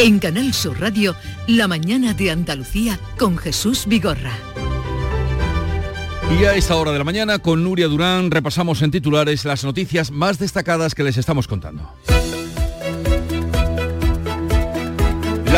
En 0.00 0.18
Canal 0.18 0.52
Sur 0.52 0.80
Radio, 0.80 1.14
La 1.46 1.68
mañana 1.68 2.12
de 2.12 2.32
Andalucía 2.32 2.98
con 3.18 3.38
Jesús 3.38 3.84
Vigorra. 3.86 4.32
Y 6.40 6.44
a 6.44 6.54
esta 6.54 6.74
hora 6.74 6.90
de 6.90 6.98
la 6.98 7.04
mañana, 7.04 7.38
con 7.38 7.62
Nuria 7.62 7.86
Durán, 7.86 8.30
repasamos 8.30 8.82
en 8.82 8.90
titulares 8.90 9.44
las 9.44 9.62
noticias 9.62 10.10
más 10.10 10.38
destacadas 10.38 10.94
que 10.94 11.04
les 11.04 11.16
estamos 11.16 11.46
contando. 11.46 11.92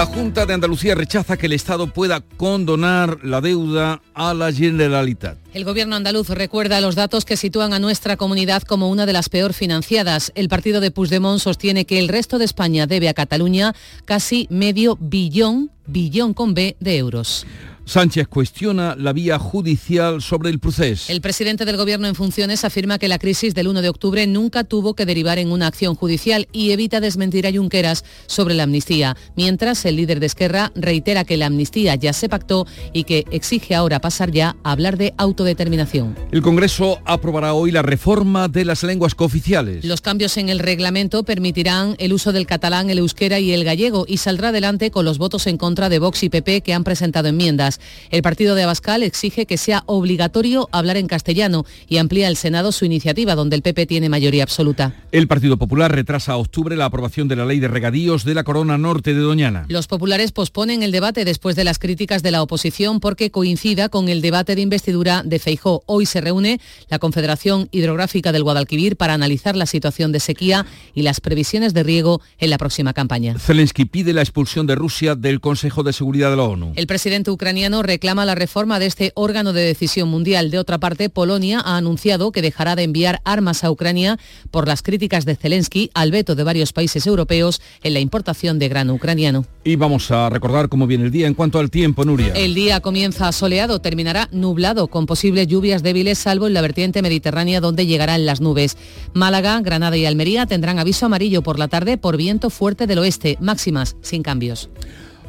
La 0.02 0.06
Junta 0.06 0.46
de 0.46 0.54
Andalucía 0.54 0.96
rechaza 0.96 1.36
que 1.36 1.46
el 1.46 1.52
Estado 1.52 1.86
pueda 1.86 2.22
condonar 2.36 3.18
la 3.22 3.40
deuda 3.40 4.02
a 4.14 4.34
la 4.34 4.52
Generalitat. 4.52 5.38
El 5.54 5.64
gobierno 5.64 5.94
andaluz 5.94 6.28
recuerda 6.28 6.80
los 6.80 6.96
datos 6.96 7.24
que 7.24 7.36
sitúan 7.36 7.72
a 7.72 7.78
nuestra 7.78 8.16
comunidad 8.16 8.64
como 8.64 8.90
una 8.90 9.06
de 9.06 9.12
las 9.12 9.28
peor 9.28 9.52
financiadas. 9.52 10.32
El 10.34 10.48
partido 10.48 10.80
de 10.80 10.90
Puigdemont 10.90 11.38
sostiene 11.38 11.84
que 11.84 12.00
el 12.00 12.08
resto 12.08 12.40
de 12.40 12.46
España 12.46 12.88
debe 12.88 13.08
a 13.08 13.14
Cataluña 13.14 13.76
casi 14.04 14.48
medio 14.50 14.98
billón, 15.00 15.70
billón 15.86 16.34
con 16.34 16.52
B, 16.54 16.74
de 16.80 16.96
euros. 16.96 17.46
Sánchez 17.84 18.28
cuestiona 18.28 18.94
la 18.96 19.12
vía 19.12 19.38
judicial 19.38 20.22
sobre 20.22 20.50
el 20.50 20.60
proceso. 20.60 21.12
El 21.12 21.20
presidente 21.20 21.64
del 21.64 21.76
Gobierno 21.76 22.06
en 22.06 22.14
funciones 22.14 22.64
afirma 22.64 22.98
que 22.98 23.08
la 23.08 23.18
crisis 23.18 23.54
del 23.54 23.68
1 23.68 23.82
de 23.82 23.88
octubre 23.88 24.26
nunca 24.26 24.64
tuvo 24.64 24.94
que 24.94 25.04
derivar 25.04 25.38
en 25.38 25.50
una 25.50 25.66
acción 25.66 25.94
judicial 25.94 26.48
y 26.52 26.70
evita 26.70 27.00
desmentir 27.00 27.46
a 27.46 27.52
Junqueras 27.52 28.04
sobre 28.26 28.54
la 28.54 28.62
amnistía, 28.62 29.16
mientras 29.36 29.84
el 29.84 29.96
líder 29.96 30.20
de 30.20 30.26
Esquerra 30.26 30.72
reitera 30.74 31.24
que 31.24 31.36
la 31.36 31.46
amnistía 31.46 31.96
ya 31.96 32.12
se 32.12 32.28
pactó 32.28 32.66
y 32.92 33.04
que 33.04 33.24
exige 33.30 33.74
ahora 33.74 34.00
pasar 34.00 34.30
ya 34.30 34.56
a 34.62 34.72
hablar 34.72 34.96
de 34.96 35.12
autodeterminación. 35.18 36.16
El 36.30 36.42
Congreso 36.42 37.00
aprobará 37.04 37.52
hoy 37.52 37.72
la 37.72 37.82
reforma 37.82 38.48
de 38.48 38.64
las 38.64 38.84
lenguas 38.84 39.14
cooficiales. 39.14 39.84
Los 39.84 40.00
cambios 40.00 40.36
en 40.36 40.48
el 40.48 40.60
reglamento 40.60 41.24
permitirán 41.24 41.96
el 41.98 42.12
uso 42.12 42.32
del 42.32 42.46
catalán, 42.46 42.90
el 42.90 42.98
euskera 42.98 43.40
y 43.40 43.52
el 43.52 43.64
gallego 43.64 44.04
y 44.06 44.18
saldrá 44.18 44.48
adelante 44.48 44.90
con 44.90 45.04
los 45.04 45.18
votos 45.18 45.46
en 45.46 45.58
contra 45.58 45.88
de 45.88 45.98
Vox 45.98 46.22
y 46.22 46.28
PP 46.28 46.62
que 46.62 46.74
han 46.74 46.84
presentado 46.84 47.28
enmiendas. 47.28 47.71
El 48.10 48.22
partido 48.22 48.54
de 48.54 48.62
Abascal 48.62 49.02
exige 49.02 49.46
que 49.46 49.58
sea 49.58 49.82
obligatorio 49.86 50.68
hablar 50.72 50.96
en 50.96 51.06
castellano 51.06 51.64
y 51.88 51.98
amplía 51.98 52.28
el 52.28 52.36
Senado 52.36 52.72
su 52.72 52.84
iniciativa, 52.84 53.34
donde 53.34 53.56
el 53.56 53.62
PP 53.62 53.86
tiene 53.86 54.08
mayoría 54.08 54.42
absoluta. 54.42 54.94
El 55.12 55.28
Partido 55.28 55.56
Popular 55.56 55.92
retrasa 55.92 56.32
a 56.32 56.36
octubre 56.36 56.76
la 56.76 56.86
aprobación 56.86 57.28
de 57.28 57.36
la 57.36 57.44
ley 57.44 57.60
de 57.60 57.68
regadíos 57.68 58.24
de 58.24 58.34
la 58.34 58.44
Corona 58.44 58.78
Norte 58.78 59.14
de 59.14 59.20
Doñana. 59.20 59.66
Los 59.68 59.86
populares 59.86 60.32
posponen 60.32 60.82
el 60.82 60.92
debate 60.92 61.24
después 61.24 61.56
de 61.56 61.64
las 61.64 61.78
críticas 61.78 62.22
de 62.22 62.30
la 62.30 62.42
oposición 62.42 63.00
porque 63.00 63.30
coincida 63.30 63.88
con 63.88 64.08
el 64.08 64.20
debate 64.20 64.54
de 64.54 64.62
investidura 64.62 65.22
de 65.24 65.38
Feijó. 65.38 65.82
Hoy 65.86 66.06
se 66.06 66.20
reúne 66.20 66.60
la 66.88 66.98
Confederación 66.98 67.68
Hidrográfica 67.70 68.32
del 68.32 68.42
Guadalquivir 68.42 68.96
para 68.96 69.14
analizar 69.14 69.56
la 69.56 69.66
situación 69.66 70.12
de 70.12 70.20
sequía 70.20 70.66
y 70.94 71.02
las 71.02 71.20
previsiones 71.20 71.74
de 71.74 71.82
riego 71.82 72.20
en 72.38 72.50
la 72.50 72.58
próxima 72.58 72.92
campaña. 72.92 73.38
Zelensky 73.38 73.84
pide 73.84 74.12
la 74.12 74.22
expulsión 74.22 74.66
de 74.66 74.74
Rusia 74.74 75.14
del 75.14 75.40
Consejo 75.40 75.82
de 75.82 75.92
Seguridad 75.92 76.30
de 76.30 76.36
la 76.36 76.44
ONU. 76.44 76.72
El 76.76 76.86
presidente 76.86 77.30
ucraniano 77.30 77.61
reclama 77.70 78.24
la 78.24 78.34
reforma 78.34 78.78
de 78.78 78.86
este 78.86 79.12
órgano 79.14 79.52
de 79.52 79.62
decisión 79.62 80.08
mundial. 80.08 80.50
De 80.50 80.58
otra 80.58 80.78
parte, 80.78 81.08
Polonia 81.08 81.60
ha 81.64 81.76
anunciado 81.76 82.32
que 82.32 82.42
dejará 82.42 82.74
de 82.74 82.82
enviar 82.82 83.20
armas 83.24 83.62
a 83.62 83.70
Ucrania 83.70 84.18
por 84.50 84.66
las 84.66 84.82
críticas 84.82 85.24
de 85.24 85.36
Zelensky 85.36 85.90
al 85.94 86.10
veto 86.10 86.34
de 86.34 86.42
varios 86.42 86.72
países 86.72 87.06
europeos 87.06 87.60
en 87.82 87.94
la 87.94 88.00
importación 88.00 88.58
de 88.58 88.68
grano 88.68 88.94
ucraniano. 88.94 89.44
Y 89.64 89.76
vamos 89.76 90.10
a 90.10 90.28
recordar 90.28 90.68
cómo 90.68 90.86
viene 90.86 91.04
el 91.04 91.12
día 91.12 91.28
en 91.28 91.34
cuanto 91.34 91.60
al 91.60 91.70
tiempo, 91.70 92.04
Nuria. 92.04 92.32
El 92.34 92.54
día 92.54 92.80
comienza 92.80 93.30
soleado, 93.30 93.80
terminará 93.80 94.28
nublado, 94.32 94.88
con 94.88 95.06
posibles 95.06 95.46
lluvias 95.46 95.84
débiles, 95.84 96.18
salvo 96.18 96.48
en 96.48 96.54
la 96.54 96.62
vertiente 96.62 97.02
mediterránea 97.02 97.60
donde 97.60 97.86
llegarán 97.86 98.26
las 98.26 98.40
nubes. 98.40 98.76
Málaga, 99.14 99.60
Granada 99.60 99.96
y 99.96 100.04
Almería 100.04 100.46
tendrán 100.46 100.80
aviso 100.80 101.06
amarillo 101.06 101.42
por 101.42 101.58
la 101.58 101.68
tarde 101.68 101.96
por 101.96 102.16
viento 102.16 102.50
fuerte 102.50 102.86
del 102.86 102.98
oeste, 102.98 103.36
máximas 103.40 103.96
sin 104.00 104.22
cambios. 104.22 104.68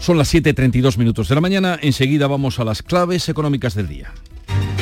Son 0.04 0.18
las 0.18 0.34
7.32 0.34 0.98
minutos 0.98 1.30
de 1.30 1.36
la 1.36 1.40
mañana. 1.40 1.80
Enseguida 1.82 2.28
vamos 2.28 2.60
a 2.60 2.66
las 2.66 2.84
claves 2.84 3.30
económicas 3.30 3.74
del 3.74 3.88
día. 3.88 4.14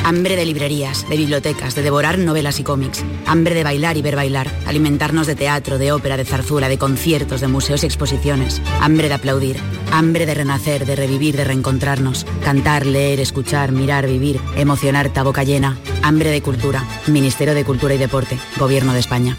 Hambre 0.02 0.34
de 0.34 0.44
librerías, 0.44 1.08
de 1.08 1.16
bibliotecas, 1.16 1.76
de 1.76 1.82
devorar 1.82 2.18
novelas 2.18 2.58
y 2.58 2.64
cómics. 2.64 3.04
Hambre 3.24 3.54
de 3.54 3.62
bailar 3.62 3.96
y 3.96 4.02
ver 4.02 4.16
bailar. 4.16 4.50
Alimentarnos 4.66 5.28
de 5.28 5.36
teatro, 5.36 5.78
de 5.78 5.92
ópera, 5.92 6.16
de 6.16 6.24
zarzuela, 6.24 6.68
de 6.68 6.76
conciertos, 6.76 7.40
de 7.40 7.46
museos 7.46 7.84
y 7.84 7.86
exposiciones. 7.86 8.60
Hambre 8.80 9.06
de 9.06 9.14
aplaudir. 9.14 9.58
Hambre 9.92 10.26
de 10.26 10.34
renacer, 10.34 10.86
de 10.86 10.96
revivir, 10.96 11.36
de 11.36 11.44
reencontrarnos. 11.44 12.26
Cantar, 12.42 12.84
leer, 12.84 13.20
escuchar, 13.20 13.70
mirar, 13.70 14.08
vivir. 14.08 14.40
Emocionarte 14.56 15.20
a 15.20 15.22
boca 15.22 15.44
llena. 15.44 15.78
Hambre 16.02 16.30
de 16.30 16.42
cultura. 16.42 16.84
Ministerio 17.06 17.54
de 17.54 17.64
Cultura 17.64 17.94
y 17.94 17.98
Deporte. 17.98 18.36
Gobierno 18.58 18.92
de 18.92 18.98
España. 18.98 19.36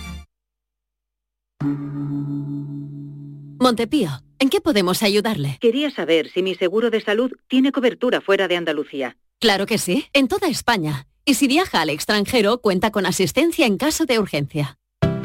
Montepío, 3.59 4.11
¿en 4.43 4.49
qué 4.49 4.59
podemos 4.59 5.01
ayudarle? 5.03 5.57
Quería 5.61 5.89
saber 5.89 6.29
si 6.29 6.43
mi 6.43 6.53
seguro 6.53 6.89
de 6.89 6.99
salud 6.99 7.31
tiene 7.47 7.71
cobertura 7.71 8.19
fuera 8.19 8.49
de 8.49 8.57
Andalucía. 8.57 9.15
Claro 9.39 9.65
que 9.65 9.77
sí, 9.77 10.07
en 10.11 10.27
toda 10.27 10.49
España. 10.49 11.07
Y 11.23 11.35
si 11.35 11.47
viaja 11.47 11.79
al 11.79 11.89
extranjero, 11.89 12.57
cuenta 12.59 12.91
con 12.91 13.05
asistencia 13.05 13.65
en 13.65 13.77
caso 13.77 14.05
de 14.05 14.19
urgencia. 14.19 14.77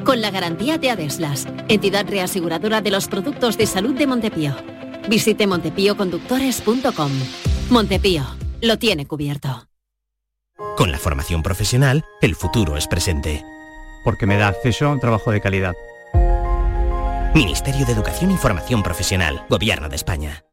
Con 0.04 0.20
la 0.20 0.30
garantía 0.30 0.78
de 0.78 0.90
Adeslas, 0.90 1.48
entidad 1.68 2.08
reaseguradora 2.08 2.80
de 2.80 2.92
los 2.92 3.08
productos 3.08 3.58
de 3.58 3.66
salud 3.66 3.96
de 3.96 4.06
Montepío. 4.06 4.54
Visite 5.08 5.48
montepíoconductores.com. 5.48 7.10
Montepío, 7.70 8.22
lo 8.62 8.78
tiene 8.78 9.06
cubierto. 9.06 9.66
Con 10.76 10.92
la 10.92 10.98
formación 10.98 11.42
profesional, 11.42 12.04
el 12.22 12.36
futuro 12.36 12.76
es 12.76 12.86
presente. 12.86 13.42
Porque 14.04 14.26
me 14.26 14.36
da 14.36 14.46
acceso 14.46 14.86
a 14.86 14.92
un 14.92 15.00
trabajo 15.00 15.32
de 15.32 15.40
calidad. 15.40 15.74
Ministerio 17.34 17.84
de 17.84 17.92
Educación 17.92 18.30
y 18.30 18.36
Formación 18.36 18.82
Profesional, 18.82 19.44
Gobierno 19.48 19.88
de 19.88 19.96
España. 19.96 20.47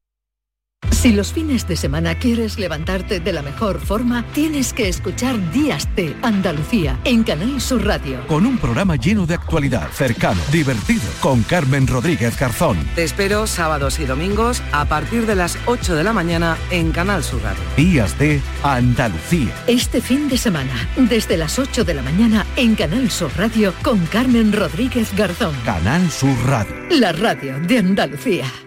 Si 0.91 1.11
los 1.11 1.33
fines 1.33 1.67
de 1.67 1.75
semana 1.75 2.15
quieres 2.15 2.57
levantarte 2.57 3.19
de 3.19 3.33
la 3.33 3.41
mejor 3.41 3.79
forma, 3.79 4.25
tienes 4.33 4.73
que 4.73 4.87
escuchar 4.87 5.51
Días 5.51 5.87
de 5.95 6.15
Andalucía 6.21 6.99
en 7.03 7.23
Canal 7.23 7.61
Sur 7.61 7.85
Radio. 7.85 8.25
Con 8.27 8.45
un 8.45 8.57
programa 8.57 8.95
lleno 8.95 9.25
de 9.25 9.35
actualidad, 9.35 9.89
cercano, 9.91 10.41
divertido, 10.51 11.03
con 11.19 11.43
Carmen 11.43 11.87
Rodríguez 11.87 12.39
Garzón. 12.39 12.77
Te 12.95 13.03
espero 13.03 13.47
sábados 13.47 13.99
y 13.99 14.05
domingos 14.05 14.61
a 14.71 14.85
partir 14.85 15.25
de 15.25 15.35
las 15.35 15.57
8 15.65 15.95
de 15.95 16.03
la 16.03 16.13
mañana 16.13 16.57
en 16.71 16.91
Canal 16.91 17.23
Sur 17.23 17.43
Radio. 17.43 17.63
Días 17.77 18.17
de 18.17 18.41
Andalucía. 18.63 19.53
Este 19.67 20.01
fin 20.01 20.27
de 20.27 20.37
semana, 20.37 20.73
desde 20.95 21.37
las 21.37 21.59
8 21.59 21.83
de 21.83 21.93
la 21.93 22.01
mañana 22.01 22.45
en 22.55 22.75
Canal 22.75 23.11
Sur 23.11 23.31
Radio 23.37 23.73
con 23.83 24.05
Carmen 24.07 24.51
Rodríguez 24.53 25.15
Garzón. 25.15 25.55
Canal 25.65 26.09
Sur 26.09 26.37
Radio. 26.45 26.75
La 26.89 27.11
radio 27.11 27.59
de 27.59 27.79
Andalucía. 27.79 28.64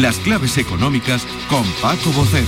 Las 0.00 0.16
claves 0.20 0.56
económicas 0.56 1.26
con 1.50 1.64
Paco 1.82 2.10
Bocero. 2.16 2.46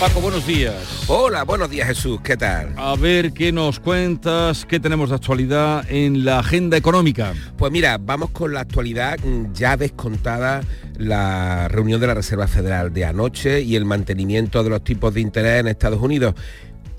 Paco, 0.00 0.22
buenos 0.22 0.46
días. 0.46 1.04
Hola, 1.08 1.44
buenos 1.44 1.68
días 1.68 1.86
Jesús, 1.88 2.22
¿qué 2.22 2.38
tal? 2.38 2.72
A 2.78 2.96
ver 2.96 3.34
qué 3.34 3.52
nos 3.52 3.78
cuentas, 3.78 4.64
qué 4.64 4.80
tenemos 4.80 5.10
de 5.10 5.16
actualidad 5.16 5.84
en 5.90 6.24
la 6.24 6.38
agenda 6.38 6.78
económica. 6.78 7.34
Pues 7.58 7.70
mira, 7.70 7.98
vamos 8.00 8.30
con 8.30 8.54
la 8.54 8.60
actualidad 8.60 9.18
mm, 9.22 9.52
ya 9.52 9.76
descontada 9.76 10.62
la 10.96 11.68
reunión 11.68 12.00
de 12.00 12.06
la 12.06 12.14
Reserva 12.14 12.46
Federal 12.46 12.94
de 12.94 13.04
anoche 13.04 13.60
y 13.60 13.76
el 13.76 13.84
mantenimiento 13.84 14.64
de 14.64 14.70
los 14.70 14.82
tipos 14.82 15.12
de 15.12 15.20
interés 15.20 15.60
en 15.60 15.68
Estados 15.68 16.00
Unidos. 16.00 16.34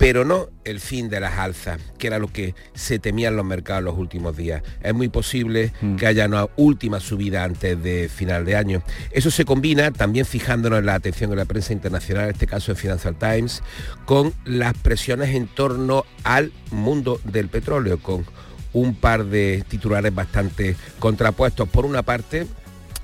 Pero 0.02 0.24
no 0.24 0.48
el 0.64 0.80
fin 0.80 1.08
de 1.08 1.20
las 1.20 1.38
alzas, 1.38 1.78
que 1.96 2.08
era 2.08 2.18
lo 2.18 2.26
que 2.26 2.56
se 2.74 2.98
temía 2.98 3.28
en 3.28 3.36
los 3.36 3.44
mercados 3.44 3.84
los 3.84 3.96
últimos 3.96 4.36
días. 4.36 4.60
Es 4.82 4.92
muy 4.92 5.08
posible 5.08 5.72
Mm. 5.80 5.94
que 5.94 6.08
haya 6.08 6.26
una 6.26 6.48
última 6.56 6.98
subida 6.98 7.44
antes 7.44 7.80
de 7.80 8.08
final 8.12 8.44
de 8.44 8.56
año. 8.56 8.82
Eso 9.12 9.30
se 9.30 9.44
combina, 9.44 9.92
también 9.92 10.26
fijándonos 10.26 10.80
en 10.80 10.86
la 10.86 10.96
atención 10.96 11.30
de 11.30 11.36
la 11.36 11.44
prensa 11.44 11.72
internacional, 11.72 12.24
en 12.24 12.30
este 12.30 12.48
caso 12.48 12.72
en 12.72 12.78
Financial 12.78 13.14
Times, 13.16 13.62
con 14.04 14.34
las 14.44 14.76
presiones 14.76 15.36
en 15.36 15.46
torno 15.46 16.04
al 16.24 16.50
mundo 16.72 17.20
del 17.22 17.46
petróleo, 17.48 18.00
con 18.02 18.26
un 18.72 18.96
par 18.96 19.26
de 19.26 19.64
titulares 19.68 20.12
bastante 20.12 20.74
contrapuestos. 20.98 21.68
Por 21.68 21.86
una 21.86 22.02
parte, 22.02 22.48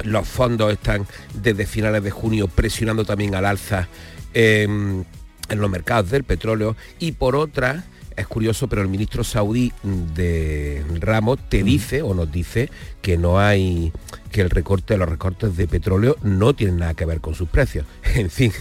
los 0.02 0.26
fondos 0.26 0.72
están 0.72 1.06
desde 1.32 1.64
finales 1.64 2.02
de 2.02 2.10
junio 2.10 2.48
presionando 2.48 3.04
también 3.04 3.36
al 3.36 3.44
alza 3.44 3.86
em, 4.34 5.04
en 5.48 5.60
los 5.60 5.70
mercados 5.70 6.10
del 6.10 6.24
petróleo 6.24 6.76
y 6.98 7.12
por 7.12 7.36
otra, 7.36 7.84
es 8.18 8.26
curioso, 8.26 8.68
pero 8.68 8.82
el 8.82 8.88
ministro 8.88 9.22
saudí 9.22 9.72
de 10.14 10.84
Ramos 11.00 11.38
te 11.48 11.62
dice 11.62 12.02
o 12.02 12.14
nos 12.14 12.30
dice 12.30 12.68
que 13.00 13.16
no 13.16 13.38
hay 13.38 13.92
que 14.32 14.40
el 14.40 14.50
recorte 14.50 14.94
de 14.94 14.98
los 14.98 15.08
recortes 15.08 15.56
de 15.56 15.68
petróleo 15.68 16.16
no 16.22 16.52
tienen 16.52 16.78
nada 16.78 16.94
que 16.94 17.06
ver 17.06 17.20
con 17.20 17.34
sus 17.34 17.48
precios. 17.48 17.86
En 18.18 18.30
fin, 18.30 18.52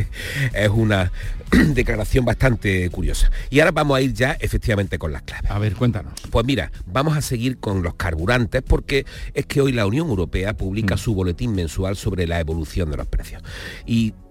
es 0.52 0.68
una 0.68 1.10
declaración 1.50 2.26
bastante 2.26 2.90
curiosa. 2.90 3.30
Y 3.48 3.60
ahora 3.60 3.72
vamos 3.72 3.96
a 3.96 4.02
ir 4.02 4.12
ya 4.12 4.32
efectivamente 4.32 4.98
con 4.98 5.12
las 5.12 5.22
claves. 5.22 5.50
A 5.50 5.58
ver, 5.58 5.74
cuéntanos. 5.74 6.12
Pues 6.30 6.44
mira, 6.44 6.70
vamos 6.84 7.16
a 7.16 7.22
seguir 7.22 7.58
con 7.58 7.82
los 7.82 7.94
carburantes 7.94 8.62
porque 8.62 9.06
es 9.32 9.46
que 9.46 9.62
hoy 9.62 9.72
la 9.72 9.86
Unión 9.86 10.08
Europea 10.08 10.54
publica 10.54 10.98
su 10.98 11.14
boletín 11.14 11.54
mensual 11.54 11.96
sobre 11.96 12.26
la 12.26 12.38
evolución 12.38 12.90
de 12.90 12.98
los 12.98 13.06
precios. 13.06 13.42
Y 13.86 14.12
mm, 14.12 14.25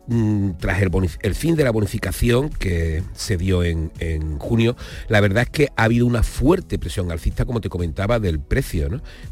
tras 0.60 0.82
el, 0.82 1.36
fin 1.36 1.56
de 1.56 1.64
la 1.64 1.72
bonificación 1.72 2.50
que 2.50 3.04
se 3.14 3.38
dio 3.38 3.64
en, 3.64 3.92
junio, 4.40 4.76
la 5.08 5.22
verdad 5.22 5.44
es 5.44 5.50
que 5.50 5.70
ha 5.76 5.84
habido 5.84 6.06
una 6.06 6.24
fuerte 6.24 6.78
presión 6.78 7.12
alcista, 7.12 7.46
como 7.46 7.62
te 7.62 7.70
comentaba, 7.70 8.20
del 8.20 8.40
precio 8.40 8.76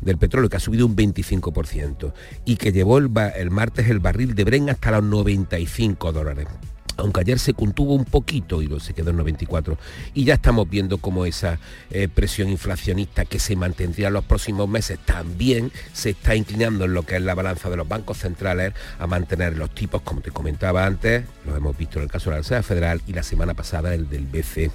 del 0.01 0.17
petróleo, 0.17 0.49
que 0.49 0.57
ha 0.57 0.59
subido 0.59 0.85
un 0.85 0.95
25% 0.95 2.13
y 2.45 2.55
que 2.55 2.71
llevó 2.71 2.97
el 2.97 3.09
martes 3.51 3.89
el 3.89 3.99
barril 3.99 4.35
de 4.35 4.43
Bren 4.43 4.69
hasta 4.69 4.91
los 4.91 5.03
95 5.03 6.11
dólares 6.11 6.47
aunque 6.97 7.21
ayer 7.21 7.39
se 7.39 7.53
contuvo 7.53 7.93
un 7.93 8.05
poquito 8.05 8.61
y 8.61 8.79
se 8.79 8.93
quedó 8.93 9.11
en 9.11 9.17
94 9.17 9.77
y 10.13 10.25
ya 10.25 10.35
estamos 10.35 10.69
viendo 10.69 10.97
cómo 10.97 11.25
esa 11.25 11.59
eh, 11.89 12.07
presión 12.07 12.49
inflacionista 12.49 13.25
que 13.25 13.39
se 13.39 13.55
mantendría 13.55 14.07
en 14.07 14.13
los 14.13 14.25
próximos 14.25 14.67
meses 14.67 14.99
también 14.99 15.71
se 15.93 16.11
está 16.11 16.35
inclinando 16.35 16.85
en 16.85 16.93
lo 16.93 17.03
que 17.03 17.15
es 17.15 17.21
la 17.21 17.35
balanza 17.35 17.69
de 17.69 17.77
los 17.77 17.87
bancos 17.87 18.19
centrales 18.19 18.73
a 18.99 19.07
mantener 19.07 19.57
los 19.57 19.73
tipos 19.73 20.01
como 20.01 20.21
te 20.21 20.31
comentaba 20.31 20.85
antes 20.85 21.25
lo 21.45 21.55
hemos 21.55 21.77
visto 21.77 21.99
en 21.99 22.03
el 22.03 22.11
caso 22.11 22.29
de 22.29 22.35
la 22.35 22.41
Reserva 22.41 22.63
Federal 22.63 23.01
y 23.07 23.13
la 23.13 23.23
semana 23.23 23.53
pasada 23.53 23.93
el 23.93 24.09
del 24.09 24.25
BCE 24.25 24.71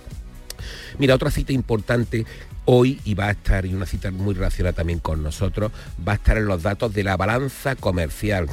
Mira, 0.98 1.14
otra 1.14 1.30
cita 1.30 1.52
importante 1.52 2.26
hoy 2.70 3.00
y 3.06 3.14
va 3.14 3.28
a 3.28 3.30
estar, 3.30 3.64
y 3.64 3.72
una 3.72 3.86
cita 3.86 4.10
muy 4.10 4.34
relacionada 4.34 4.74
también 4.74 4.98
con 4.98 5.22
nosotros, 5.22 5.72
va 6.06 6.12
a 6.12 6.14
estar 6.16 6.36
en 6.36 6.44
los 6.44 6.62
datos 6.62 6.92
de 6.92 7.02
la 7.02 7.16
balanza 7.16 7.76
comercial. 7.76 8.46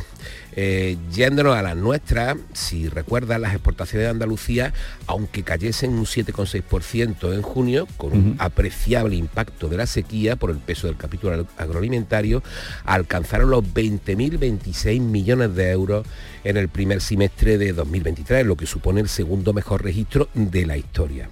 Eh, 0.55 0.95
yéndonos 1.11 1.53
a 1.57 1.61
las 1.61 1.75
nuestras, 1.75 2.37
si 2.53 2.87
recuerdan, 2.87 3.41
las 3.41 3.51
exportaciones 3.53 4.05
de 4.05 4.11
Andalucía, 4.11 4.73
aunque 5.05 5.43
cayesen 5.43 5.91
un 5.91 6.05
7,6% 6.05 7.33
en 7.33 7.41
junio, 7.41 7.89
con 7.97 8.13
un 8.13 8.35
apreciable 8.39 9.17
impacto 9.17 9.67
de 9.67 9.75
la 9.75 9.85
sequía 9.85 10.37
por 10.37 10.49
el 10.49 10.59
peso 10.59 10.87
del 10.87 10.95
capítulo 10.95 11.35
ag- 11.35 11.47
agroalimentario, 11.57 12.41
alcanzaron 12.85 13.49
los 13.49 13.65
20.026 13.65 15.01
millones 15.01 15.55
de 15.55 15.71
euros 15.71 16.07
en 16.45 16.55
el 16.55 16.69
primer 16.69 17.01
semestre 17.01 17.57
de 17.57 17.73
2023, 17.73 18.45
lo 18.45 18.55
que 18.55 18.65
supone 18.65 19.01
el 19.01 19.09
segundo 19.09 19.51
mejor 19.51 19.83
registro 19.83 20.29
de 20.33 20.65
la 20.65 20.77
historia. 20.77 21.27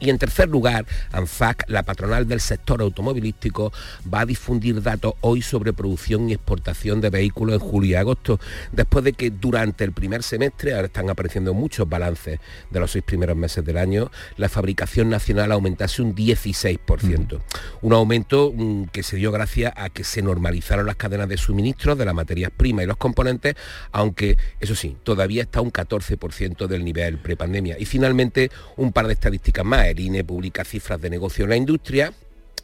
Y 0.00 0.10
en 0.10 0.18
tercer 0.18 0.48
lugar, 0.48 0.86
ANFAC, 1.12 1.64
la 1.68 1.82
patronal 1.82 2.26
del 2.26 2.40
sector 2.40 2.80
automovilístico, 2.82 3.72
va 4.12 4.20
a 4.20 4.26
difundir 4.26 4.82
datos 4.82 5.14
hoy 5.20 5.42
sobre 5.42 5.72
producción 5.72 6.28
y 6.28 6.34
exportación 6.34 7.00
de 7.00 7.10
vehículos 7.10 7.54
en 7.54 7.60
julio 7.60 7.90
y 7.90 7.94
agosto, 7.94 8.40
después 8.72 9.04
de 9.04 9.12
que 9.12 9.30
durante 9.30 9.84
el 9.84 9.92
primer 9.92 10.22
semestre, 10.22 10.74
ahora 10.74 10.86
están 10.86 11.08
apareciendo 11.08 11.54
muchos 11.54 11.88
balances 11.88 12.40
de 12.70 12.80
los 12.80 12.90
seis 12.90 13.04
primeros 13.04 13.36
meses 13.36 13.64
del 13.64 13.78
año, 13.78 14.10
la 14.36 14.48
fabricación 14.48 15.08
nacional 15.08 15.52
aumentase 15.52 16.02
un 16.02 16.14
16%. 16.14 17.40
Un 17.82 17.92
aumento 17.92 18.52
mm, 18.54 18.84
que 18.86 19.02
se 19.02 19.16
dio 19.16 19.32
gracias 19.32 19.72
a 19.76 19.88
que 19.88 20.04
se 20.04 20.22
normalizaron 20.22 20.86
las 20.86 20.96
cadenas 20.96 21.28
de 21.28 21.36
suministro 21.36 21.96
de 21.96 22.04
las 22.04 22.14
materias 22.14 22.50
primas 22.56 22.84
y 22.84 22.86
los 22.86 22.96
componentes, 22.96 23.54
aunque 23.92 24.36
eso 24.60 24.74
sí, 24.74 24.96
todavía 25.02 25.42
está 25.42 25.60
un 25.60 25.72
14% 25.72 26.66
del 26.66 26.84
nivel 26.84 27.18
prepandemia. 27.18 27.76
Y 27.78 27.84
finalmente, 27.84 28.50
un 28.76 28.92
par 28.92 29.06
de 29.06 29.12
estadísticas 29.12 29.61
más. 29.64 29.86
El 29.86 30.00
INE 30.00 30.24
publica 30.24 30.64
cifras 30.64 31.00
de 31.00 31.10
negocio 31.10 31.44
en 31.44 31.50
la 31.50 31.56
industria. 31.56 32.12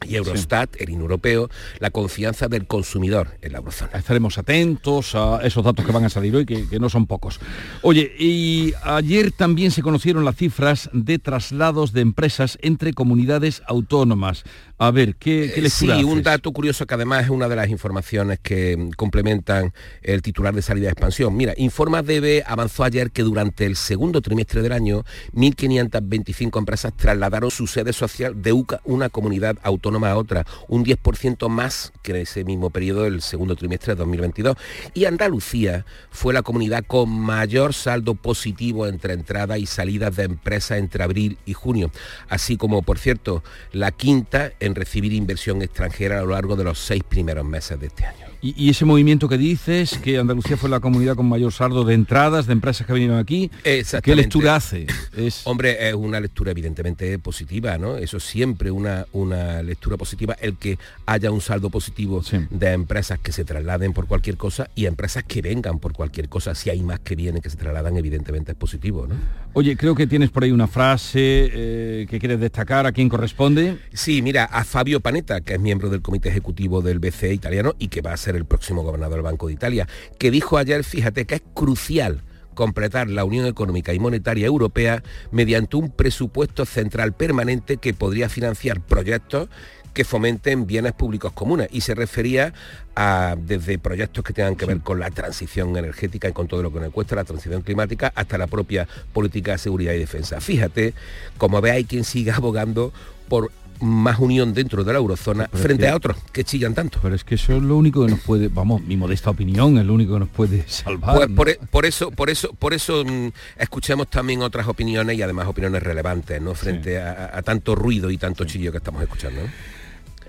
Y 0.07 0.15
Eurostat, 0.15 0.79
el 0.79 0.91
INE 0.91 1.01
europeo, 1.01 1.49
la 1.79 1.89
confianza 1.89 2.47
del 2.47 2.67
consumidor 2.67 3.37
en 3.41 3.51
la 3.51 3.57
eurozona. 3.57 3.91
Estaremos 3.97 4.37
atentos 4.37 5.13
a 5.13 5.41
esos 5.43 5.61
datos 5.61 5.85
que 5.85 5.91
van 5.91 6.05
a 6.05 6.09
salir 6.09 6.33
hoy, 6.37 6.45
que, 6.45 6.69
que 6.69 6.79
no 6.79 6.87
son 6.87 7.05
pocos. 7.05 7.41
Oye, 7.81 8.09
y 8.17 8.73
ayer 8.83 9.33
también 9.33 9.71
se 9.71 9.81
conocieron 9.81 10.23
las 10.23 10.37
cifras 10.37 10.89
de 10.93 11.19
traslados 11.19 11.91
de 11.91 11.99
empresas 11.99 12.57
entre 12.61 12.93
comunidades 12.93 13.61
autónomas. 13.67 14.45
A 14.81 14.91
ver, 14.91 15.15
¿qué, 15.15 15.51
qué 15.53 15.59
Eh, 15.59 15.63
lectura 15.63 15.97
Sí, 15.97 16.03
un 16.05 16.23
dato 16.23 16.51
curioso 16.53 16.85
que 16.87 16.93
además 16.93 17.25
es 17.25 17.29
una 17.29 17.49
de 17.49 17.55
las 17.57 17.67
informaciones 17.69 18.39
que 18.41 18.77
mm, 18.77 18.91
complementan 18.91 19.73
el 20.01 20.21
titular 20.21 20.53
de 20.55 20.61
salida 20.61 20.85
de 20.85 20.91
expansión. 20.93 21.35
Mira, 21.35 21.53
Informa 21.57 22.01
DB 22.01 22.43
avanzó 22.47 22.85
ayer 22.85 23.11
que 23.11 23.23
durante 23.23 23.65
el 23.65 23.75
segundo 23.75 24.21
trimestre 24.21 24.61
del 24.61 24.71
año 24.71 25.03
1.525 25.35 26.57
empresas 26.59 26.93
trasladaron 26.95 27.51
su 27.51 27.67
sede 27.67 27.91
social 27.91 28.41
de 28.41 28.53
uca- 28.53 28.79
una 28.85 29.09
comunidad 29.09 29.57
autónoma 29.63 30.11
a 30.11 30.15
otra, 30.17 30.45
un 30.69 30.85
10% 30.85 31.49
más 31.49 31.91
que 32.01 32.11
en 32.11 32.17
ese 32.17 32.43
mismo 32.45 32.69
periodo 32.69 33.03
del 33.03 33.21
segundo 33.21 33.55
trimestre 33.57 33.93
de 33.95 33.99
2022. 33.99 34.55
Y 34.93 35.05
Andalucía 35.05 35.85
fue 36.09 36.33
la 36.33 36.41
comunidad 36.41 36.85
con 36.87 37.09
mayor 37.09 37.73
saldo 37.73 38.15
positivo 38.15 38.87
entre 38.87 39.13
entradas 39.13 39.59
y 39.59 39.65
salidas 39.65 40.15
de 40.15 40.23
empresas 40.23 40.77
entre 40.79 41.03
abril 41.03 41.37
y 41.45 41.51
junio, 41.53 41.91
así 42.29 42.55
como, 42.55 42.81
por 42.81 42.97
cierto, 42.97 43.43
la 43.73 43.91
quinta 43.91 44.53
en 44.61 44.68
recibir 44.75 45.13
inversión 45.13 45.61
extranjera 45.61 46.19
a 46.19 46.21
lo 46.21 46.31
largo 46.31 46.55
de 46.55 46.63
los 46.63 46.79
seis 46.79 47.03
primeros 47.03 47.45
meses 47.45 47.79
de 47.79 47.87
este 47.87 48.05
año. 48.05 48.28
Y, 48.41 48.55
y 48.57 48.69
ese 48.69 48.85
movimiento 48.85 49.27
que 49.27 49.37
dices, 49.37 49.97
que 49.97 50.17
Andalucía 50.17 50.55
fue 50.55 50.69
la 50.69 50.79
comunidad 50.79 51.15
con 51.15 51.27
mayor 51.27 51.51
saldo 51.51 51.83
de 51.83 51.93
entradas 51.93 52.47
de 52.47 52.53
empresas 52.53 52.87
que 52.87 52.93
vinieron 52.93 53.17
aquí, 53.17 53.51
¿qué 53.63 54.15
lectura 54.15 54.55
hace? 54.55 54.87
Es... 55.15 55.41
Hombre, 55.45 55.89
es 55.89 55.93
una 55.93 56.19
lectura 56.19 56.51
evidentemente 56.51 57.19
positiva, 57.19 57.77
¿no? 57.77 57.97
Eso 57.97 58.17
es 58.17 58.23
siempre 58.23 58.71
una, 58.71 59.05
una 59.11 59.61
lectura 59.61 59.97
positiva, 59.97 60.35
el 60.39 60.55
que 60.55 60.77
haya 61.05 61.31
un 61.31 61.41
saldo 61.41 61.69
positivo 61.69 62.23
de 62.49 62.71
empresas 62.71 63.19
que 63.19 63.31
se 63.31 63.43
trasladen 63.43 63.93
por 63.93 64.07
cualquier 64.07 64.37
cosa 64.37 64.69
y 64.75 64.85
empresas 64.85 65.23
que 65.23 65.41
vengan 65.41 65.79
por 65.79 65.93
cualquier 65.93 66.29
cosa. 66.29 66.55
Si 66.55 66.69
hay 66.69 66.81
más 66.81 66.99
que 66.99 67.15
vienen 67.15 67.41
que 67.41 67.49
se 67.49 67.57
trasladan, 67.57 67.97
evidentemente 67.97 68.53
es 68.53 68.57
positivo, 68.57 69.07
¿no? 69.07 69.15
Oye, 69.53 69.75
creo 69.75 69.95
que 69.95 70.07
tienes 70.07 70.29
por 70.29 70.43
ahí 70.43 70.51
una 70.51 70.67
frase 70.67 71.49
eh, 71.51 72.07
que 72.09 72.19
quieres 72.19 72.39
destacar, 72.39 72.85
¿a 72.85 72.91
quién 72.91 73.09
corresponde? 73.09 73.77
Sí, 73.93 74.21
mira, 74.21 74.45
a 74.45 74.63
Fabio 74.63 74.99
Panetta, 74.99 75.41
que 75.41 75.55
es 75.55 75.59
miembro 75.59 75.89
del 75.89 76.01
comité 76.01 76.29
ejecutivo 76.29 76.81
del 76.81 76.99
BCE 76.99 77.33
italiano 77.33 77.75
y 77.79 77.87
que 77.87 78.01
va 78.01 78.13
a 78.13 78.17
ser 78.17 78.28
el 78.35 78.45
próximo 78.45 78.83
gobernador 78.83 79.15
del 79.15 79.23
Banco 79.23 79.47
de 79.47 79.53
Italia, 79.53 79.87
que 80.17 80.31
dijo 80.31 80.57
ayer, 80.57 80.83
fíjate, 80.83 81.25
que 81.25 81.35
es 81.35 81.41
crucial 81.53 82.23
completar 82.53 83.09
la 83.09 83.23
Unión 83.23 83.45
Económica 83.45 83.93
y 83.93 83.99
Monetaria 83.99 84.45
Europea 84.45 85.01
mediante 85.31 85.77
un 85.77 85.91
presupuesto 85.91 86.65
central 86.65 87.13
permanente 87.13 87.77
que 87.77 87.93
podría 87.93 88.27
financiar 88.27 88.81
proyectos 88.81 89.47
que 89.93 90.03
fomenten 90.03 90.67
bienes 90.67 90.93
públicos 90.93 91.31
comunes 91.33 91.67
y 91.71 91.81
se 91.81 91.95
refería 91.95 92.53
a 92.95 93.35
desde 93.37 93.79
proyectos 93.79 94.23
que 94.23 94.33
tengan 94.33 94.55
que 94.55 94.65
ver 94.65 94.79
con 94.79 94.99
la 94.99 95.09
transición 95.09 95.75
energética 95.75 96.29
y 96.29 96.33
con 96.33 96.47
todo 96.47 96.63
lo 96.63 96.71
que 96.71 96.79
nos 96.79 96.93
cuesta 96.93 97.15
la 97.15 97.23
transición 97.23 97.61
climática 97.61 98.11
hasta 98.15 98.37
la 98.37 98.47
propia 98.47 98.87
política 99.13 99.53
de 99.53 99.57
seguridad 99.57 99.93
y 99.93 99.99
defensa. 99.99 100.41
Fíjate, 100.41 100.93
como 101.37 101.61
ve 101.61 101.71
hay 101.71 101.85
quien 101.85 102.03
sigue 102.03 102.31
abogando 102.35 102.93
por 103.27 103.51
más 103.81 104.19
unión 104.19 104.53
dentro 104.53 104.83
de 104.83 104.93
la 104.93 104.99
eurozona 104.99 105.47
Pero 105.51 105.63
frente 105.63 105.83
que- 105.83 105.89
a 105.89 105.95
otros 105.95 106.17
que 106.31 106.43
chillan 106.43 106.73
tanto. 106.73 106.99
Pero 107.01 107.15
es 107.15 107.23
que 107.23 107.35
eso 107.35 107.55
es 107.55 107.61
lo 107.63 107.77
único 107.77 108.05
que 108.05 108.11
nos 108.11 108.19
puede, 108.21 108.47
vamos, 108.47 108.81
mi 108.81 108.97
modesta 108.97 109.29
opinión, 109.29 109.77
es 109.77 109.85
lo 109.85 109.93
único 109.93 110.13
que 110.13 110.19
nos 110.19 110.29
puede 110.29 110.63
salvar. 110.67 111.29
Pues 111.35 111.55
e- 111.55 111.59
por 111.69 111.85
eso, 111.85 112.11
por 112.11 112.29
eso, 112.29 112.53
por 112.53 112.73
eso 112.73 113.03
mm, 113.05 113.29
escuchemos 113.57 114.07
también 114.09 114.41
otras 114.41 114.67
opiniones 114.67 115.17
y 115.17 115.21
además 115.21 115.47
opiniones 115.47 115.81
relevantes, 115.83 116.41
¿no? 116.41 116.55
Frente 116.55 116.99
a, 116.99 117.11
a- 117.33 117.37
a 117.37 117.41
tanto 117.41 117.75
ruido 117.75 118.09
y 118.11 118.17
tanto 118.17 118.45
chillo 118.45 118.71
que 118.71 118.77
estamos 118.79 119.01
escuchando. 119.01 119.41
¿no? 119.41 119.78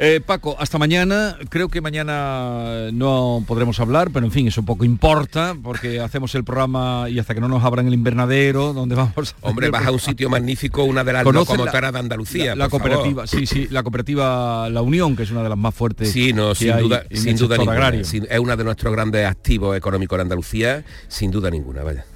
Eh, 0.03 0.23
Paco, 0.25 0.57
hasta 0.59 0.79
mañana. 0.79 1.37
Creo 1.51 1.69
que 1.69 1.83
mañana 1.83 2.91
no 2.91 3.45
podremos 3.47 3.79
hablar, 3.81 4.11
pero 4.11 4.25
en 4.25 4.33
fin, 4.33 4.49
eso 4.49 4.63
poco 4.63 4.87
importa, 4.87 5.55
porque 5.63 6.01
hacemos 6.01 6.35
el 6.35 6.43
programa 6.43 7.07
y 7.11 7.19
hasta 7.19 7.35
que 7.35 7.41
no 7.43 7.49
nos 7.49 7.63
abran 7.65 7.87
el 7.87 7.93
invernadero, 7.93 8.73
donde 8.73 8.95
vamos 8.95 9.13
a 9.19 9.21
Hombre, 9.49 9.69
vas 9.69 9.85
a 9.87 9.91
un 9.91 9.99
sitio 10.01 10.31
magnífico, 10.31 10.85
una 10.85 11.05
de 11.05 11.13
las 11.13 11.23
¿Conoces 11.25 11.51
locomotoras 11.51 11.83
la- 11.83 11.93
de 11.93 11.99
Andalucía. 11.99 12.45
La, 12.57 12.65
la 12.65 12.69
por 12.71 12.81
favor. 12.81 12.95
cooperativa, 12.97 13.27
sí, 13.27 13.45
sí, 13.47 13.69
la 13.71 13.83
cooperativa 13.83 14.71
La 14.71 14.81
Unión, 14.81 15.17
que 15.17 15.25
es 15.25 15.31
una 15.33 15.43
de 15.43 15.51
las 15.51 15.59
más 15.59 15.75
fuertes. 15.75 16.11
Sí, 16.11 16.33
no, 16.33 16.49
que 16.51 16.55
sin 16.55 16.73
hay 16.73 16.83
duda, 16.83 17.03
en 17.11 17.17
sin 17.19 17.37
duda 17.37 17.59
ninguna. 17.59 17.91
es 17.91 18.39
uno 18.41 18.57
de 18.57 18.65
nuestros 18.65 18.93
grandes 18.95 19.27
activos 19.27 19.77
económicos 19.77 20.17
en 20.17 20.23
Andalucía, 20.23 20.83
sin 21.09 21.31
duda 21.31 21.51
ninguna, 21.51 21.83
vaya. 21.83 22.07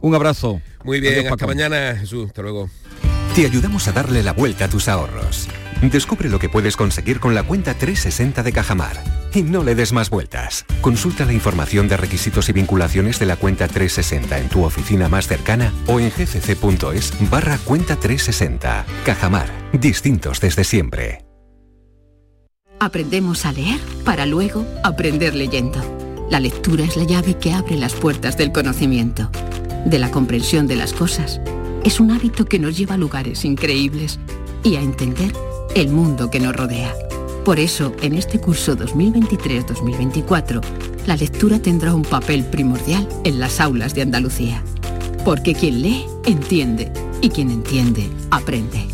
Un 0.00 0.12
abrazo. 0.16 0.60
Muy 0.82 0.98
bien, 1.00 1.12
Adiós, 1.12 1.26
hasta 1.26 1.36
Paco. 1.36 1.48
mañana, 1.54 1.94
Jesús, 2.00 2.26
hasta 2.26 2.42
luego. 2.42 2.68
te 3.36 3.46
ayudamos 3.46 3.86
a 3.86 3.92
darle 3.92 4.24
la 4.24 4.32
vuelta 4.32 4.64
a 4.64 4.68
tus 4.68 4.88
ahorros. 4.88 5.46
Descubre 5.82 6.28
lo 6.28 6.40
que 6.40 6.48
puedes 6.48 6.76
conseguir 6.76 7.20
con 7.20 7.36
la 7.36 7.44
cuenta 7.44 7.74
360 7.74 8.42
de 8.42 8.52
Cajamar. 8.52 9.02
Y 9.32 9.42
no 9.42 9.62
le 9.62 9.76
des 9.76 9.92
más 9.92 10.10
vueltas. 10.10 10.64
Consulta 10.80 11.24
la 11.24 11.32
información 11.32 11.86
de 11.86 11.96
requisitos 11.96 12.48
y 12.48 12.52
vinculaciones 12.52 13.20
de 13.20 13.26
la 13.26 13.36
cuenta 13.36 13.68
360 13.68 14.38
en 14.38 14.48
tu 14.48 14.64
oficina 14.64 15.08
más 15.08 15.28
cercana 15.28 15.72
o 15.86 16.00
en 16.00 16.10
gcc.es 16.10 17.30
barra 17.30 17.58
cuenta 17.58 17.94
360. 17.94 18.86
Cajamar. 19.04 19.48
Distintos 19.72 20.40
desde 20.40 20.64
siempre. 20.64 21.24
Aprendemos 22.80 23.46
a 23.46 23.52
leer 23.52 23.80
para 24.04 24.26
luego 24.26 24.66
aprender 24.82 25.34
leyendo. 25.34 25.80
La 26.28 26.40
lectura 26.40 26.84
es 26.84 26.96
la 26.96 27.04
llave 27.04 27.34
que 27.34 27.52
abre 27.52 27.76
las 27.76 27.94
puertas 27.94 28.36
del 28.36 28.50
conocimiento, 28.50 29.30
de 29.84 29.98
la 29.98 30.10
comprensión 30.10 30.66
de 30.66 30.76
las 30.76 30.92
cosas. 30.92 31.40
Es 31.84 32.00
un 32.00 32.10
hábito 32.10 32.46
que 32.46 32.58
nos 32.58 32.76
lleva 32.76 32.94
a 32.94 32.98
lugares 32.98 33.44
increíbles 33.44 34.18
y 34.62 34.76
a 34.76 34.80
entender 34.80 35.32
el 35.74 35.88
mundo 35.88 36.30
que 36.30 36.40
nos 36.40 36.54
rodea. 36.54 36.94
Por 37.44 37.58
eso, 37.58 37.94
en 38.02 38.14
este 38.14 38.38
curso 38.38 38.76
2023-2024, 38.76 40.60
la 41.06 41.16
lectura 41.16 41.58
tendrá 41.58 41.94
un 41.94 42.02
papel 42.02 42.44
primordial 42.44 43.08
en 43.24 43.40
las 43.40 43.60
aulas 43.60 43.94
de 43.94 44.02
Andalucía. 44.02 44.62
Porque 45.24 45.54
quien 45.54 45.82
lee, 45.82 46.04
entiende. 46.26 46.92
Y 47.20 47.30
quien 47.30 47.50
entiende, 47.50 48.08
aprende. 48.30 48.86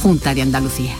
Junta 0.00 0.34
de 0.34 0.42
Andalucía. 0.42 0.96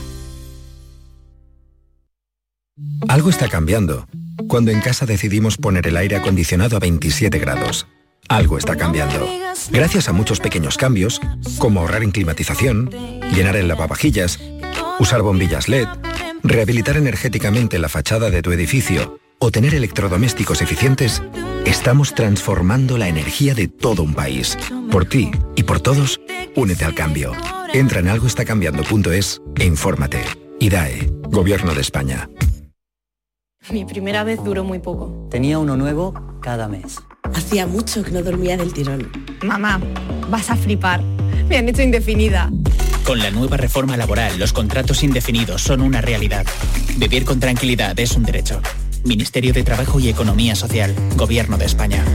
Algo 3.07 3.29
está 3.29 3.49
cambiando. 3.49 4.07
Cuando 4.47 4.71
en 4.71 4.81
casa 4.81 5.05
decidimos 5.05 5.57
poner 5.57 5.87
el 5.87 5.97
aire 5.97 6.15
acondicionado 6.15 6.77
a 6.77 6.79
27 6.79 7.37
grados. 7.39 7.87
Algo 8.29 8.57
está 8.57 8.75
cambiando. 8.75 9.27
Gracias 9.69 10.09
a 10.09 10.13
muchos 10.13 10.39
pequeños 10.39 10.77
cambios, 10.77 11.21
como 11.57 11.81
ahorrar 11.81 12.03
en 12.03 12.11
climatización, 12.11 12.89
llenar 13.33 13.55
el 13.55 13.67
lavavajillas, 13.67 14.39
usar 14.99 15.21
bombillas 15.21 15.67
LED, 15.67 15.87
rehabilitar 16.43 16.97
energéticamente 16.97 17.79
la 17.79 17.89
fachada 17.89 18.29
de 18.29 18.41
tu 18.41 18.51
edificio 18.51 19.19
o 19.39 19.51
tener 19.51 19.75
electrodomésticos 19.75 20.61
eficientes, 20.61 21.21
estamos 21.65 22.15
transformando 22.15 22.97
la 22.97 23.09
energía 23.09 23.53
de 23.53 23.67
todo 23.67 24.03
un 24.03 24.13
país. 24.13 24.57
Por 24.89 25.05
ti 25.05 25.31
y 25.55 25.63
por 25.63 25.81
todos, 25.81 26.21
únete 26.55 26.85
al 26.85 26.95
cambio. 26.95 27.33
Entra 27.73 27.99
en 27.99 28.07
algoestacambiando.es 28.07 29.41
e 29.59 29.65
infórmate. 29.65 30.23
IDAE, 30.59 31.11
Gobierno 31.23 31.73
de 31.73 31.81
España. 31.81 32.29
Mi 33.69 33.83
primera 33.85 34.23
vez 34.23 34.43
duró 34.43 34.63
muy 34.63 34.79
poco. 34.79 35.27
Tenía 35.29 35.59
uno 35.59 35.75
nuevo 35.75 36.13
cada 36.41 36.67
mes. 36.67 36.99
Hacía 37.33 37.67
mucho 37.67 38.03
que 38.03 38.11
no 38.11 38.21
dormía 38.21 38.57
del 38.57 38.73
tirón. 38.73 39.11
Mamá, 39.43 39.79
vas 40.29 40.49
a 40.49 40.55
flipar. 40.55 41.01
Me 41.47 41.57
han 41.57 41.67
hecho 41.67 41.81
indefinida. 41.81 42.49
Con 43.03 43.19
la 43.19 43.31
nueva 43.31 43.57
reforma 43.57 43.97
laboral, 43.97 44.39
los 44.39 44.53
contratos 44.53 45.03
indefinidos 45.03 45.61
son 45.61 45.81
una 45.81 46.01
realidad. 46.01 46.45
Vivir 46.97 47.25
con 47.25 47.39
tranquilidad 47.39 47.99
es 47.99 48.15
un 48.15 48.23
derecho. 48.23 48.61
Ministerio 49.03 49.51
de 49.51 49.63
Trabajo 49.63 49.99
y 49.99 50.09
Economía 50.09 50.55
Social, 50.55 50.95
Gobierno 51.17 51.57
de 51.57 51.65
España. 51.65 52.05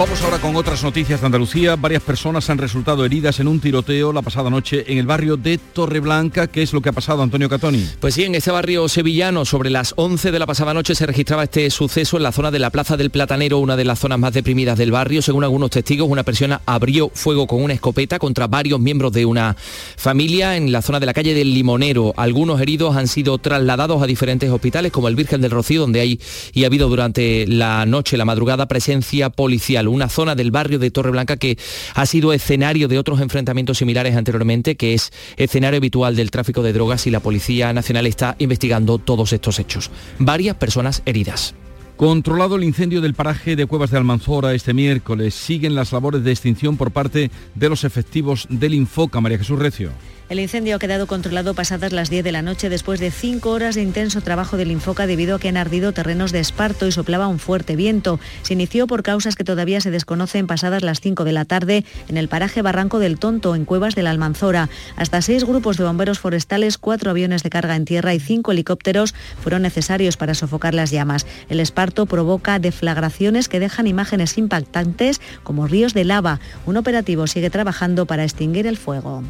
Vamos 0.00 0.22
ahora 0.22 0.38
con 0.38 0.56
otras 0.56 0.82
noticias 0.82 1.20
de 1.20 1.26
Andalucía. 1.26 1.76
Varias 1.76 2.02
personas 2.02 2.48
han 2.48 2.56
resultado 2.56 3.04
heridas 3.04 3.38
en 3.38 3.46
un 3.46 3.60
tiroteo 3.60 4.14
la 4.14 4.22
pasada 4.22 4.48
noche 4.48 4.90
en 4.90 4.96
el 4.96 5.04
barrio 5.04 5.36
de 5.36 5.58
Torreblanca. 5.58 6.46
¿Qué 6.46 6.62
es 6.62 6.72
lo 6.72 6.80
que 6.80 6.88
ha 6.88 6.92
pasado, 6.92 7.22
Antonio 7.22 7.50
Catoni? 7.50 7.86
Pues 8.00 8.14
sí, 8.14 8.24
en 8.24 8.34
este 8.34 8.50
barrio 8.50 8.88
sevillano, 8.88 9.44
sobre 9.44 9.68
las 9.68 9.92
11 9.96 10.32
de 10.32 10.38
la 10.38 10.46
pasada 10.46 10.72
noche, 10.72 10.94
se 10.94 11.04
registraba 11.04 11.44
este 11.44 11.68
suceso 11.68 12.16
en 12.16 12.22
la 12.22 12.32
zona 12.32 12.50
de 12.50 12.58
la 12.58 12.70
Plaza 12.70 12.96
del 12.96 13.10
Platanero, 13.10 13.58
una 13.58 13.76
de 13.76 13.84
las 13.84 13.98
zonas 13.98 14.18
más 14.18 14.32
deprimidas 14.32 14.78
del 14.78 14.90
barrio. 14.90 15.20
Según 15.20 15.44
algunos 15.44 15.68
testigos, 15.68 16.08
una 16.08 16.22
persona 16.22 16.62
abrió 16.64 17.10
fuego 17.12 17.46
con 17.46 17.62
una 17.62 17.74
escopeta 17.74 18.18
contra 18.18 18.46
varios 18.46 18.80
miembros 18.80 19.12
de 19.12 19.26
una 19.26 19.54
familia 19.98 20.56
en 20.56 20.72
la 20.72 20.80
zona 20.80 20.98
de 20.98 21.04
la 21.04 21.12
calle 21.12 21.34
del 21.34 21.52
Limonero. 21.52 22.14
Algunos 22.16 22.58
heridos 22.62 22.96
han 22.96 23.06
sido 23.06 23.36
trasladados 23.36 24.02
a 24.02 24.06
diferentes 24.06 24.48
hospitales, 24.48 24.92
como 24.92 25.08
el 25.08 25.14
Virgen 25.14 25.42
del 25.42 25.50
Rocío, 25.50 25.82
donde 25.82 26.00
hay 26.00 26.20
y 26.54 26.64
ha 26.64 26.68
habido 26.68 26.88
durante 26.88 27.46
la 27.46 27.84
noche, 27.84 28.16
la 28.16 28.24
madrugada, 28.24 28.66
presencia 28.66 29.28
policial 29.28 29.89
una 29.90 30.08
zona 30.08 30.34
del 30.34 30.50
barrio 30.50 30.78
de 30.78 30.90
Torreblanca 30.90 31.36
que 31.36 31.58
ha 31.94 32.06
sido 32.06 32.32
escenario 32.32 32.88
de 32.88 32.98
otros 32.98 33.20
enfrentamientos 33.20 33.78
similares 33.78 34.16
anteriormente, 34.16 34.76
que 34.76 34.94
es 34.94 35.12
escenario 35.36 35.78
habitual 35.78 36.16
del 36.16 36.30
tráfico 36.30 36.62
de 36.62 36.72
drogas 36.72 37.06
y 37.06 37.10
la 37.10 37.20
Policía 37.20 37.72
Nacional 37.72 38.06
está 38.06 38.36
investigando 38.38 38.98
todos 38.98 39.32
estos 39.32 39.58
hechos. 39.58 39.90
Varias 40.18 40.56
personas 40.56 41.02
heridas. 41.06 41.54
Controlado 41.96 42.56
el 42.56 42.64
incendio 42.64 43.02
del 43.02 43.12
paraje 43.12 43.56
de 43.56 43.66
Cuevas 43.66 43.90
de 43.90 43.98
Almanzora 43.98 44.54
este 44.54 44.72
miércoles, 44.72 45.34
siguen 45.34 45.74
las 45.74 45.92
labores 45.92 46.24
de 46.24 46.30
extinción 46.30 46.78
por 46.78 46.92
parte 46.92 47.30
de 47.54 47.68
los 47.68 47.84
efectivos 47.84 48.46
del 48.48 48.72
Infoca, 48.72 49.20
María 49.20 49.36
Jesús 49.36 49.58
Recio. 49.58 49.90
El 50.30 50.38
incendio 50.38 50.76
ha 50.76 50.78
quedado 50.78 51.08
controlado 51.08 51.54
pasadas 51.54 51.92
las 51.92 52.08
10 52.08 52.22
de 52.22 52.30
la 52.30 52.40
noche 52.40 52.68
después 52.68 53.00
de 53.00 53.10
cinco 53.10 53.50
horas 53.50 53.74
de 53.74 53.82
intenso 53.82 54.20
trabajo 54.20 54.56
del 54.56 54.70
Infoca 54.70 55.08
debido 55.08 55.34
a 55.34 55.38
que 55.40 55.48
han 55.48 55.56
ardido 55.56 55.90
terrenos 55.90 56.30
de 56.30 56.38
esparto 56.38 56.86
y 56.86 56.92
soplaba 56.92 57.26
un 57.26 57.40
fuerte 57.40 57.74
viento. 57.74 58.20
Se 58.42 58.52
inició 58.52 58.86
por 58.86 59.02
causas 59.02 59.34
que 59.34 59.42
todavía 59.42 59.80
se 59.80 59.90
desconocen 59.90 60.46
pasadas 60.46 60.84
las 60.84 61.00
5 61.00 61.24
de 61.24 61.32
la 61.32 61.46
tarde 61.46 61.84
en 62.06 62.16
el 62.16 62.28
paraje 62.28 62.62
Barranco 62.62 63.00
del 63.00 63.18
Tonto, 63.18 63.56
en 63.56 63.64
Cuevas 63.64 63.96
de 63.96 64.04
la 64.04 64.10
Almanzora. 64.10 64.68
Hasta 64.94 65.20
seis 65.20 65.42
grupos 65.42 65.78
de 65.78 65.82
bomberos 65.82 66.20
forestales, 66.20 66.78
cuatro 66.78 67.10
aviones 67.10 67.42
de 67.42 67.50
carga 67.50 67.74
en 67.74 67.84
tierra 67.84 68.14
y 68.14 68.20
cinco 68.20 68.52
helicópteros 68.52 69.16
fueron 69.42 69.62
necesarios 69.62 70.16
para 70.16 70.34
sofocar 70.34 70.74
las 70.74 70.92
llamas. 70.92 71.26
El 71.48 71.58
esparto 71.58 72.06
provoca 72.06 72.60
deflagraciones 72.60 73.48
que 73.48 73.58
dejan 73.58 73.88
imágenes 73.88 74.38
impactantes 74.38 75.20
como 75.42 75.66
ríos 75.66 75.92
de 75.92 76.04
lava. 76.04 76.38
Un 76.66 76.76
operativo 76.76 77.26
sigue 77.26 77.50
trabajando 77.50 78.06
para 78.06 78.22
extinguir 78.22 78.68
el 78.68 78.76
fuego 78.76 79.24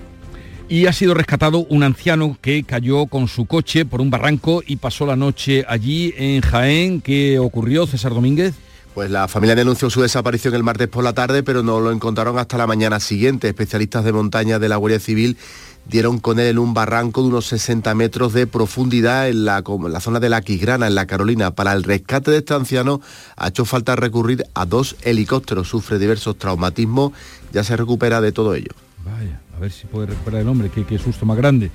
y 0.70 0.86
ha 0.86 0.92
sido 0.92 1.14
rescatado 1.14 1.66
un 1.68 1.82
anciano 1.82 2.38
que 2.40 2.62
cayó 2.62 3.06
con 3.06 3.26
su 3.26 3.46
coche 3.46 3.84
por 3.84 4.00
un 4.00 4.08
barranco 4.08 4.62
y 4.64 4.76
pasó 4.76 5.04
la 5.04 5.16
noche 5.16 5.64
allí 5.66 6.14
en 6.16 6.42
Jaén. 6.42 7.00
¿Qué 7.00 7.40
ocurrió, 7.40 7.88
César 7.88 8.14
Domínguez? 8.14 8.54
Pues 8.94 9.10
la 9.10 9.26
familia 9.26 9.56
denunció 9.56 9.90
su 9.90 10.00
desaparición 10.00 10.54
el 10.54 10.62
martes 10.62 10.86
por 10.86 11.02
la 11.02 11.12
tarde, 11.12 11.42
pero 11.42 11.64
no 11.64 11.80
lo 11.80 11.90
encontraron 11.90 12.38
hasta 12.38 12.56
la 12.56 12.68
mañana 12.68 13.00
siguiente. 13.00 13.48
Especialistas 13.48 14.04
de 14.04 14.12
montaña 14.12 14.60
de 14.60 14.68
la 14.68 14.76
Guardia 14.76 15.00
Civil 15.00 15.38
dieron 15.86 16.20
con 16.20 16.38
él 16.38 16.46
en 16.46 16.58
un 16.60 16.72
barranco 16.72 17.22
de 17.22 17.28
unos 17.28 17.46
60 17.46 17.92
metros 17.96 18.32
de 18.32 18.46
profundidad 18.46 19.28
en 19.28 19.44
la, 19.44 19.64
en 19.66 19.92
la, 19.92 19.98
zona 19.98 20.20
de 20.20 20.28
la 20.28 20.40
Quigrana, 20.40 20.86
en 20.86 20.94
la 20.94 21.06
Carolina. 21.06 21.50
Para 21.50 21.72
el 21.72 21.82
rescate 21.82 22.30
de 22.30 22.38
este 22.38 22.54
anciano 22.54 23.00
ha 23.36 23.48
hecho 23.48 23.64
falta 23.64 23.96
recurrir 23.96 24.44
a 24.54 24.66
dos 24.66 24.94
helicópteros. 25.02 25.66
Sufre 25.66 25.98
diversos 25.98 26.38
traumatismos, 26.38 27.10
ya 27.52 27.64
se 27.64 27.76
recupera 27.76 28.20
de 28.20 28.30
todo 28.30 28.54
ello. 28.54 28.70
Vaya 29.04 29.40
a 29.60 29.64
ver 29.64 29.72
si 29.72 29.86
puede 29.86 30.06
recuperar 30.06 30.40
el 30.40 30.48
hombre, 30.48 30.70
qué, 30.70 30.86
qué 30.86 30.96
susto 30.96 31.26
más 31.26 31.36
grande. 31.36 31.70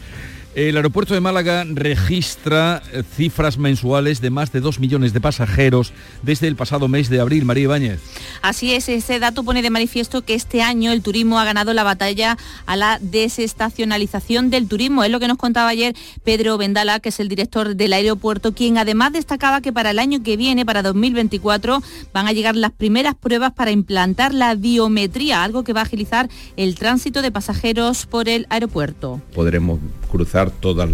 El 0.55 0.77
aeropuerto 0.77 1.13
de 1.13 1.19
Málaga 1.19 1.65
registra 1.67 2.81
eh, 2.93 3.03
cifras 3.03 3.57
mensuales 3.57 4.21
de 4.21 4.29
más 4.29 4.53
de 4.53 4.61
2 4.61 4.79
millones 4.79 5.11
de 5.11 5.19
pasajeros 5.19 5.91
desde 6.21 6.47
el 6.47 6.55
pasado 6.55 6.87
mes 6.87 7.09
de 7.09 7.19
abril. 7.19 7.43
María 7.43 7.63
Ibáñez. 7.63 7.99
Así 8.41 8.73
es, 8.73 8.87
ese 8.87 9.19
dato 9.19 9.43
pone 9.43 9.61
de 9.61 9.69
manifiesto 9.69 10.21
que 10.21 10.33
este 10.33 10.61
año 10.61 10.93
el 10.93 11.01
turismo 11.01 11.39
ha 11.39 11.43
ganado 11.43 11.73
la 11.73 11.83
batalla 11.83 12.37
a 12.67 12.77
la 12.77 12.99
desestacionalización 13.01 14.49
del 14.49 14.69
turismo. 14.69 15.03
Es 15.03 15.11
lo 15.11 15.19
que 15.19 15.27
nos 15.27 15.37
contaba 15.37 15.67
ayer 15.67 15.93
Pedro 16.23 16.57
Vendala, 16.57 17.01
que 17.01 17.09
es 17.09 17.19
el 17.19 17.27
director 17.27 17.75
del 17.75 17.91
aeropuerto, 17.91 18.53
quien 18.53 18.77
además 18.77 19.11
destacaba 19.11 19.59
que 19.59 19.73
para 19.73 19.91
el 19.91 19.99
año 19.99 20.23
que 20.23 20.37
viene, 20.37 20.65
para 20.65 20.83
2024, 20.83 21.83
van 22.13 22.27
a 22.29 22.31
llegar 22.31 22.55
las 22.55 22.71
primeras 22.71 23.15
pruebas 23.15 23.51
para 23.51 23.71
implantar 23.71 24.33
la 24.33 24.55
biometría, 24.55 25.43
algo 25.43 25.65
que 25.65 25.73
va 25.73 25.81
a 25.81 25.83
agilizar 25.83 26.29
el 26.55 26.75
tránsito 26.75 27.21
de 27.21 27.33
pasajeros 27.33 28.05
por 28.05 28.29
el 28.29 28.47
aeropuerto. 28.49 29.21
Podremos 29.33 29.79
cruzar 30.15 30.49
todos 30.49 30.89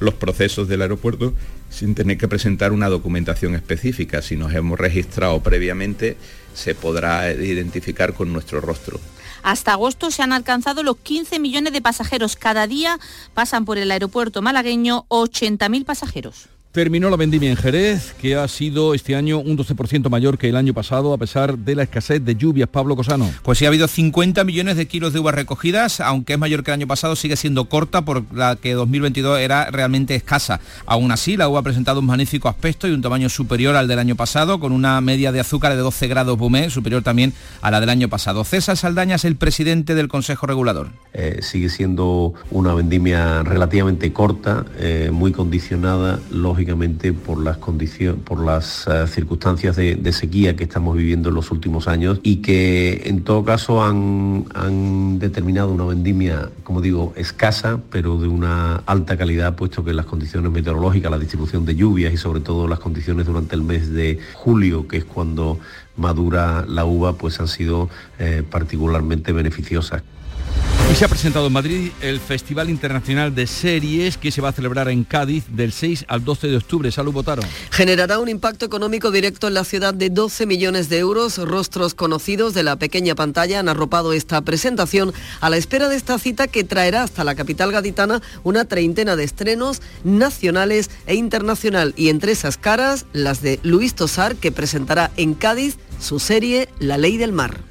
los 0.00 0.14
procesos 0.14 0.66
del 0.66 0.80
aeropuerto 0.80 1.34
sin 1.68 1.94
tener 1.94 2.16
que 2.16 2.26
presentar 2.26 2.72
una 2.72 2.88
documentación 2.88 3.54
específica. 3.54 4.22
Si 4.22 4.36
nos 4.36 4.54
hemos 4.54 4.78
registrado 4.78 5.40
previamente, 5.40 6.16
se 6.54 6.74
podrá 6.74 7.30
identificar 7.32 8.14
con 8.14 8.32
nuestro 8.32 8.62
rostro. 8.62 8.98
Hasta 9.42 9.72
agosto 9.72 10.10
se 10.10 10.22
han 10.22 10.32
alcanzado 10.32 10.82
los 10.82 10.96
15 10.96 11.38
millones 11.38 11.72
de 11.72 11.82
pasajeros. 11.82 12.36
Cada 12.36 12.66
día 12.66 12.98
pasan 13.34 13.64
por 13.64 13.78
el 13.78 13.90
aeropuerto 13.90 14.42
malagueño 14.42 15.04
80.000 15.08 15.84
pasajeros. 15.84 16.48
Terminó 16.72 17.10
la 17.10 17.16
vendimia 17.16 17.50
en 17.50 17.56
Jerez, 17.56 18.14
que 18.20 18.36
ha 18.36 18.46
sido 18.46 18.94
este 18.94 19.16
año 19.16 19.40
un 19.40 19.58
12% 19.58 20.08
mayor 20.08 20.38
que 20.38 20.48
el 20.48 20.54
año 20.54 20.72
pasado, 20.72 21.12
a 21.12 21.18
pesar 21.18 21.58
de 21.58 21.74
la 21.74 21.82
escasez 21.82 22.24
de 22.24 22.36
lluvias. 22.36 22.68
Pablo 22.68 22.94
Cosano. 22.94 23.28
Pues 23.42 23.58
sí, 23.58 23.64
ha 23.64 23.68
habido 23.68 23.88
50 23.88 24.44
millones 24.44 24.76
de 24.76 24.86
kilos 24.86 25.12
de 25.12 25.18
uvas 25.18 25.34
recogidas, 25.34 25.98
aunque 25.98 26.34
es 26.34 26.38
mayor 26.38 26.62
que 26.62 26.70
el 26.70 26.74
año 26.76 26.86
pasado, 26.86 27.16
sigue 27.16 27.34
siendo 27.34 27.68
corta 27.68 28.04
por 28.04 28.22
la 28.32 28.54
que 28.54 28.74
2022 28.74 29.40
era 29.40 29.68
realmente 29.72 30.14
escasa. 30.14 30.60
Aún 30.86 31.10
así, 31.10 31.36
la 31.36 31.48
uva 31.48 31.58
ha 31.58 31.64
presentado 31.64 31.98
un 31.98 32.06
magnífico 32.06 32.48
aspecto 32.48 32.86
y 32.86 32.92
un 32.92 33.02
tamaño 33.02 33.28
superior 33.30 33.74
al 33.74 33.88
del 33.88 33.98
año 33.98 34.14
pasado, 34.14 34.60
con 34.60 34.70
una 34.70 35.00
media 35.00 35.32
de 35.32 35.40
azúcar 35.40 35.72
de 35.74 35.78
12 35.78 36.06
grados 36.06 36.38
Bumé, 36.38 36.70
superior 36.70 37.02
también 37.02 37.32
a 37.62 37.72
la 37.72 37.80
del 37.80 37.90
año 37.90 38.08
pasado. 38.08 38.44
César 38.44 38.76
Saldaña 38.76 39.16
es 39.16 39.24
el 39.24 39.34
presidente 39.34 39.96
del 39.96 40.06
Consejo 40.06 40.46
Regulador. 40.46 40.90
Eh, 41.14 41.40
sigue 41.42 41.68
siendo 41.68 42.34
una 42.52 42.74
vendimia 42.74 43.42
relativamente 43.42 44.12
corta, 44.12 44.66
eh, 44.78 45.10
muy 45.12 45.32
condicionada, 45.32 46.20
los 46.30 46.59
lógicamente 46.60 47.14
por 47.14 47.42
las 47.42 47.56
condiciones, 47.56 48.20
por 48.22 48.44
las 48.44 48.86
eh, 48.86 49.06
circunstancias 49.06 49.76
de, 49.76 50.12
sequía 50.12 50.56
que 50.56 50.64
estamos 50.64 50.94
viviendo 50.94 51.30
en 51.30 51.34
los 51.34 51.50
últimos 51.50 51.88
años 51.88 52.20
y 52.22 52.36
que 52.42 53.02
en 53.06 53.24
todo 53.24 53.44
caso 53.44 53.82
han, 53.82 54.44
han 54.54 55.18
determinado 55.18 55.72
una 55.72 55.84
vendimia, 55.84 56.50
como 56.62 56.82
digo, 56.82 57.14
escasa, 57.16 57.80
pero 57.90 58.18
de 58.18 58.28
una 58.28 58.76
alta 58.84 59.16
calidad, 59.16 59.54
puesto 59.54 59.82
que 59.82 59.94
las 59.94 60.04
condiciones 60.04 60.52
meteorológicas, 60.52 61.10
la 61.10 61.18
distribución 61.18 61.64
de 61.64 61.76
lluvias 61.76 62.12
y 62.12 62.18
sobre 62.18 62.40
todo 62.40 62.68
las 62.68 62.80
condiciones 62.80 63.24
durante 63.24 63.56
el 63.56 63.62
mes 63.62 63.90
de 63.90 64.18
julio, 64.34 64.86
que 64.86 64.98
es 64.98 65.04
cuando 65.06 65.58
madura 65.96 66.66
la 66.68 66.84
uva, 66.84 67.14
pues 67.14 67.40
han 67.40 67.48
sido 67.48 67.88
eh, 68.18 68.42
particularmente 68.48 69.32
beneficiosas. 69.32 70.02
Y 70.90 70.94
se 70.96 71.04
ha 71.04 71.08
presentado 71.08 71.46
en 71.46 71.52
Madrid 71.52 71.92
el 72.00 72.18
Festival 72.18 72.68
Internacional 72.68 73.32
de 73.32 73.46
Series 73.46 74.16
que 74.16 74.32
se 74.32 74.40
va 74.40 74.48
a 74.48 74.52
celebrar 74.52 74.88
en 74.88 75.04
Cádiz 75.04 75.44
del 75.48 75.70
6 75.70 76.06
al 76.08 76.24
12 76.24 76.48
de 76.48 76.56
octubre. 76.56 76.90
Salud, 76.90 77.12
votaron. 77.12 77.44
Generará 77.70 78.18
un 78.18 78.28
impacto 78.28 78.66
económico 78.66 79.12
directo 79.12 79.46
en 79.46 79.54
la 79.54 79.62
ciudad 79.62 79.94
de 79.94 80.10
12 80.10 80.46
millones 80.46 80.88
de 80.88 80.98
euros. 80.98 81.38
Rostros 81.38 81.94
conocidos 81.94 82.54
de 82.54 82.64
la 82.64 82.74
pequeña 82.74 83.14
pantalla 83.14 83.60
han 83.60 83.68
arropado 83.68 84.12
esta 84.12 84.40
presentación 84.40 85.14
a 85.40 85.48
la 85.48 85.58
espera 85.58 85.88
de 85.88 85.94
esta 85.94 86.18
cita 86.18 86.48
que 86.48 86.64
traerá 86.64 87.04
hasta 87.04 87.22
la 87.22 87.36
capital 87.36 87.70
gaditana 87.70 88.20
una 88.42 88.64
treintena 88.64 89.14
de 89.14 89.22
estrenos 89.22 89.82
nacionales 90.02 90.90
e 91.06 91.14
internacional. 91.14 91.94
Y 91.96 92.08
entre 92.08 92.32
esas 92.32 92.56
caras, 92.56 93.06
las 93.12 93.42
de 93.42 93.60
Luis 93.62 93.94
Tosar, 93.94 94.34
que 94.34 94.50
presentará 94.50 95.12
en 95.16 95.34
Cádiz 95.34 95.76
su 96.00 96.18
serie 96.18 96.68
La 96.80 96.98
Ley 96.98 97.16
del 97.16 97.30
Mar 97.30 97.69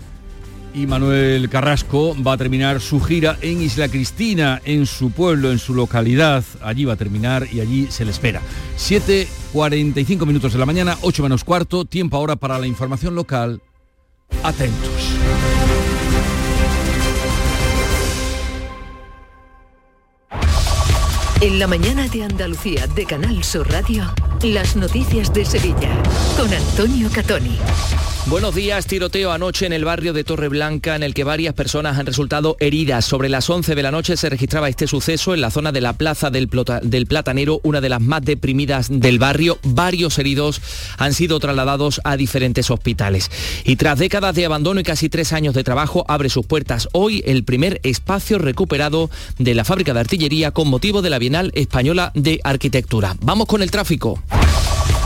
y 0.79 0.87
Manuel 0.87 1.49
Carrasco 1.49 2.15
va 2.25 2.33
a 2.33 2.37
terminar 2.37 2.79
su 2.79 3.01
gira 3.01 3.37
en 3.41 3.61
Isla 3.61 3.89
Cristina, 3.89 4.61
en 4.63 4.85
su 4.85 5.11
pueblo, 5.11 5.51
en 5.51 5.59
su 5.59 5.73
localidad. 5.73 6.43
Allí 6.61 6.85
va 6.85 6.93
a 6.93 6.95
terminar 6.95 7.47
y 7.51 7.59
allí 7.59 7.87
se 7.89 8.05
le 8.05 8.11
espera. 8.11 8.41
7.45 8.77 10.25
minutos 10.25 10.53
de 10.53 10.59
la 10.59 10.65
mañana, 10.65 10.97
8 11.01 11.23
menos 11.23 11.43
cuarto, 11.43 11.85
tiempo 11.85 12.15
ahora 12.17 12.35
para 12.37 12.57
la 12.59 12.67
información 12.67 13.15
local. 13.15 13.61
Atentos. 14.43 15.19
En 21.41 21.59
la 21.59 21.67
mañana 21.67 22.07
de 22.07 22.23
Andalucía 22.23 22.87
de 22.87 23.05
Canal 23.05 23.43
Sur 23.43 23.69
Radio, 23.69 24.03
las 24.43 24.75
noticias 24.75 25.33
de 25.33 25.45
Sevilla 25.45 25.91
con 26.37 26.53
Antonio 26.53 27.09
Catoni. 27.13 27.57
Buenos 28.25 28.53
días, 28.53 28.85
tiroteo 28.85 29.31
anoche 29.31 29.65
en 29.65 29.73
el 29.73 29.85
barrio 29.85 30.13
de 30.13 30.23
Torreblanca 30.23 30.95
en 30.95 31.01
el 31.01 31.15
que 31.15 31.23
varias 31.23 31.55
personas 31.55 31.97
han 31.97 32.05
resultado 32.05 32.57
heridas. 32.59 33.05
Sobre 33.05 33.27
las 33.27 33.49
11 33.49 33.73
de 33.73 33.81
la 33.81 33.91
noche 33.91 34.17
se 34.17 34.29
registraba 34.29 34.69
este 34.69 34.87
suceso 34.87 35.33
en 35.33 35.41
la 35.41 35.49
zona 35.49 35.71
de 35.71 35.81
la 35.81 35.93
Plaza 35.93 36.29
del, 36.29 36.47
del, 36.83 37.07
Platanero, 37.07 37.59
una 37.63 37.81
de 37.81 37.89
las 37.89 38.01
más 38.01 38.21
deprimidas 38.21 38.87
del 38.91 39.17
barrio. 39.17 39.57
Varios 39.63 40.19
heridos 40.19 40.61
han 40.97 41.13
sido 41.13 41.39
trasladados 41.39 42.01
a 42.03 42.17
diferentes 42.17 42.69
hospitales. 42.69 43.31
Y 43.63 43.77
tras 43.77 43.97
décadas 43.97 44.35
de 44.35 44.45
abandono 44.45 44.79
y 44.79 44.83
casi 44.83 45.09
tres 45.09 45.33
años 45.33 45.55
de 45.55 45.63
trabajo, 45.63 46.05
abre 46.07 46.29
sus 46.29 46.45
puertas 46.45 46.87
hoy 46.91 47.23
el 47.25 47.43
primer 47.45 47.79
espacio 47.83 48.37
recuperado 48.37 49.09
de 49.39 49.55
la 49.55 49.63
fábrica 49.63 49.93
de 49.93 50.01
artillería 50.01 50.51
con 50.51 50.67
motivo 50.67 51.01
de 51.01 51.09
la 51.09 51.19
Bienal 51.19 51.51
Española 51.55 52.11
de 52.13 52.41
Arquitectura. 52.43 53.15
Vamos 53.21 53.47
con 53.47 53.63
el 53.63 53.71
tráfico. 53.71 54.21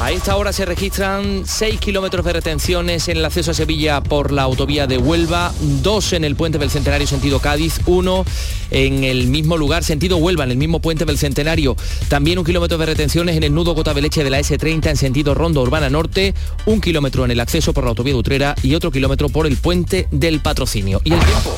A 0.04 0.12
esta 0.12 0.36
hora 0.36 0.52
se 0.52 0.66
registran 0.66 1.44
6 1.46 1.80
kilómetros 1.80 2.26
de 2.26 2.34
retenciones 2.34 3.08
en 3.08 3.16
el 3.16 3.24
acceso 3.24 3.52
a 3.52 3.54
Sevilla 3.54 4.04
por 4.04 4.34
la 4.34 4.42
autovía 4.42 4.86
de 4.86 4.98
Huelva, 4.98 5.54
dos 5.82 6.12
en 6.12 6.26
el 6.26 6.36
puente 6.36 6.58
del 6.58 6.70
Centenario 6.70 7.08
sentido 7.08 7.40
Cádiz, 7.40 7.80
uno 7.86 8.26
en 8.70 9.06
el 9.06 9.28
mismo 9.28 9.56
lugar 9.56 9.86
sentido 9.86 10.18
Huelva, 10.18 10.44
en 10.44 10.52
el 10.52 10.58
mismo 10.58 10.82
puente 10.82 11.06
del 11.06 11.18
Centenario. 11.18 11.78
También 12.10 12.38
un 12.38 12.44
kilómetro 12.44 12.78
de 12.78 12.86
retenciones 12.86 13.38
en 13.38 13.44
el 13.44 13.54
nudo 13.54 13.74
Gota-Beleche 13.76 14.26
de 14.26 14.30
la 14.30 14.42
S30 14.42 14.90
en 14.90 14.98
sentido 14.98 15.36
Ronda 15.36 15.62
Urbana 15.62 15.90
Norte, 15.90 16.34
un 16.66 16.82
kilómetro 16.82 17.24
en 17.24 17.32
el 17.32 17.40
acceso 17.40 17.72
por 17.72 17.86
la 17.86 17.92
autovía 17.92 18.12
de 18.12 18.20
Utrera 18.20 18.56
y 18.62 18.76
otro 18.76 18.92
kilómetro 18.92 19.30
por 19.30 19.48
el 19.48 19.56
puente 19.56 20.10
del 20.12 20.42
Patrocinio. 20.42 21.00
Y 21.06 21.14
el 21.14 21.20
tiempo. 21.22 21.56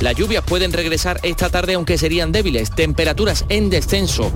Las 0.00 0.14
lluvias 0.14 0.44
pueden 0.44 0.72
regresar 0.72 1.20
esta 1.22 1.50
tarde 1.50 1.74
aunque 1.74 1.98
serían 1.98 2.32
débiles. 2.32 2.70
Temperaturas 2.70 3.44
en 3.48 3.70
descenso. 3.70 4.30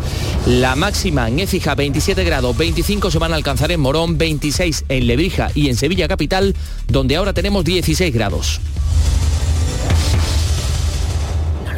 La 0.46 0.76
máxima 0.76 1.28
en 1.28 1.40
Écija 1.40 1.74
27 1.74 2.24
grados, 2.24 2.56
25 2.56 3.10
se 3.10 3.18
van 3.18 3.32
a 3.32 3.36
alcanzar 3.36 3.70
en 3.72 3.80
Morón, 3.80 4.18
26 4.18 4.84
en 4.88 5.06
Lebrija 5.06 5.50
y 5.54 5.68
en 5.68 5.76
Sevilla 5.76 6.08
Capital, 6.08 6.54
donde 6.88 7.16
ahora 7.16 7.32
tenemos 7.32 7.64
16 7.64 8.12
grados 8.12 8.60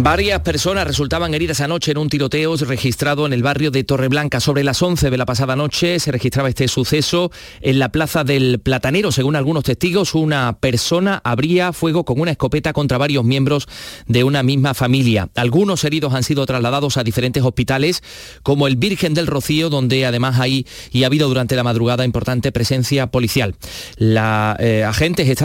Varias 0.00 0.42
personas 0.42 0.86
resultaban 0.86 1.34
heridas 1.34 1.60
anoche 1.60 1.90
en 1.90 1.98
un 1.98 2.08
tiroteo 2.08 2.54
registrado 2.56 3.26
en 3.26 3.32
el 3.32 3.42
barrio 3.42 3.72
de 3.72 3.82
Torreblanca. 3.82 4.38
Sobre 4.38 4.62
las 4.62 4.80
11 4.80 5.10
de 5.10 5.18
la 5.18 5.26
pasada 5.26 5.56
noche 5.56 5.98
se 5.98 6.12
registraba 6.12 6.48
este 6.48 6.68
suceso 6.68 7.32
en 7.60 7.80
la 7.80 7.90
plaza 7.90 8.22
del 8.22 8.60
Platanero. 8.60 9.10
Según 9.10 9.34
algunos 9.34 9.64
testigos, 9.64 10.14
una 10.14 10.56
persona 10.60 11.20
abría 11.24 11.72
fuego 11.72 12.04
con 12.04 12.20
una 12.20 12.30
escopeta 12.30 12.72
contra 12.72 12.96
varios 12.96 13.24
miembros 13.24 13.66
de 14.06 14.22
una 14.22 14.44
misma 14.44 14.72
familia. 14.72 15.30
Algunos 15.34 15.82
heridos 15.82 16.14
han 16.14 16.22
sido 16.22 16.46
trasladados 16.46 16.96
a 16.96 17.02
diferentes 17.02 17.42
hospitales, 17.42 18.04
como 18.44 18.68
el 18.68 18.76
Virgen 18.76 19.14
del 19.14 19.26
Rocío, 19.26 19.68
donde 19.68 20.06
además 20.06 20.38
hay 20.38 20.64
y 20.92 21.02
ha 21.02 21.06
habido 21.06 21.26
durante 21.26 21.56
la 21.56 21.64
madrugada 21.64 22.04
importante 22.04 22.52
presencia 22.52 23.08
policial. 23.08 23.56
Eh, 23.98 24.86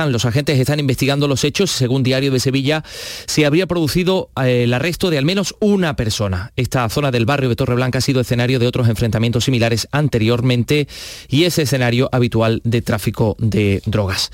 los 0.09 0.25
agentes 0.25 0.59
están 0.59 0.79
investigando 0.79 1.27
los 1.27 1.43
hechos. 1.43 1.71
Según 1.71 2.03
Diario 2.03 2.29
de 2.31 2.39
Sevilla, 2.39 2.83
se 3.25 3.47
habría 3.47 3.65
producido 3.65 4.29
el 4.47 4.73
arresto 4.73 5.09
de 5.09 5.17
al 5.17 5.25
menos 5.25 5.55
una 5.59 5.95
persona. 5.95 6.51
Esta 6.55 6.87
zona 6.89 7.11
del 7.11 7.25
barrio 7.25 7.49
de 7.49 7.55
Torreblanca 7.55 7.99
ha 7.99 8.01
sido 8.01 8.21
escenario 8.21 8.59
de 8.59 8.67
otros 8.67 8.87
enfrentamientos 8.87 9.45
similares 9.45 9.87
anteriormente 9.91 10.87
y 11.27 11.43
es 11.43 11.57
escenario 11.59 12.09
habitual 12.11 12.61
de 12.63 12.81
tráfico 12.81 13.35
de 13.39 13.81
drogas. 13.85 14.31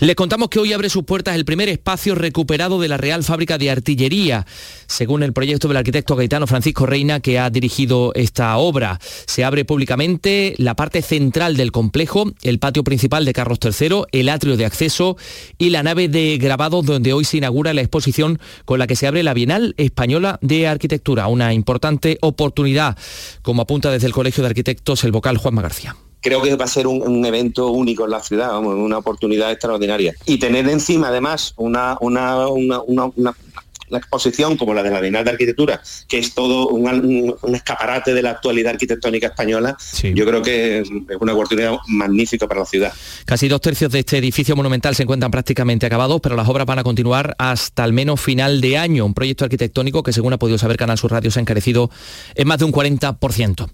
Les 0.00 0.16
contamos 0.16 0.48
que 0.48 0.58
hoy 0.58 0.72
abre 0.72 0.88
sus 0.88 1.04
puertas 1.04 1.36
el 1.36 1.44
primer 1.44 1.68
espacio 1.68 2.14
recuperado 2.14 2.80
de 2.80 2.88
la 2.88 2.96
Real 2.96 3.24
Fábrica 3.24 3.58
de 3.58 3.70
Artillería, 3.70 4.46
según 4.86 5.22
el 5.22 5.32
proyecto 5.32 5.68
del 5.68 5.76
arquitecto 5.76 6.16
gaitano 6.16 6.46
Francisco 6.46 6.86
Reina 6.86 7.20
que 7.20 7.38
ha 7.38 7.50
dirigido 7.50 8.12
esta 8.14 8.56
obra. 8.56 8.98
Se 9.26 9.44
abre 9.44 9.64
públicamente 9.64 10.54
la 10.58 10.74
parte 10.74 11.02
central 11.02 11.56
del 11.56 11.72
complejo, 11.72 12.32
el 12.42 12.58
patio 12.58 12.84
principal 12.84 13.24
de 13.24 13.32
Carlos 13.32 13.58
III, 13.62 14.02
el 14.12 14.28
atrio 14.28 14.56
de 14.56 14.66
acceso 14.66 15.16
y 15.58 15.70
la 15.70 15.82
nave 15.82 16.08
de 16.08 16.38
grabado 16.38 16.82
donde 16.82 17.12
hoy 17.12 17.24
se 17.24 17.38
inaugura 17.38 17.74
la 17.74 17.80
exposición 17.80 18.38
con 18.64 18.78
la 18.78 18.86
que 18.86 18.96
se 18.96 19.06
abre 19.06 19.22
la 19.22 19.34
Española 19.76 20.38
de 20.42 20.66
Arquitectura, 20.66 21.26
una 21.28 21.52
importante 21.54 22.18
oportunidad, 22.20 22.96
como 23.42 23.62
apunta 23.62 23.90
desde 23.90 24.06
el 24.06 24.12
Colegio 24.12 24.42
de 24.42 24.48
Arquitectos 24.48 25.04
el 25.04 25.12
vocal 25.12 25.38
Juanma 25.38 25.62
García 25.62 25.96
creo 26.20 26.42
que 26.42 26.54
va 26.54 26.66
a 26.66 26.68
ser 26.68 26.86
un, 26.86 27.24
evento 27.24 27.70
único 27.70 28.04
en 28.04 28.10
la 28.10 28.20
ciudad, 28.20 28.58
una 28.58 28.98
oportunidad 28.98 29.50
extraordinaria. 29.50 30.14
Y 30.26 30.38
tener 30.38 30.68
encima 30.68 31.08
además 31.08 31.54
una, 31.56 31.96
una, 32.00 32.48
la 33.90 33.98
exposición 33.98 34.56
como 34.56 34.72
la 34.72 34.82
de 34.82 34.90
la 34.90 35.00
Bienal 35.00 35.24
de 35.24 35.32
Arquitectura, 35.32 35.82
que 36.08 36.18
es 36.18 36.32
todo 36.34 36.68
un, 36.68 37.36
escaparate 37.54 38.14
de 38.14 38.22
la 38.22 38.30
actualidad 38.30 38.72
arquitectónica 38.72 39.26
española, 39.28 39.76
yo 40.02 40.24
creo 40.24 40.42
que 40.42 40.78
es 40.78 40.88
una 41.20 41.34
oportunidad 41.34 41.76
magnífica 41.88 42.48
para 42.48 42.60
la 42.60 42.66
ciudad. 42.66 42.92
Casi 43.24 43.48
dos 43.48 43.60
tercios 43.60 43.90
de 43.92 44.00
este 44.00 44.18
edificio 44.18 44.56
monumental 44.56 44.94
se 44.94 45.02
encuentran 45.02 45.30
prácticamente 45.30 45.86
acabados, 45.86 46.20
pero 46.22 46.36
las 46.36 46.48
obras 46.48 46.66
van 46.66 46.78
a 46.78 46.84
continuar 46.84 47.34
hasta 47.38 47.84
al 47.84 47.92
menos 47.92 48.20
final 48.20 48.60
de 48.60 48.78
año. 48.78 49.04
Un 49.04 49.14
proyecto 49.14 49.44
arquitectónico 49.44 50.02
que, 50.02 50.12
según 50.12 50.32
ha 50.32 50.38
podido 50.38 50.58
saber 50.58 50.76
Canal 50.76 50.96
Sur 50.96 51.10
Radio, 51.10 51.30
se 51.30 51.40
ha 51.40 51.42
encarecido 51.42 51.90
en 52.34 52.46
más 52.46 52.58
de 52.58 52.64
un 52.64 52.72
40%. 52.72 53.68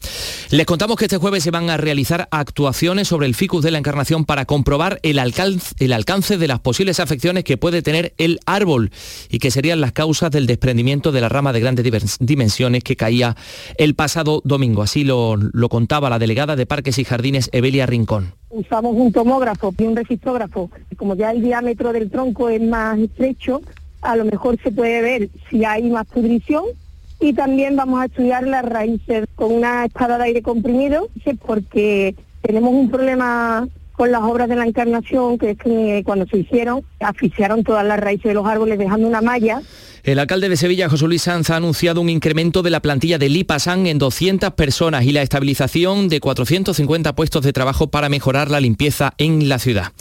Les 0.51 0.67
contamos 0.67 0.97
que 0.97 1.05
este 1.05 1.19
jueves 1.19 1.45
se 1.45 1.51
van 1.51 1.69
a 1.71 1.77
realizar 1.77 2.29
actuaciones 2.31 3.09
sobre 3.09 3.27
el 3.27 3.35
ficus 3.35 3.63
de 3.63 3.71
la 3.71 3.79
Encarnación 3.79 4.25
para 4.25 4.47
comprobar 4.47 4.99
el 5.03 5.19
alcance, 5.19 5.75
el 5.79 5.93
alcance 5.93 6.39
de 6.39 6.49
las 6.49 6.61
posibles 6.61 7.01
afecciones 7.01 7.45
que 7.45 7.59
puede 7.59 7.83
tener 7.83 8.15
el 8.17 8.41
árbol 8.47 8.91
y 9.29 9.39
que 9.39 9.51
serían 9.51 9.81
las 9.81 9.93
causas 9.93 10.06
del 10.31 10.47
desprendimiento 10.47 11.11
de 11.11 11.21
la 11.21 11.29
rama 11.29 11.53
de 11.53 11.61
grandes 11.61 12.17
dimensiones 12.21 12.85
que 12.85 12.97
caía 12.97 13.37
el 13.77 13.95
pasado 13.95 14.41
domingo. 14.45 14.83
Así 14.83 15.05
lo, 15.05 15.37
lo 15.37 15.69
contaba 15.69 16.09
la 16.09 16.19
delegada 16.19 16.55
de 16.55 16.65
Parques 16.65 16.99
y 16.99 17.05
Jardines, 17.05 17.51
Evelia 17.53 17.87
Rincón. 17.87 18.33
Usamos 18.51 18.95
un 18.97 19.13
tomógrafo 19.13 19.75
y 19.77 19.83
un 19.83 19.97
registrógrafo. 19.97 20.71
Como 20.97 21.17
ya 21.17 21.33
el 21.33 21.43
diámetro 21.43 21.93
del 21.93 22.11
tronco 22.11 22.49
es 22.49 22.63
más 22.63 22.99
estrecho, 22.99 23.63
a 24.01 24.15
lo 24.17 24.25
mejor 24.25 24.59
se 24.63 24.71
puede 24.71 25.03
ver 25.03 25.29
si 25.51 25.65
hay 25.65 25.91
más 25.91 26.07
pudrición 26.07 26.65
y 27.19 27.33
también 27.33 27.75
vamos 27.77 28.01
a 28.01 28.05
estudiar 28.05 28.47
las 28.47 28.65
raíces 28.65 29.27
con 29.35 29.53
una 29.53 29.87
espada 29.87 30.19
de 30.19 30.25
aire 30.25 30.43
comprimido, 30.43 31.09
porque 31.45 32.15
tenemos 32.43 32.73
un 32.73 32.91
problema 32.91 33.67
con 33.97 34.13
las 34.13 34.23
obras 34.23 34.49
de 34.49 34.57
la 34.57 34.67
Encarnación, 34.67 35.39
que 35.39 35.53
es 35.53 35.59
que 35.59 36.03
cuando 36.05 36.27
se 36.27 36.39
hicieron, 36.39 36.83
asfixiaron 37.01 37.65
todas 37.65 37.85
las 37.85 37.99
raíces 37.99 38.25
de 38.25 38.35
los 38.35 38.47
árboles 38.47 38.79
dejando 38.79 39.09
una 39.09 39.23
malla 39.23 39.63
el 40.07 40.21
alcalde 40.21 40.49
de 40.49 40.57
Sevilla, 40.57 40.89
José 40.89 41.05
Luis 41.09 41.23
Sanz, 41.23 41.51
ha 41.51 41.57
anunciado 41.57 42.01
un 42.01 42.09
incremento 42.09 42.63
de 42.63 42.71
la 42.71 42.79
plantilla 42.79 43.19
de 43.19 43.29
Lipasan 43.29 43.89
en 43.89 43.99
200 43.99 44.53
personas 44.53 45.05
y 45.05 45.11
la 45.11 45.23
estabilización 45.23 46.09
de 46.09 46.21
450 46.21 47.17
puestos 47.17 47.43
de 47.43 47.53
trabajo 47.53 47.89
para 47.89 48.09
mejorar 48.09 48.49
la 48.49 48.61
limpieza 48.61 49.15
en 49.19 49.49
la 49.49 49.59
ciudad. 49.59 49.93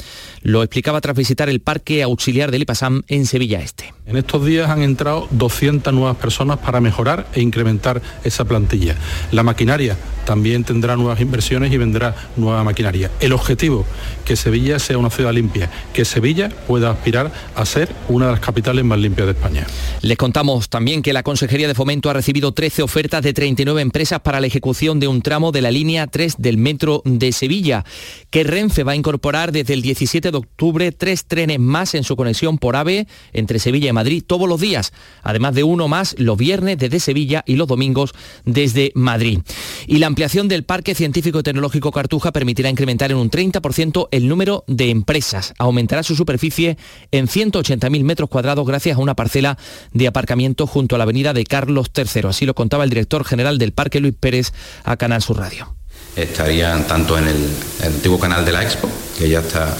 Lo 0.44 0.62
explicaba 0.62 1.02
tras 1.02 1.18
visitar 1.18 1.50
el 1.50 1.60
parque 1.60 2.04
auxiliar 2.04 2.52
de 2.52 2.60
Lipasan 2.60 3.04
en 3.08 3.26
Sevilla 3.26 3.62
Este. 3.62 3.96
En 4.06 4.16
estos 4.16 4.46
días 4.46 4.70
han 4.70 4.84
entrado 4.84 5.28
200 5.32 5.92
nuevas 5.92 6.18
personas 6.18 6.60
para 6.60 6.80
mejorar 6.80 7.26
e 7.34 7.42
incrementar 7.42 8.00
esa 8.24 8.46
plantilla. 8.46 8.96
La 9.32 9.42
maquinaria 9.42 9.98
también 10.26 10.64
tendrá 10.64 10.96
nuevas 10.96 11.20
inversiones 11.22 11.72
y 11.72 11.78
vendrá 11.78 12.16
nueva 12.36 12.64
maquinaria. 12.64 13.10
El 13.20 13.34
objetivo, 13.34 13.86
que 14.26 14.36
Sevilla 14.36 14.78
sea 14.78 15.00
una 15.00 15.10
ciudad 15.10 15.34
limpia, 15.34 15.72
que 15.94 16.06
Sevilla 16.06 16.50
pueda 16.50 16.92
aspirar 16.92 17.32
a 17.56 17.66
ser 17.66 17.90
una 18.08 18.28
de 18.28 18.34
las 18.34 18.42
capitales 18.42 18.86
más 18.86 19.00
limpias 19.00 19.26
de 19.26 19.34
España. 19.34 19.66
Les 20.02 20.18
contamos 20.18 20.70
también 20.70 21.02
que 21.02 21.14
la 21.14 21.24
Consejería 21.24 21.68
de 21.68 21.74
Fomento 21.74 22.10
ha 22.10 22.14
recibido 22.14 22.54
13 22.54 22.84
ofertas 22.84 23.24
de 23.24 23.34
39 23.34 23.82
empresas 23.82 24.20
para 24.20 24.40
la 24.40 24.48
ejecución 24.48 25.00
de 25.00 25.08
un 25.08 25.22
tramo 25.22 25.52
de 25.52 25.62
la 25.62 25.72
línea 25.72 26.06
3 26.08 26.36
del 26.38 26.58
metro 26.58 27.02
de 27.06 27.32
Sevilla, 27.32 27.86
que 28.30 28.44
Renfe 28.44 28.84
va 28.84 28.92
a 28.92 28.96
incorporar 28.96 29.52
desde 29.52 29.74
el 29.74 29.82
17 29.82 30.32
de 30.32 30.38
octubre 30.38 30.92
tres 30.92 31.26
trenes 31.26 31.60
más 31.60 31.96
en 31.96 32.04
su 32.04 32.16
conexión 32.16 32.58
por 32.58 32.76
AVE 32.76 33.08
entre 33.34 33.60
Sevilla 33.60 33.90
y 33.90 33.94
Madrid 33.94 34.24
todos 34.26 34.48
los 34.48 34.62
días, 34.62 34.94
además 35.24 35.56
de 35.56 35.64
uno 35.64 35.88
más 35.88 36.16
los 36.20 36.38
viernes 36.38 36.78
desde 36.78 37.00
Sevilla 37.00 37.44
y 37.48 37.56
los 37.56 37.68
domingos 37.68 38.14
desde 38.46 38.92
Madrid. 38.96 39.40
Y 39.88 39.98
la 39.98 40.08
ampliación 40.08 40.48
del 40.48 40.64
Parque 40.64 40.96
Científico 40.96 41.40
y 41.40 41.44
Tecnológico 41.44 41.92
Cartuja 41.92 42.32
permitirá 42.32 42.70
incrementar 42.70 43.12
en 43.12 43.18
un 43.18 43.32
30% 43.32 44.08
el 44.12 44.28
número 44.28 44.64
de 44.68 44.90
empresas. 44.90 45.54
Aumentará 45.58 46.04
su 46.04 46.16
superficie 46.16 46.78
en 47.12 47.28
180.000 47.28 48.04
metros 48.04 48.30
cuadrados 48.30 48.68
gracias 48.68 48.98
a 48.98 49.02
una 49.02 49.16
parcela 49.16 49.58
de 49.94 50.08
aparcamiento 50.08 50.68
junto 50.68 50.96
a 50.96 50.98
la 50.98 51.04
avenida 51.04 51.34
de 51.34 51.44
Carlos 51.44 51.92
III. 51.96 52.30
Así 52.30 52.46
lo 52.46 52.54
contaba 52.54 52.84
el 52.84 52.90
director 52.90 53.24
general 53.26 53.58
del 53.58 53.72
Parque 53.72 54.00
Luis 54.00 54.16
Pérez 54.20 54.54
a 54.84 54.98
Canal 54.98 55.22
Sur 55.22 55.38
Radio. 55.38 55.76
Estarían 56.16 56.88
tanto 56.88 57.18
en 57.18 57.28
el, 57.28 57.50
antiguo 57.84 58.20
canal 58.20 58.46
de 58.46 58.52
la 58.52 58.64
Expo, 58.64 58.90
que 59.18 59.30
ya 59.30 59.40
está, 59.40 59.76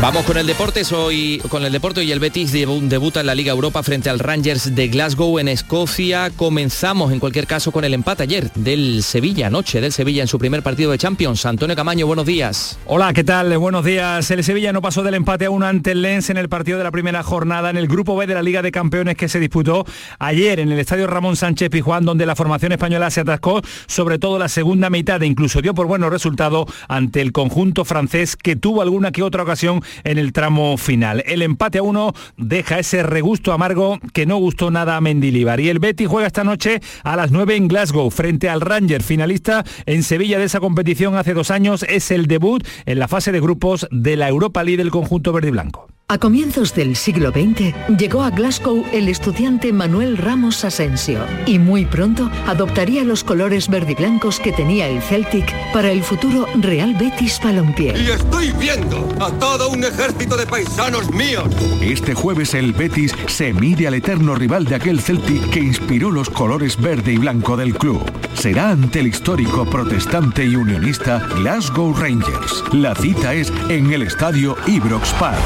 Vamos 0.00 0.24
con 0.24 0.38
el 0.38 0.46
deporte, 0.46 0.80
hoy 0.94 1.42
con 1.50 1.62
el 1.62 1.72
deporte 1.72 2.02
y 2.02 2.10
el 2.10 2.20
Betis 2.20 2.52
debuta 2.52 3.20
en 3.20 3.26
la 3.26 3.34
Liga 3.34 3.52
Europa 3.52 3.82
frente 3.82 4.08
al 4.08 4.18
Rangers 4.18 4.74
de 4.74 4.88
Glasgow 4.88 5.38
en 5.38 5.46
Escocia. 5.46 6.30
Comenzamos 6.34 7.12
en 7.12 7.20
cualquier 7.20 7.46
caso 7.46 7.70
con 7.70 7.84
el 7.84 7.92
empate 7.92 8.22
ayer 8.22 8.50
del 8.54 9.02
Sevilla, 9.02 9.50
noche 9.50 9.82
del 9.82 9.92
Sevilla 9.92 10.22
en 10.22 10.28
su 10.28 10.38
primer 10.38 10.62
partido 10.62 10.90
de 10.90 10.96
Champions. 10.96 11.44
Antonio 11.44 11.76
Camaño, 11.76 12.06
buenos 12.06 12.24
días. 12.24 12.78
Hola, 12.86 13.12
¿qué 13.12 13.24
tal? 13.24 13.56
Buenos 13.58 13.84
días. 13.84 14.30
El 14.30 14.42
Sevilla 14.42 14.72
no 14.72 14.80
pasó 14.80 15.02
del 15.02 15.12
empate 15.12 15.44
a 15.44 15.50
uno 15.50 15.66
ante 15.66 15.92
el 15.92 16.00
Lens 16.00 16.30
en 16.30 16.38
el 16.38 16.48
partido 16.48 16.78
de 16.78 16.84
la 16.84 16.92
primera 16.92 17.22
jornada 17.22 17.68
en 17.68 17.76
el 17.76 17.86
grupo 17.86 18.16
B 18.16 18.26
de 18.26 18.32
la 18.32 18.42
Liga 18.42 18.62
de 18.62 18.72
Campeones 18.72 19.16
que 19.16 19.28
se 19.28 19.38
disputó 19.38 19.84
ayer 20.18 20.60
en 20.60 20.72
el 20.72 20.78
Estadio 20.78 21.08
Ramón 21.08 21.36
Sánchez 21.36 21.68
Pijuán, 21.68 22.06
donde 22.06 22.24
la 22.24 22.36
formación 22.36 22.72
española 22.72 23.10
se 23.10 23.20
atascó, 23.20 23.60
sobre 23.86 24.18
todo 24.18 24.38
la 24.38 24.48
segunda 24.48 24.88
mitad 24.88 25.22
e 25.22 25.26
incluso 25.26 25.60
dio 25.60 25.74
por 25.74 25.86
buenos 25.86 26.10
resultados 26.10 26.72
ante 26.88 27.20
el 27.20 27.32
conjunto 27.32 27.84
francés 27.84 28.34
que 28.34 28.56
tuvo 28.56 28.80
alguna 28.80 29.12
que 29.12 29.22
otra 29.22 29.42
ocasión 29.42 29.82
en 30.04 30.18
el 30.18 30.32
tramo 30.32 30.76
final. 30.76 31.22
El 31.26 31.42
empate 31.42 31.78
a 31.78 31.82
uno 31.82 32.12
deja 32.36 32.78
ese 32.78 33.02
regusto 33.02 33.52
amargo 33.52 33.98
que 34.12 34.26
no 34.26 34.36
gustó 34.36 34.70
nada 34.70 34.96
a 34.96 35.00
Mendilibar. 35.00 35.60
Y 35.60 35.68
el 35.68 35.78
Betty 35.78 36.06
juega 36.06 36.26
esta 36.26 36.44
noche 36.44 36.80
a 37.02 37.16
las 37.16 37.30
9 37.30 37.56
en 37.56 37.68
Glasgow 37.68 38.10
frente 38.10 38.48
al 38.48 38.60
Ranger, 38.60 39.02
finalista 39.02 39.64
en 39.86 40.02
Sevilla 40.02 40.38
de 40.38 40.44
esa 40.44 40.60
competición 40.60 41.16
hace 41.16 41.34
dos 41.34 41.50
años. 41.50 41.84
Es 41.88 42.10
el 42.10 42.26
debut 42.26 42.66
en 42.86 42.98
la 42.98 43.08
fase 43.08 43.32
de 43.32 43.40
grupos 43.40 43.86
de 43.90 44.16
la 44.16 44.28
Europa 44.28 44.62
League 44.62 44.78
del 44.78 44.90
conjunto 44.90 45.32
verde 45.32 45.48
y 45.48 45.52
blanco. 45.52 45.89
A 46.10 46.18
comienzos 46.18 46.74
del 46.74 46.96
siglo 46.96 47.30
XX 47.30 47.72
llegó 47.96 48.24
a 48.24 48.30
Glasgow 48.30 48.84
el 48.92 49.08
estudiante 49.08 49.72
Manuel 49.72 50.16
Ramos 50.16 50.64
Asensio 50.64 51.24
y 51.46 51.60
muy 51.60 51.84
pronto 51.84 52.28
adoptaría 52.48 53.04
los 53.04 53.22
colores 53.22 53.68
verdiblancos 53.68 54.40
que 54.40 54.50
tenía 54.50 54.88
el 54.88 55.00
Celtic 55.02 55.54
para 55.72 55.92
el 55.92 56.02
futuro 56.02 56.48
Real 56.58 56.96
Betis 56.96 57.38
Balompié. 57.40 57.96
Y 57.96 58.10
estoy 58.10 58.50
viendo 58.58 59.08
a 59.20 59.30
todo 59.38 59.68
un 59.68 59.84
ejército 59.84 60.36
de 60.36 60.48
paisanos 60.48 61.08
míos. 61.12 61.44
Este 61.80 62.12
jueves 62.12 62.54
el 62.54 62.72
Betis 62.72 63.14
se 63.28 63.52
mide 63.52 63.86
al 63.86 63.94
eterno 63.94 64.34
rival 64.34 64.64
de 64.64 64.74
aquel 64.74 65.00
Celtic 65.00 65.48
que 65.50 65.60
inspiró 65.60 66.10
los 66.10 66.28
colores 66.28 66.76
verde 66.76 67.12
y 67.12 67.18
blanco 67.18 67.56
del 67.56 67.76
club. 67.76 68.02
Será 68.34 68.70
ante 68.70 68.98
el 68.98 69.06
histórico 69.06 69.64
protestante 69.64 70.44
y 70.44 70.56
unionista 70.56 71.20
Glasgow 71.36 71.94
Rangers. 71.94 72.64
La 72.72 72.96
cita 72.96 73.32
es 73.32 73.52
en 73.68 73.92
el 73.92 74.02
estadio 74.02 74.56
Ibrox 74.66 75.12
Park 75.12 75.38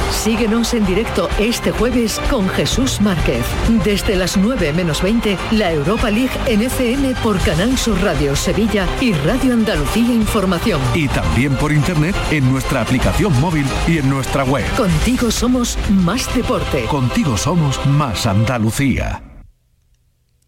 en 0.55 0.87
directo 0.87 1.29
este 1.41 1.73
jueves 1.73 2.21
con 2.31 2.49
Jesús 2.49 3.01
Márquez. 3.01 3.45
Desde 3.85 4.15
las 4.15 4.37
9 4.37 4.73
menos 4.73 5.03
20, 5.03 5.37
la 5.51 5.73
Europa 5.73 6.11
League 6.11 6.31
en 6.47 6.63
FM 6.63 7.17
por 7.25 7.41
Canal 7.41 7.77
Sur 7.77 8.01
Radio 8.03 8.37
Sevilla 8.37 8.87
y 9.01 9.13
Radio 9.15 9.53
Andalucía 9.53 10.15
Información. 10.15 10.81
Y 10.95 11.09
también 11.09 11.57
por 11.57 11.73
internet 11.73 12.15
en 12.31 12.49
nuestra 12.53 12.83
aplicación 12.83 13.39
móvil 13.41 13.67
y 13.89 13.99
en 13.99 14.09
nuestra 14.09 14.45
web. 14.45 14.65
Contigo 14.77 15.33
somos 15.33 15.77
más 15.91 16.33
deporte. 16.37 16.85
Contigo 16.85 17.37
somos 17.37 17.85
más 17.87 18.25
Andalucía. 18.25 19.34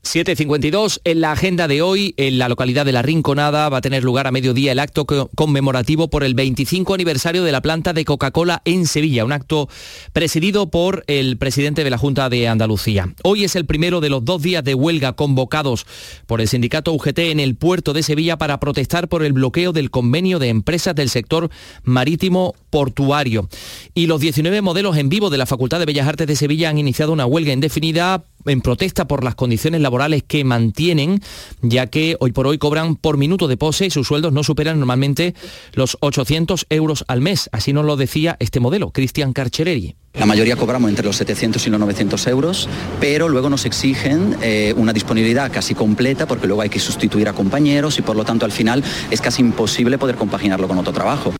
7.52 0.07 1.01
en 1.03 1.21
la 1.21 1.33
agenda 1.33 1.67
de 1.67 1.83
hoy 1.83 2.15
en 2.17 2.39
la 2.39 2.49
localidad 2.49 2.87
de 2.87 2.93
La 2.93 3.03
Rinconada 3.03 3.69
va 3.69 3.79
a 3.79 3.81
tener 3.81 4.05
lugar 4.05 4.29
a 4.29 4.31
mediodía 4.31 4.71
el 4.71 4.79
acto 4.79 5.05
conmemorativo 5.05 6.09
por 6.09 6.23
el 6.23 6.35
25 6.35 6.95
aniversario 6.95 7.43
de 7.43 7.51
la 7.51 7.61
planta 7.61 7.93
de 7.93 8.05
Coca-Cola 8.05 8.63
en 8.65 8.87
Sevilla, 8.87 9.25
un 9.25 9.33
acto 9.33 9.69
presidido 10.13 10.71
por 10.71 11.03
el 11.09 11.39
presidente 11.39 11.83
de 11.83 11.91
la 11.91 11.99
Junta 11.99 12.29
de 12.29 12.47
Andalucía. 12.47 13.13
Hoy 13.25 13.43
es 13.43 13.57
el 13.57 13.67
primero 13.67 14.01
de 14.01 14.09
los 14.09 14.25
dos 14.25 14.43
días 14.43 14.63
de 14.63 14.77
huelga 14.77 15.15
convocados 15.15 15.87
por 16.27 16.41
el 16.41 16.47
sindicato 16.47 16.93
UGT 16.93 17.19
en 17.19 17.41
el 17.41 17.57
puerto 17.57 17.93
de 17.93 18.05
Sevilla 18.05 18.39
para 18.39 18.61
protestar 18.61 19.09
por 19.09 19.25
el 19.25 19.33
bloqueo 19.33 19.73
del 19.73 19.91
convenio 19.91 20.39
de 20.39 20.51
empresas 20.51 20.95
del 20.95 21.11
sector 21.11 21.51
marítimo 21.83 22.55
portuario. 22.71 23.49
Y 23.93 24.07
los 24.07 24.21
19 24.21 24.63
modelos 24.63 24.97
en 24.99 25.09
vivo 25.09 25.31
de 25.31 25.39
la 25.39 25.47
Facultad 25.47 25.81
de 25.81 25.87
Bellas 25.87 26.07
Artes 26.07 26.29
de 26.29 26.37
Sevilla 26.37 26.71
han 26.71 26.79
iniciado 26.79 27.13
una 27.13 27.27
huelga 27.27 27.53
indefinida 27.53 28.23
en 28.47 28.61
protesta 28.61 29.07
por 29.07 29.25
las 29.25 29.35
condiciones 29.35 29.81
laborales 29.81 30.23
que 30.23 30.45
mantienen, 30.45 31.21
ya 31.63 31.87
que 31.87 32.17
hoy 32.21 32.33
por 32.33 32.47
hoy 32.47 32.59
cobran 32.59 32.97
por 32.97 33.17
minuto 33.17 33.49
de 33.49 33.57
pose 33.57 33.87
y 33.87 33.91
sus 33.91 34.07
sueldos 34.07 34.33
no 34.33 34.43
superan 34.43 34.79
normalmente 34.79 35.35
los 35.73 35.97
800 36.01 36.67
euros 36.71 37.05
al 37.09 37.21
mes. 37.21 37.49
Así 37.53 37.73
nos 37.73 37.85
lo 37.85 37.97
decía 37.97 38.37
este 38.41 38.61
modelo, 38.61 38.91
Cristian 38.91 39.33
Carchereri. 39.33 39.97
La 40.19 40.25
mayoría 40.25 40.57
cobramos 40.57 40.89
entre 40.89 41.05
los 41.05 41.17
700 41.17 41.67
y 41.67 41.71
los 41.71 41.79
900 41.79 42.27
euros, 42.29 42.69
pero 43.01 43.29
luego 43.29 43.51
nos 43.51 43.67
exigen 43.67 44.37
eh, 44.41 44.73
una 44.77 44.95
disponibilidad 44.95 45.53
casi 45.53 45.75
completa 45.75 46.27
porque 46.27 46.47
luego 46.47 46.63
hay 46.63 46.71
que 46.71 46.81
sustituir 46.81 47.29
a 47.29 47.35
compañeros 47.35 47.99
y 47.99 48.03
por 48.03 48.17
lo 48.17 48.25
tanto 48.25 48.47
al 48.47 48.53
final 48.53 48.83
es 49.11 49.21
casi 49.21 49.43
imposible 49.43 49.99
poder 49.99 50.17
compaginarlo 50.17 50.69
con 50.69 50.79
otro 50.79 50.93
trabajo. 50.93 51.35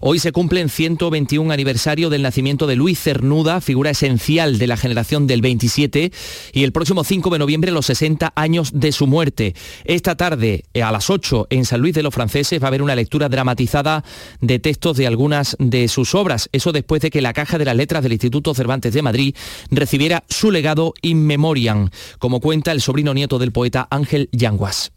Hoy 0.00 0.18
se 0.18 0.32
cumple 0.32 0.60
el 0.60 0.70
121 0.70 1.52
aniversario 1.52 2.10
del 2.10 2.22
nacimiento 2.22 2.66
de 2.66 2.76
Luis 2.76 3.00
Cernuda, 3.00 3.60
figura 3.60 3.90
esencial 3.90 4.58
de 4.58 4.66
la 4.66 4.76
generación 4.76 5.26
del 5.26 5.40
27, 5.40 6.12
y 6.52 6.64
el 6.64 6.72
próximo 6.72 7.04
5 7.04 7.30
de 7.30 7.38
noviembre 7.38 7.70
los 7.70 7.86
60 7.86 8.32
años 8.34 8.70
de 8.74 8.92
su 8.92 9.06
muerte. 9.06 9.54
Esta 9.84 10.16
tarde, 10.16 10.64
eh, 10.74 10.82
a 10.82 10.92
las 10.92 11.10
8, 11.10 11.48
en 11.50 11.64
San 11.64 11.80
Luis 11.80 11.94
de 11.94 12.02
los 12.02 12.14
Franceses, 12.14 12.60
va 12.60 12.66
a 12.66 12.68
haber 12.68 12.82
una 12.82 12.94
lectura 12.94 13.28
dramatizada 13.28 14.04
de 14.40 14.58
textos 14.58 14.96
de 14.96 15.06
algunas 15.06 15.56
de 15.58 15.88
sus 15.88 16.14
obras. 16.14 16.48
Eso 16.52 16.72
después 16.72 17.02
de 17.02 17.10
que 17.10 17.20
la 17.20 17.32
Caja 17.32 17.58
de 17.58 17.64
las 17.64 17.76
Letras 17.76 18.02
del 18.02 18.12
Instituto 18.12 18.54
Cervantes 18.54 18.92
de 18.94 19.02
Madrid 19.02 19.34
recibiera 19.70 20.24
su 20.28 20.50
legado 20.50 20.94
in 21.02 21.26
memoriam, 21.26 21.90
como 22.18 22.40
cuenta 22.40 22.72
el 22.72 22.80
sobrino 22.80 23.14
nieto 23.14 23.38
del 23.38 23.52
poeta 23.52 23.88
Ángel 23.90 24.28
Yanguas. 24.32 24.92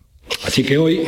Así 0.45 0.63
que 0.63 0.77
hoy 0.77 1.01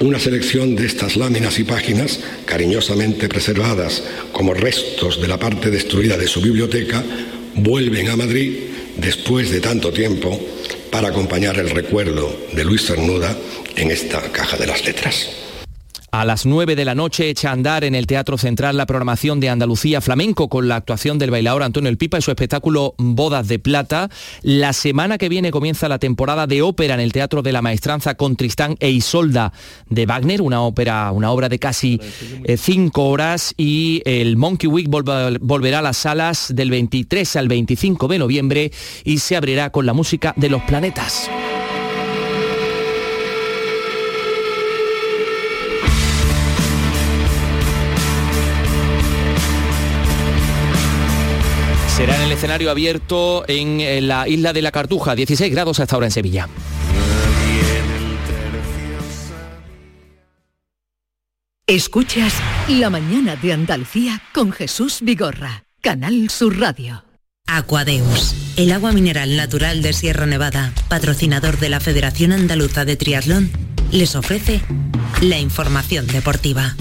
una 0.00 0.18
selección 0.18 0.76
de 0.76 0.86
estas 0.86 1.16
láminas 1.16 1.58
y 1.58 1.64
páginas, 1.64 2.20
cariñosamente 2.44 3.28
preservadas 3.28 4.02
como 4.32 4.54
restos 4.54 5.20
de 5.20 5.28
la 5.28 5.38
parte 5.38 5.70
destruida 5.70 6.16
de 6.16 6.26
su 6.26 6.40
biblioteca, 6.40 7.02
vuelven 7.54 8.08
a 8.08 8.16
Madrid 8.16 8.54
después 8.96 9.50
de 9.50 9.60
tanto 9.60 9.92
tiempo 9.92 10.38
para 10.90 11.08
acompañar 11.08 11.58
el 11.58 11.70
recuerdo 11.70 12.46
de 12.52 12.64
Luis 12.64 12.86
Cernuda 12.86 13.36
en 13.76 13.90
esta 13.90 14.20
caja 14.32 14.56
de 14.56 14.66
las 14.66 14.84
letras. 14.84 15.45
A 16.16 16.24
las 16.24 16.46
9 16.46 16.76
de 16.76 16.86
la 16.86 16.94
noche 16.94 17.28
echa 17.28 17.50
a 17.50 17.52
andar 17.52 17.84
en 17.84 17.94
el 17.94 18.06
Teatro 18.06 18.38
Central 18.38 18.78
la 18.78 18.86
programación 18.86 19.38
de 19.38 19.50
Andalucía 19.50 20.00
Flamenco 20.00 20.48
con 20.48 20.66
la 20.66 20.76
actuación 20.76 21.18
del 21.18 21.30
bailador 21.30 21.62
Antonio 21.62 21.90
El 21.90 21.98
Pipa 21.98 22.16
y 22.16 22.22
su 22.22 22.30
espectáculo 22.30 22.94
Bodas 22.96 23.48
de 23.48 23.58
Plata. 23.58 24.08
La 24.40 24.72
semana 24.72 25.18
que 25.18 25.28
viene 25.28 25.50
comienza 25.50 25.90
la 25.90 25.98
temporada 25.98 26.46
de 26.46 26.62
ópera 26.62 26.94
en 26.94 27.00
el 27.00 27.12
Teatro 27.12 27.42
de 27.42 27.52
la 27.52 27.60
Maestranza 27.60 28.14
con 28.14 28.34
Tristán 28.34 28.76
e 28.80 28.88
Isolda 28.88 29.52
de 29.90 30.06
Wagner, 30.06 30.40
una 30.40 30.62
ópera, 30.62 31.12
una 31.12 31.30
obra 31.30 31.50
de 31.50 31.58
casi 31.58 32.00
eh, 32.44 32.56
cinco 32.56 33.10
horas 33.10 33.52
y 33.58 34.00
el 34.06 34.38
Monkey 34.38 34.70
Week 34.70 34.88
volverá 34.88 35.80
a 35.80 35.82
las 35.82 35.98
salas 35.98 36.50
del 36.56 36.70
23 36.70 37.36
al 37.36 37.48
25 37.48 38.08
de 38.08 38.18
noviembre 38.18 38.72
y 39.04 39.18
se 39.18 39.36
abrirá 39.36 39.68
con 39.68 39.84
la 39.84 39.92
música 39.92 40.32
de 40.34 40.48
los 40.48 40.62
planetas. 40.62 41.28
Escenario 52.36 52.70
abierto 52.70 53.44
en 53.48 54.06
la 54.06 54.28
isla 54.28 54.52
de 54.52 54.62
la 54.62 54.70
Cartuja, 54.70 55.14
16 55.14 55.50
grados 55.50 55.80
hasta 55.80 55.96
ahora 55.96 56.06
en 56.06 56.12
Sevilla. 56.12 56.48
Escuchas 61.66 62.34
La 62.68 62.90
mañana 62.90 63.36
de 63.36 63.52
Andalucía 63.52 64.22
con 64.32 64.52
Jesús 64.52 64.98
Vigorra, 65.00 65.64
Canal 65.80 66.30
Sur 66.30 66.58
Radio. 66.60 67.02
Aquadeus, 67.46 68.34
el 68.56 68.70
agua 68.72 68.92
mineral 68.92 69.36
natural 69.36 69.80
de 69.82 69.92
Sierra 69.92 70.26
Nevada, 70.26 70.72
patrocinador 70.88 71.58
de 71.58 71.70
la 71.70 71.80
Federación 71.80 72.32
Andaluza 72.32 72.84
de 72.84 72.96
Triatlón, 72.96 73.50
les 73.92 74.14
ofrece 74.14 74.60
la 75.22 75.38
información 75.38 76.06
deportiva. 76.06 76.76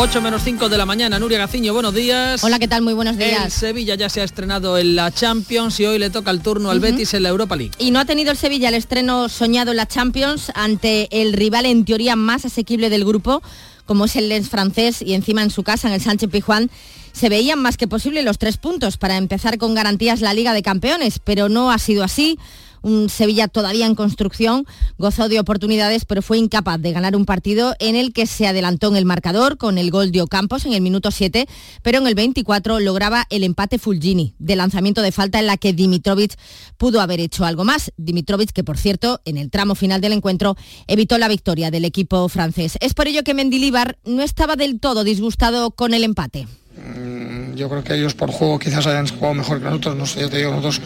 8 0.00 0.20
menos 0.20 0.42
5 0.44 0.68
de 0.68 0.78
la 0.78 0.86
mañana, 0.86 1.18
Nuria 1.18 1.38
Gaciño, 1.38 1.72
buenos 1.72 1.92
días. 1.92 2.44
Hola, 2.44 2.60
¿qué 2.60 2.68
tal? 2.68 2.82
Muy 2.82 2.94
buenos 2.94 3.16
días. 3.16 3.46
El 3.46 3.50
Sevilla 3.50 3.96
ya 3.96 4.08
se 4.08 4.20
ha 4.20 4.24
estrenado 4.24 4.78
en 4.78 4.94
la 4.94 5.10
Champions 5.10 5.80
y 5.80 5.86
hoy 5.86 5.98
le 5.98 6.08
toca 6.08 6.30
el 6.30 6.40
turno 6.40 6.70
al 6.70 6.78
Betis 6.78 7.14
en 7.14 7.24
la 7.24 7.30
Europa 7.30 7.56
League. 7.56 7.72
Y 7.78 7.90
no 7.90 7.98
ha 7.98 8.04
tenido 8.04 8.30
el 8.30 8.36
Sevilla 8.36 8.68
el 8.68 8.76
estreno 8.76 9.28
soñado 9.28 9.72
en 9.72 9.76
la 9.76 9.88
Champions 9.88 10.52
ante 10.54 11.08
el 11.10 11.32
rival 11.32 11.66
en 11.66 11.84
teoría 11.84 12.14
más 12.14 12.44
asequible 12.44 12.90
del 12.90 13.04
grupo, 13.04 13.42
como 13.86 14.04
es 14.04 14.14
el 14.14 14.28
Lens 14.28 14.48
francés 14.48 15.02
y 15.02 15.14
encima 15.14 15.42
en 15.42 15.50
su 15.50 15.64
casa, 15.64 15.88
en 15.88 15.94
el 15.94 16.00
Sánchez 16.00 16.30
Pijuán. 16.30 16.70
Se 17.10 17.28
veían 17.28 17.60
más 17.60 17.76
que 17.76 17.88
posible 17.88 18.22
los 18.22 18.38
tres 18.38 18.56
puntos 18.56 18.98
para 18.98 19.16
empezar 19.16 19.58
con 19.58 19.74
garantías 19.74 20.20
la 20.20 20.32
Liga 20.32 20.52
de 20.52 20.62
Campeones, 20.62 21.18
pero 21.18 21.48
no 21.48 21.72
ha 21.72 21.78
sido 21.80 22.04
así 22.04 22.38
un 22.82 23.08
Sevilla 23.08 23.48
todavía 23.48 23.86
en 23.86 23.94
construcción, 23.94 24.66
gozó 24.98 25.28
de 25.28 25.40
oportunidades, 25.40 26.04
pero 26.04 26.22
fue 26.22 26.38
incapaz 26.38 26.80
de 26.80 26.92
ganar 26.92 27.16
un 27.16 27.24
partido 27.24 27.74
en 27.78 27.96
el 27.96 28.12
que 28.12 28.26
se 28.26 28.46
adelantó 28.46 28.88
en 28.88 28.96
el 28.96 29.04
marcador 29.04 29.58
con 29.58 29.78
el 29.78 29.90
gol 29.90 30.12
de 30.12 30.22
Ocampos 30.22 30.66
en 30.66 30.72
el 30.72 30.80
minuto 30.80 31.10
7, 31.10 31.46
pero 31.82 31.98
en 31.98 32.06
el 32.06 32.14
24 32.14 32.80
lograba 32.80 33.26
el 33.30 33.44
empate 33.44 33.78
Fulgini 33.78 34.34
de 34.38 34.56
lanzamiento 34.56 35.02
de 35.02 35.12
falta 35.12 35.38
en 35.38 35.46
la 35.46 35.56
que 35.56 35.72
Dimitrovic 35.72 36.36
pudo 36.76 37.00
haber 37.00 37.20
hecho 37.20 37.44
algo 37.44 37.64
más. 37.64 37.92
Dimitrovic, 37.96 38.52
que 38.52 38.64
por 38.64 38.78
cierto, 38.78 39.20
en 39.24 39.36
el 39.36 39.50
tramo 39.50 39.74
final 39.74 40.00
del 40.00 40.12
encuentro 40.12 40.56
evitó 40.86 41.18
la 41.18 41.28
victoria 41.28 41.70
del 41.70 41.84
equipo 41.84 42.28
francés. 42.28 42.78
Es 42.80 42.94
por 42.94 43.08
ello 43.08 43.22
que 43.24 43.34
Mendilibar 43.34 43.98
no 44.04 44.22
estaba 44.22 44.56
del 44.56 44.80
todo 44.80 45.04
disgustado 45.04 45.70
con 45.70 45.94
el 45.94 46.04
empate. 46.04 46.46
Mm, 46.76 47.54
yo 47.54 47.68
creo 47.68 47.82
que 47.82 47.94
ellos 47.94 48.14
por 48.14 48.30
juego 48.30 48.58
quizás 48.58 48.86
hayan 48.86 49.08
jugado 49.08 49.34
mejor 49.34 49.58
que 49.58 49.64
nosotros, 49.64 49.96
no 49.96 50.06
sé, 50.06 50.20
yo 50.20 50.30
te 50.30 50.38
digo, 50.38 50.50
nosotros 50.50 50.80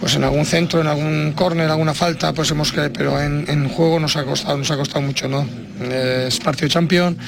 pues 0.00 0.14
en 0.14 0.24
algún 0.24 0.46
centro, 0.46 0.80
en 0.80 0.86
algún 0.86 1.32
córner, 1.36 1.68
alguna 1.68 1.92
falta, 1.92 2.32
pues 2.32 2.50
hemos 2.50 2.72
que, 2.72 2.88
pero 2.88 3.20
en, 3.20 3.68
juego 3.68 4.00
nos 4.00 4.16
ha 4.16 4.24
costado, 4.24 4.56
nos 4.56 4.70
ha 4.70 4.76
costado 4.76 5.02
mucho, 5.02 5.28
¿no? 5.28 5.46
Es 5.82 6.40
partido 6.40 6.68
champion, 6.68 7.18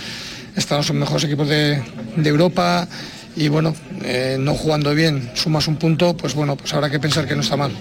en 0.57 0.77
los 0.79 0.91
mejores 0.93 1.25
equipos 1.25 1.49
de, 1.49 1.83
Europa 2.25 2.89
y 3.37 3.49
bueno, 3.49 3.75
eh, 4.03 4.37
no 4.41 4.55
jugando 4.55 4.95
bien, 4.95 5.31
sumas 5.35 5.69
un 5.69 5.77
punto, 5.77 6.17
pues 6.17 6.35
bueno, 6.35 6.57
pues 6.57 6.73
habrá 6.73 6.89
que 6.89 6.99
pensar 6.99 7.29
que 7.29 7.35
no 7.35 7.43
está 7.43 7.57
mal. 7.57 7.73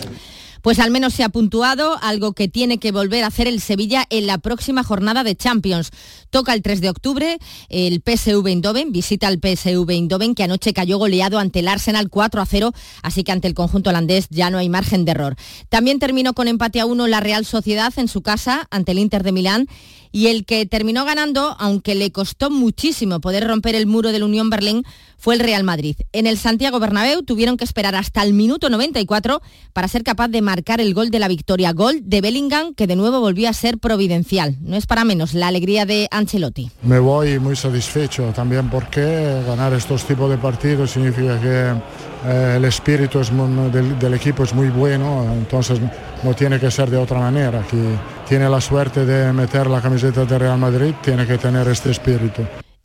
Pues 0.62 0.80
al 0.80 0.92
menos 0.92 1.14
se 1.14 1.24
ha 1.24 1.30
puntuado, 1.30 1.98
algo 2.02 2.34
que 2.34 2.48
tiene 2.48 2.78
que 2.78 2.92
volver 2.92 3.24
a 3.24 3.28
hacer 3.28 3.48
el 3.48 3.62
Sevilla 3.62 4.06
en 4.10 4.28
la 4.28 4.38
próxima 4.38 4.84
jornada 4.84 5.24
de 5.24 5.36
Champions. 5.36 5.92
Toca 6.30 6.54
el 6.54 6.62
3 6.62 6.82
de 6.82 6.90
octubre, 6.90 7.40
el 7.70 8.02
PSV 8.06 8.46
Eindhoven, 8.48 8.92
visita 8.92 9.28
al 9.28 9.40
PSV 9.40 9.90
Eindhoven 9.90 10.36
que 10.36 10.44
anoche 10.44 10.74
cayó 10.74 10.98
goleado 10.98 11.40
ante 11.40 11.60
el 11.60 11.68
Arsenal 11.68 12.10
4 12.10 12.42
a 12.42 12.46
0, 12.46 12.74
así 13.02 13.24
que 13.24 13.32
ante 13.32 13.48
el 13.48 13.54
conjunto 13.54 13.90
holandés 13.90 14.28
ya 14.30 14.50
no 14.50 14.60
hay 14.60 14.70
margen 14.70 15.06
de 15.06 15.12
error. 15.12 15.36
También 15.70 16.00
terminó 16.00 16.34
con 16.34 16.48
empate 16.48 16.80
a 16.80 16.86
1 16.86 17.08
la 17.08 17.20
Real 17.20 17.46
Sociedad 17.46 17.94
en 17.98 18.08
su 18.08 18.22
casa 18.22 18.68
ante 18.70 18.92
el 18.92 19.00
Inter 19.00 19.24
de 19.24 19.32
Milán 19.32 19.68
y 20.12 20.28
el 20.28 20.46
que 20.46 20.66
terminó 20.66 21.06
ganando, 21.06 21.56
aunque 21.60 21.96
le 21.96 22.12
costó 22.12 22.50
muchísimo 22.50 23.22
poder 23.22 23.48
romper 23.48 23.76
el 23.76 23.88
muro 23.88 24.12
del 24.12 24.24
Unión 24.24 24.50
Berlín, 24.50 24.84
fue 25.22 25.36
el 25.36 25.40
Real 25.40 25.64
Madrid. 25.64 25.96
En 26.14 26.26
el 26.26 26.36
Santiago 26.36 26.80
Bernabéu 26.80 27.22
tuvieron 27.22 27.56
que 27.56 27.64
esperar 27.64 27.94
hasta 27.94 28.24
el 28.24 28.34
minuto 28.34 28.72
94 28.72 29.40
para 29.72 29.88
ser 29.88 30.04
capaz 30.04 30.30
de 30.30 30.42
marcar 30.42 30.82
el 30.82 30.96
gol 30.96 31.12
de 31.12 31.20
la 31.20 31.28
victoria, 31.28 31.74
gol 31.74 32.02
de 32.04 32.22
Bellingham 32.22 32.74
que 32.74 32.88
de 32.88 32.96
nuevo 32.96 33.20
volvió 33.20 33.48
a 33.48 33.54
ser 33.54 33.78
providencial. 33.78 34.58
No 34.62 34.76
es 34.76 34.88
para 34.88 35.06
menos 35.06 35.36
la 35.36 35.48
alegría 35.48 35.86
de 35.86 36.08
Ancelotti. 36.10 36.72
Me 36.82 36.98
voy 36.98 37.38
muy 37.38 37.56
satisfecho 37.56 38.34
también 38.36 38.72
porque 38.72 39.44
ganar 39.46 39.74
estos 39.74 40.06
tipos 40.06 40.28
de 40.28 40.40
partidos 40.40 40.90
significa 40.90 41.40
que 41.40 41.72
eh, 42.26 42.56
el 42.58 42.66
espíritu 42.66 43.20
del, 44.00 44.14
equipo 44.16 44.44
es 44.44 44.56
muy 44.56 44.70
bueno, 44.70 45.32
entonces 45.34 45.80
no 46.24 46.34
tiene 46.34 46.60
que 46.60 46.72
ser 46.72 46.90
de 46.90 46.98
otra 46.98 47.20
manera. 47.20 47.64
Quien 47.70 48.00
tiene 48.28 48.50
la 48.50 48.60
suerte 48.60 49.06
de 49.06 49.32
meter 49.34 49.68
la 49.68 49.82
camiseta 49.82 50.26
de 50.26 50.40
Real 50.40 50.58
Madrid 50.58 50.96
tiene 51.04 51.28
que 51.28 51.38
tener 51.38 51.68
este 51.68 51.92
espíritu. 51.92 52.42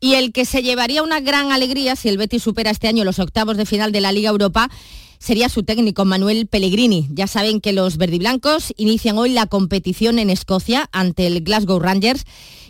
Y 0.06 0.14
el 0.14 0.30
que 0.30 0.44
se 0.44 0.62
llevaría 0.62 1.02
una 1.02 1.18
gran 1.18 1.50
alegría 1.50 1.96
si 1.96 2.08
el 2.08 2.16
Betis 2.16 2.44
supera 2.44 2.70
este 2.70 2.86
año 2.86 3.02
los 3.02 3.18
octavos 3.18 3.56
de 3.56 3.66
final 3.66 3.90
de 3.90 4.00
la 4.00 4.12
Liga 4.12 4.30
Europa 4.30 4.70
sería 5.18 5.48
su 5.48 5.64
técnico 5.64 6.04
Manuel 6.04 6.46
Pellegrini. 6.46 7.08
Ya 7.10 7.26
saben 7.26 7.60
que 7.60 7.72
los 7.72 7.96
verdiblancos 7.96 8.72
inician 8.76 9.18
hoy 9.18 9.30
la 9.30 9.46
competición 9.46 10.20
en 10.20 10.30
Escocia 10.30 10.88
ante 10.92 11.26
el 11.26 11.40
Glasgow 11.40 11.80
Rangers 11.80 12.24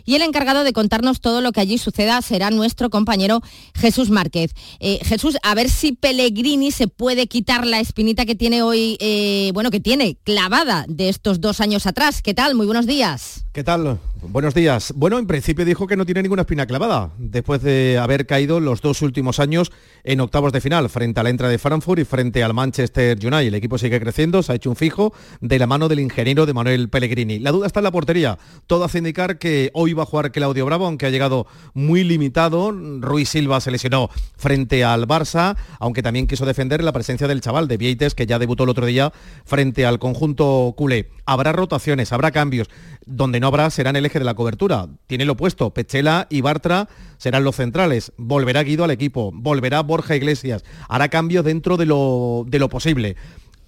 y 0.07 0.15
el 0.15 0.21
encargado 0.21 0.63
de 0.63 0.73
contarnos 0.73 1.19
todo 1.19 1.41
lo 1.41 1.51
que 1.51 1.59
allí 1.59 1.77
suceda 1.77 2.19
será 2.21 2.49
nuestro 2.49 2.89
compañero 2.89 3.41
Jesús 3.75 4.09
Márquez. 4.09 4.53
Eh, 4.79 4.99
Jesús, 5.03 5.37
a 5.43 5.53
ver 5.53 5.69
si 5.69 5.91
Pellegrini 5.91 6.71
se 6.71 6.87
puede 6.87 7.27
quitar 7.27 7.67
la 7.67 7.81
espinita 7.81 8.25
que 8.25 8.33
tiene 8.33 8.61
hoy, 8.61 8.97
eh, 9.01 9.51
bueno, 9.53 9.69
que 9.69 9.81
tiene 9.81 10.15
clavada 10.23 10.85
de 10.87 11.09
estos 11.09 11.41
dos 11.41 11.59
años 11.59 11.85
atrás. 11.85 12.21
¿Qué 12.21 12.33
tal? 12.33 12.55
Muy 12.55 12.65
buenos 12.65 12.87
días. 12.87 13.43
¿Qué 13.51 13.65
tal? 13.65 13.99
Buenos 14.21 14.53
días. 14.53 14.93
Bueno, 14.95 15.19
en 15.19 15.27
principio 15.27 15.65
dijo 15.65 15.87
que 15.87 15.97
no 15.97 16.05
tiene 16.05 16.23
ninguna 16.23 16.43
espina 16.43 16.65
clavada, 16.65 17.11
después 17.17 17.61
de 17.61 17.97
haber 17.97 18.25
caído 18.25 18.59
los 18.59 18.81
dos 18.81 19.01
últimos 19.01 19.39
años 19.39 19.71
en 20.03 20.21
octavos 20.21 20.51
de 20.53 20.61
final, 20.61 20.89
frente 20.89 21.19
a 21.19 21.23
la 21.23 21.29
entrada 21.29 21.51
de 21.51 21.57
Frankfurt 21.57 21.99
y 21.99 22.05
frente 22.05 22.43
al 22.43 22.53
Manchester 22.53 23.17
United. 23.17 23.47
El 23.47 23.55
equipo 23.55 23.77
sigue 23.77 23.99
creciendo, 23.99 24.41
se 24.41 24.51
ha 24.51 24.55
hecho 24.55 24.69
un 24.69 24.75
fijo 24.75 25.13
de 25.41 25.59
la 25.59 25.67
mano 25.67 25.87
del 25.87 25.99
ingeniero 25.99 26.45
de 26.45 26.53
Manuel 26.53 26.89
Pellegrini. 26.89 27.39
La 27.39 27.51
duda 27.51 27.67
está 27.67 27.79
en 27.79 27.85
la 27.85 27.91
portería. 27.91 28.37
Todo 28.67 28.85
hace 28.85 28.99
indicar 28.99 29.37
que 29.37 29.71
hoy 29.73 29.93
va 29.97 30.03
a 30.03 30.05
jugar 30.05 30.31
Claudio 30.31 30.65
Bravo, 30.65 30.85
aunque 30.85 31.05
ha 31.05 31.09
llegado 31.09 31.47
muy 31.73 32.03
limitado. 32.03 32.71
Ruiz 32.71 33.29
Silva 33.29 33.59
se 33.59 33.71
lesionó 33.71 34.09
frente 34.37 34.83
al 34.83 35.07
Barça, 35.07 35.57
aunque 35.79 36.03
también 36.03 36.27
quiso 36.27 36.45
defender 36.45 36.83
la 36.83 36.91
presencia 36.91 37.27
del 37.27 37.41
chaval 37.41 37.67
de 37.67 37.77
Vieites, 37.77 38.15
que 38.15 38.25
ya 38.25 38.39
debutó 38.39 38.63
el 38.63 38.69
otro 38.69 38.85
día 38.85 39.11
frente 39.45 39.85
al 39.85 39.99
conjunto 39.99 40.73
culé. 40.77 41.09
Habrá 41.25 41.51
rotaciones, 41.51 42.13
habrá 42.13 42.31
cambios. 42.31 42.69
Donde 43.05 43.39
no 43.39 43.47
habrá 43.47 43.69
serán 43.69 43.95
el 43.95 44.05
eje 44.05 44.19
de 44.19 44.25
la 44.25 44.33
cobertura. 44.33 44.87
Tiene 45.07 45.25
lo 45.25 45.33
opuesto. 45.33 45.73
Pechela 45.73 46.27
y 46.29 46.41
Bartra 46.41 46.89
serán 47.17 47.43
los 47.43 47.55
centrales. 47.55 48.11
Volverá 48.17 48.63
Guido 48.63 48.83
al 48.83 48.91
equipo. 48.91 49.31
Volverá 49.33 49.81
Borja 49.81 50.15
Iglesias. 50.15 50.63
Hará 50.89 51.09
cambios 51.09 51.45
dentro 51.45 51.77
de 51.77 51.85
lo, 51.85 52.43
de 52.47 52.59
lo 52.59 52.69
posible 52.69 53.15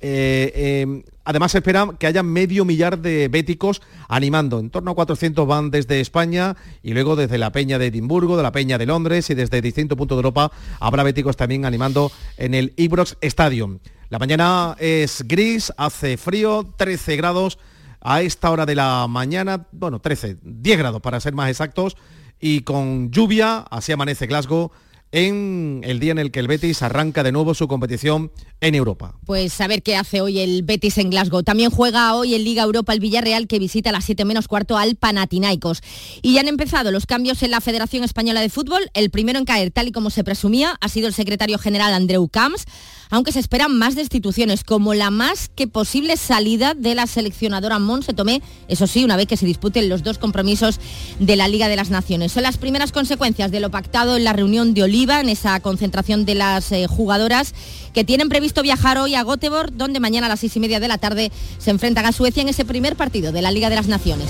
Eh, 0.02 0.52
eh, 0.56 1.04
además 1.26 1.52
se 1.52 1.58
espera 1.58 1.90
que 2.00 2.08
haya 2.08 2.24
medio 2.24 2.66
millar 2.66 3.00
de 3.00 3.28
béticos 3.28 3.82
animando. 4.08 4.60
En 4.60 4.70
torno 4.70 4.92
a 4.92 4.96
400 4.96 5.46
van 5.48 5.72
desde 5.72 6.00
España 6.00 6.56
y 6.82 6.94
luego 6.94 7.16
desde 7.16 7.38
la 7.38 7.52
Peña 7.52 7.78
de 7.78 7.88
Edimburgo, 7.88 8.38
de 8.38 8.44
la 8.44 8.52
Peña 8.52 8.78
de 8.78 8.86
Londres 8.86 9.30
y 9.30 9.36
desde 9.36 9.62
distintos 9.62 9.98
puntos 9.98 10.16
de 10.16 10.20
Europa 10.20 10.52
habrá 10.80 11.04
béticos 11.04 11.38
también 11.38 11.66
animando 11.66 12.12
en 12.38 12.54
el 12.54 12.74
Ibrox 12.78 13.18
Stadium. 13.22 13.80
La 14.10 14.20
mañana 14.20 14.76
es 14.80 15.24
gris, 15.28 15.72
hace 15.78 16.18
frío, 16.18 16.74
13 16.78 17.16
grados 17.16 17.60
a 18.02 18.22
esta 18.22 18.50
hora 18.50 18.66
de 18.66 18.76
la 18.76 19.06
mañana, 19.08 19.68
bueno, 19.72 20.00
13, 20.00 20.38
10 20.42 20.78
grados 20.80 21.02
para 21.02 21.20
ser 21.20 21.34
más 21.34 21.50
exactos, 21.50 21.96
y 22.40 22.62
con 22.62 23.12
lluvia, 23.12 23.66
así 23.70 23.92
amanece 23.92 24.26
Glasgow, 24.26 24.72
en 25.12 25.82
el 25.84 26.00
día 26.00 26.12
en 26.12 26.20
el 26.20 26.32
que 26.32 26.40
el 26.40 26.48
Betis 26.48 26.82
arranca 26.82 27.24
de 27.24 27.32
nuevo 27.32 27.54
su 27.54 27.68
competición 27.68 28.32
en 28.62 28.76
Europa. 28.76 29.16
Pues 29.26 29.60
a 29.62 29.68
ver 29.68 29.82
qué 29.82 29.96
hace 29.96 30.22
hoy 30.22 30.40
el 30.40 30.64
Betis 30.64 30.98
en 30.98 31.10
Glasgow. 31.10 31.44
También 31.44 31.72
juega 31.72 32.14
hoy 32.14 32.36
en 32.36 32.44
Liga 32.44 32.64
Europa 32.64 32.94
el 32.94 33.00
Villarreal 33.00 33.48
que 33.48 33.60
visita 33.60 33.90
a 33.90 33.94
las 33.94 34.06
7 34.06 34.26
menos 34.26 34.48
cuarto 34.48 34.78
al 34.78 34.96
Panathinaikos. 34.96 35.82
Y 36.22 36.34
ya 36.34 36.42
han 36.42 36.48
empezado 36.48 36.92
los 36.92 37.06
cambios 37.06 37.42
en 37.44 37.52
la 37.52 37.62
Federación 37.62 38.04
Española 38.04 38.42
de 38.42 38.50
Fútbol. 38.50 38.90
El 38.94 39.10
primero 39.10 39.40
en 39.40 39.46
caer, 39.46 39.72
tal 39.72 39.88
y 39.88 39.92
como 39.92 40.10
se 40.10 40.24
presumía, 40.24 40.76
ha 40.80 40.90
sido 40.90 41.08
el 41.08 41.14
secretario 41.14 41.58
general 41.58 41.94
Andreu 41.94 42.28
Camps, 42.28 42.66
aunque 43.10 43.32
se 43.32 43.40
esperan 43.40 43.78
más 43.78 43.96
destituciones, 43.96 44.64
como 44.64 44.94
la 44.94 45.10
más 45.10 45.50
que 45.50 45.68
posible 45.68 46.18
salida 46.18 46.74
de 46.74 46.96
la 46.96 47.08
seleccionadora 47.08 47.80
Monse 47.80 48.14
Tomé, 48.14 48.42
eso 48.68 48.88
sí, 48.88 49.04
una 49.04 49.18
vez 49.18 49.28
que 49.28 49.38
se 49.38 49.46
disputen 49.46 49.90
los 49.90 50.04
dos 50.04 50.18
compromisos 50.18 50.80
de 51.20 51.36
la 51.36 51.48
Liga 51.48 51.68
de 51.68 51.76
las 51.76 51.90
Naciones. 51.90 52.32
Son 52.32 52.44
las 52.44 52.58
primeras 52.58 52.92
consecuencias 52.92 53.52
de 53.52 53.60
lo 53.60 53.72
pactado 53.72 54.18
en 54.18 54.24
la 54.24 54.34
reunión 54.34 54.74
de 54.74 54.84
Oliva, 54.84 55.20
en 55.20 55.30
esa 55.30 55.60
concentración 55.60 56.26
de 56.26 56.36
las 56.36 56.72
eh, 56.72 56.88
jugadoras 56.88 57.54
que 57.94 58.04
tienen 58.04 58.30
previsto 58.30 58.62
viajar 58.62 58.98
hoy 58.98 59.16
a 59.16 59.24
Göteborg, 59.24 59.74
donde 59.74 60.00
mañana 60.00 60.28
a 60.28 60.30
las 60.30 60.42
seis 60.42 60.56
y 60.56 60.60
media 60.60 60.80
de 60.80 60.88
la 60.88 60.98
tarde 60.98 61.32
se 61.58 61.72
enfrentan 61.72 62.06
a 62.06 62.12
Suecia 62.12 62.42
en 62.42 62.50
ese 62.50 62.66
primer 62.66 62.96
partido 62.96 63.32
de 63.32 63.42
la 63.42 63.52
Liga 63.52 63.70
de 63.70 63.76
las 63.76 63.88
Naciones. 63.88 64.30